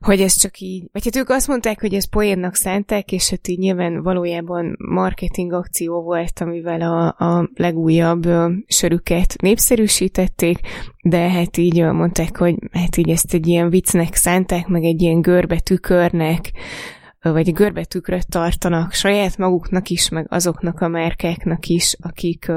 hogy 0.01 0.21
ez 0.21 0.37
csak 0.37 0.59
így, 0.59 0.89
vagy 0.93 1.05
hát 1.05 1.17
ők 1.17 1.29
azt 1.29 1.49
mondták, 1.49 1.81
hogy 1.81 1.95
ez 1.95 2.09
poénnak 2.09 2.55
szánták, 2.55 3.13
és 3.13 3.31
hát 3.31 3.49
így 3.49 3.59
nyilván 3.59 4.03
valójában 4.03 4.77
marketing 4.79 5.53
akció 5.53 6.03
volt, 6.03 6.41
amivel 6.41 6.81
a, 6.81 7.25
a 7.27 7.51
legújabb 7.55 8.29
sörüket 8.67 9.35
népszerűsítették, 9.43 10.59
de 11.03 11.31
hát 11.31 11.57
így 11.57 11.83
mondták, 11.83 12.37
hogy 12.37 12.55
hát 12.73 12.97
így 12.97 13.11
ezt 13.11 13.35
egy 13.35 13.47
ilyen 13.47 13.71
viccnek 13.71 14.15
szánták, 14.15 14.67
meg 14.67 14.85
egy 14.85 15.03
ilyen 15.03 15.21
görbe 15.21 15.61
tükörnek, 15.61 16.53
vagy 17.31 17.53
görbetükröt 17.53 18.29
tartanak 18.29 18.93
saját 18.93 19.37
maguknak 19.37 19.89
is, 19.89 20.09
meg 20.09 20.27
azoknak 20.29 20.81
a 20.81 20.89
márkáknak 20.89 21.67
is, 21.67 21.97
akik, 22.01 22.53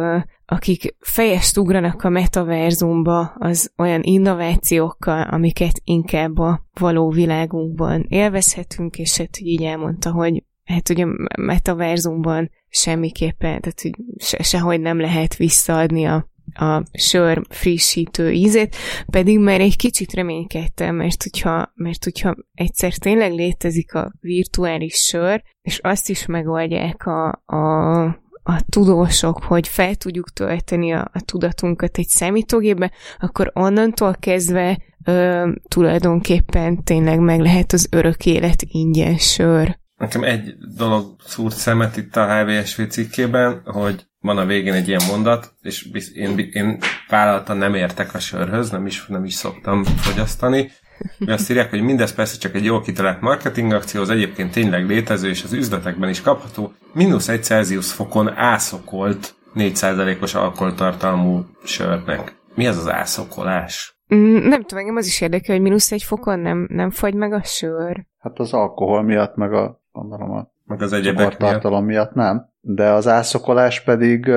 akik 0.45 0.95
fejest 0.99 1.57
ugranak 1.57 2.03
a 2.03 2.09
metaverzumba 2.09 3.35
az 3.39 3.71
olyan 3.77 4.01
innovációkkal, 4.03 5.21
amiket 5.21 5.81
inkább 5.83 6.37
a 6.37 6.65
való 6.79 7.09
világunkban 7.09 8.05
élvezhetünk, 8.07 8.97
és 8.97 9.17
hát 9.17 9.39
így 9.39 9.63
elmondta, 9.63 10.11
hogy 10.11 10.43
hát 10.63 10.89
ugye 10.89 11.05
a 11.05 11.41
metaverzumban 11.41 12.51
semmiképpen, 12.69 13.61
tehát 13.61 13.81
hogy 13.81 13.95
se, 14.17 14.43
sehogy 14.43 14.81
nem 14.81 14.99
lehet 14.99 15.35
visszaadni 15.35 16.05
a 16.05 16.29
a 16.55 16.83
sör 16.91 17.41
frissítő 17.49 18.31
ízét, 18.31 18.75
pedig 19.11 19.39
már 19.39 19.61
egy 19.61 19.75
kicsit 19.75 20.13
reménykedtem, 20.13 20.95
mert 20.95 21.23
hogyha, 21.23 21.71
mert 21.75 22.03
hogyha 22.03 22.35
egyszer 22.53 22.93
tényleg 22.93 23.33
létezik 23.33 23.93
a 23.93 24.11
virtuális 24.19 24.93
sör, 24.93 25.43
és 25.61 25.79
azt 25.83 26.09
is 26.09 26.25
megoldják 26.25 27.05
a, 27.05 27.41
a, 27.45 28.03
a 28.43 28.61
tudósok, 28.69 29.43
hogy 29.43 29.67
fel 29.67 29.95
tudjuk 29.95 30.33
tölteni 30.33 30.93
a, 30.93 31.09
a 31.13 31.21
tudatunkat 31.21 31.97
egy 31.97 32.07
számítógépbe, 32.07 32.91
akkor 33.19 33.51
onnantól 33.53 34.15
kezdve 34.19 34.79
ö, 35.05 35.49
tulajdonképpen 35.67 36.83
tényleg 36.83 37.19
meg 37.19 37.39
lehet 37.39 37.71
az 37.71 37.87
örök 37.91 38.25
élet 38.25 38.61
ingyen 38.61 39.17
sör. 39.17 39.77
Nekem 39.95 40.23
egy 40.23 40.55
dolog 40.75 41.15
szúrt 41.25 41.55
szemet 41.55 41.97
itt 41.97 42.15
a 42.15 42.43
HVSV 42.43 42.81
cikkében, 42.81 43.61
hogy 43.65 44.07
van 44.25 44.37
a 44.37 44.45
végén 44.45 44.73
egy 44.73 44.87
ilyen 44.87 45.01
mondat, 45.07 45.53
és 45.61 45.87
én, 46.13 46.37
én 46.37 46.77
vállaltan 47.09 47.57
nem 47.57 47.75
értek 47.75 48.13
a 48.13 48.19
sörhöz, 48.19 48.69
nem 48.69 48.85
is, 48.85 49.05
nem 49.07 49.25
is 49.25 49.33
szoktam 49.33 49.83
fogyasztani. 49.83 50.71
Mi 51.17 51.31
azt 51.31 51.49
írják, 51.49 51.69
hogy 51.69 51.81
mindez 51.81 52.13
persze 52.13 52.37
csak 52.37 52.55
egy 52.55 52.63
jól 52.63 52.81
kitalált 52.81 53.21
marketing 53.21 53.71
akció, 53.71 54.01
az 54.01 54.09
egyébként 54.09 54.51
tényleg 54.51 54.87
létező, 54.87 55.29
és 55.29 55.43
az 55.43 55.53
üzletekben 55.53 56.09
is 56.09 56.21
kapható. 56.21 56.73
Minusz 56.93 57.27
egy 57.27 57.43
Celsius 57.43 57.91
fokon 57.91 58.37
ászokolt 58.37 59.35
4%-os 59.55 60.35
alkoholtartalmú 60.35 61.45
sörnek. 61.63 62.35
Mi 62.55 62.67
az 62.67 62.77
az 62.77 62.89
ászokolás? 62.89 63.99
Mm, 64.15 64.47
nem 64.47 64.61
tudom, 64.61 64.79
engem 64.79 64.95
az 64.95 65.05
is 65.05 65.21
érdekel, 65.21 65.55
hogy 65.55 65.63
mínusz 65.63 65.91
egy 65.91 66.03
fokon 66.03 66.39
nem, 66.39 66.67
nem 66.71 66.89
fagy 66.89 67.13
meg 67.13 67.33
a 67.33 67.43
sör. 67.43 68.05
Hát 68.19 68.39
az 68.39 68.53
alkohol 68.53 69.03
miatt, 69.03 69.35
meg 69.35 69.53
a, 69.53 69.81
gondolom 69.91 70.31
a 70.31 70.53
meg 70.65 70.81
az 70.81 70.93
egyebek 70.93 71.37
miatt. 71.39 71.61
miatt. 71.61 71.85
miatt 71.85 72.13
nem 72.13 72.53
de 72.67 72.89
az 72.89 73.07
ászokolás 73.07 73.81
pedig 73.81 74.29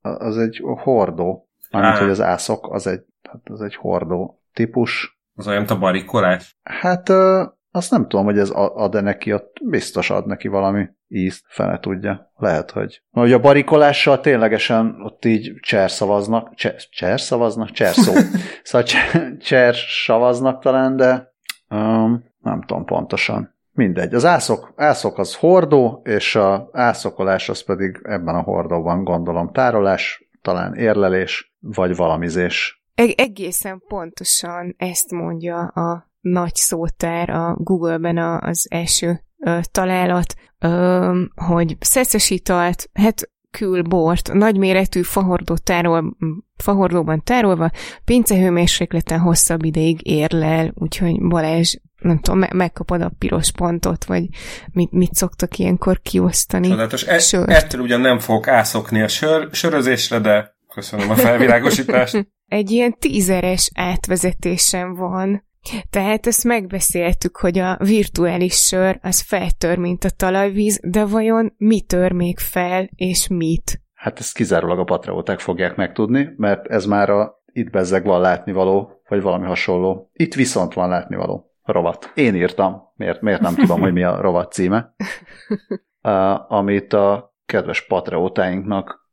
az 0.00 0.38
egy 0.38 0.62
hordó. 0.82 1.48
Mármint, 1.70 1.98
hogy 1.98 2.10
az 2.10 2.20
ászok 2.20 2.72
az 2.72 2.86
egy, 2.86 3.02
hát 3.30 3.40
az 3.44 3.60
egy 3.60 3.74
hordó 3.74 4.42
típus. 4.52 5.20
Az 5.34 5.46
olyan, 5.46 5.58
mint 5.58 5.70
a 5.70 5.78
barikolás? 5.78 6.56
Hát 6.62 7.08
azt 7.70 7.90
nem 7.90 8.08
tudom, 8.08 8.24
hogy 8.24 8.38
ez 8.38 8.50
ad-e 8.54 9.00
neki, 9.00 9.32
ott 9.32 9.56
biztos 9.64 10.10
ad 10.10 10.26
neki 10.26 10.48
valami 10.48 10.88
ízt, 11.08 11.44
fene 11.48 11.78
tudja. 11.78 12.32
Lehet, 12.36 12.70
hogy. 12.70 13.02
Hogy 13.10 13.32
a 13.32 13.40
barikolással 13.40 14.20
ténylegesen 14.20 15.00
ott 15.02 15.24
így 15.24 15.54
cser 15.60 15.90
szavaznak, 15.90 16.54
cser, 16.54 16.76
cser 16.90 17.20
szavaznak? 17.20 17.70
Cser 17.70 17.92
szó. 17.92 18.12
szóval 18.62 18.86
cser, 18.86 19.36
cser 19.36 19.74
szavaznak 20.04 20.62
talán, 20.62 20.96
de 20.96 21.32
um, 21.70 22.24
nem 22.38 22.62
tudom 22.62 22.84
pontosan. 22.84 23.58
Mindegy. 23.72 24.14
Az 24.14 24.24
ászok, 24.24 24.72
ászok 24.76 25.18
az 25.18 25.34
hordó, 25.34 26.00
és 26.04 26.36
a 26.36 26.68
ászokolás 26.72 27.48
az 27.48 27.62
pedig 27.64 28.00
ebben 28.02 28.34
a 28.34 28.42
hordóban 28.42 29.04
gondolom 29.04 29.52
tárolás, 29.52 30.28
talán 30.42 30.74
érlelés, 30.74 31.54
vagy 31.60 31.96
valamizés. 31.96 32.82
Egészen 33.14 33.82
pontosan 33.88 34.74
ezt 34.78 35.10
mondja 35.10 35.58
a 35.58 36.10
nagy 36.20 36.54
szótár 36.54 37.30
a 37.30 37.54
Google-ben 37.58 38.18
az 38.18 38.66
első 38.70 39.20
ö, 39.38 39.58
találat, 39.70 40.34
ö, 40.58 41.22
hogy 41.34 41.76
szeszes 41.80 42.30
italt, 42.30 42.90
hát 42.92 43.30
külbort, 43.50 44.32
nagyméretű 44.32 45.02
fahordó 45.02 45.56
tárol, 45.56 46.16
fahordóban 46.56 47.22
tárolva, 47.24 47.70
pincehőmérsékleten 48.04 49.18
hosszabb 49.18 49.64
ideig 49.64 50.06
érlel, 50.06 50.72
úgyhogy 50.74 51.20
Balázs 51.20 51.76
nem 52.00 52.18
tudom, 52.18 52.38
me- 52.38 52.52
megkapod 52.52 53.00
a 53.00 53.12
piros 53.18 53.52
pontot, 53.52 54.04
vagy 54.04 54.28
mit, 54.72 54.92
mit 54.92 55.14
szoktak 55.14 55.58
ilyenkor 55.58 56.00
kiosztani. 56.00 56.68
Csodálatos. 56.68 57.02
E- 57.02 57.44
ettől 57.46 57.80
ugyan 57.80 58.00
nem 58.00 58.18
fogok 58.18 58.48
ászokni 58.48 59.02
a 59.02 59.08
sör, 59.08 59.48
sörözésre, 59.52 60.18
de 60.18 60.54
köszönöm 60.74 61.10
a 61.10 61.14
felvilágosítást. 61.14 62.28
Egy 62.46 62.70
ilyen 62.70 62.94
tízeres 62.98 63.70
átvezetésem 63.74 64.94
van. 64.94 65.48
Tehát 65.90 66.26
ezt 66.26 66.44
megbeszéltük, 66.44 67.36
hogy 67.36 67.58
a 67.58 67.76
virtuális 67.76 68.54
sör 68.54 68.98
az 69.02 69.20
feltör, 69.20 69.78
mint 69.78 70.04
a 70.04 70.10
talajvíz, 70.10 70.80
de 70.82 71.04
vajon 71.04 71.54
mi 71.56 71.80
tör 71.80 72.12
még 72.12 72.38
fel, 72.38 72.88
és 72.94 73.28
mit? 73.28 73.80
Hát 73.94 74.18
ezt 74.18 74.34
kizárólag 74.34 74.78
a 74.78 74.84
patrióták 74.84 75.40
fogják 75.40 75.76
megtudni, 75.76 76.34
mert 76.36 76.66
ez 76.66 76.84
már 76.84 77.10
a 77.10 77.42
itt 77.52 77.70
bezzeg 77.70 78.04
van 78.04 78.20
látnivaló, 78.20 79.02
vagy 79.08 79.22
valami 79.22 79.46
hasonló. 79.46 80.10
Itt 80.12 80.34
viszont 80.34 80.74
van 80.74 80.88
látnivaló 80.88 81.50
rovat. 81.62 82.12
Én 82.14 82.34
írtam, 82.34 82.82
miért, 82.96 83.20
miért 83.20 83.40
nem 83.40 83.54
tudom, 83.54 83.80
hogy 83.80 83.92
mi 83.92 84.02
a 84.02 84.20
rovat 84.20 84.52
címe, 84.52 84.94
uh, 86.02 86.52
amit 86.52 86.92
a 86.92 87.34
kedves 87.46 87.86
patreótáinknak 87.86 89.08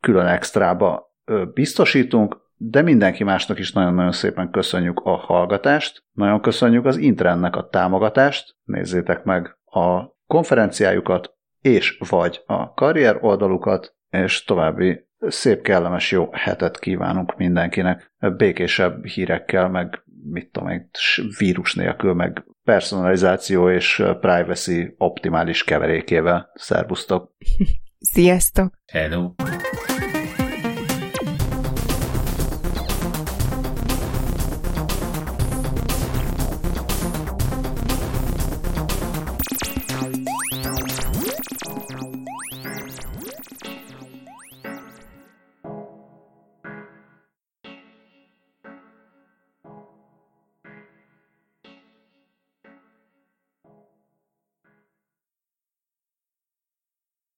külön 0.00 0.26
extrába 0.26 1.14
biztosítunk, 1.54 2.49
de 2.62 2.82
mindenki 2.82 3.24
másnak 3.24 3.58
is 3.58 3.72
nagyon-nagyon 3.72 4.12
szépen 4.12 4.50
köszönjük 4.50 5.00
a 5.04 5.16
hallgatást, 5.16 6.04
nagyon 6.12 6.40
köszönjük 6.40 6.84
az 6.84 6.96
Intrennek 6.96 7.56
a 7.56 7.68
támogatást, 7.68 8.56
nézzétek 8.64 9.24
meg 9.24 9.58
a 9.64 10.16
konferenciájukat, 10.26 11.34
és 11.60 11.98
vagy 12.08 12.42
a 12.46 12.72
karrier 12.72 13.18
oldalukat, 13.20 13.94
és 14.10 14.44
további 14.44 15.08
szép, 15.18 15.62
kellemes, 15.62 16.10
jó 16.10 16.28
hetet 16.32 16.78
kívánunk 16.78 17.36
mindenkinek, 17.36 18.12
békésebb 18.36 19.04
hírekkel, 19.04 19.68
meg 19.68 20.02
mit 20.30 20.50
tudom 20.50 20.68
én, 20.68 20.90
vírus 21.38 21.74
nélkül, 21.74 22.14
meg 22.14 22.44
personalizáció 22.64 23.70
és 23.70 24.02
privacy 24.20 24.94
optimális 24.98 25.64
keverékével. 25.64 26.50
Szervusztok! 26.54 27.32
Sziasztok! 28.12 28.72
Hello! 28.92 29.34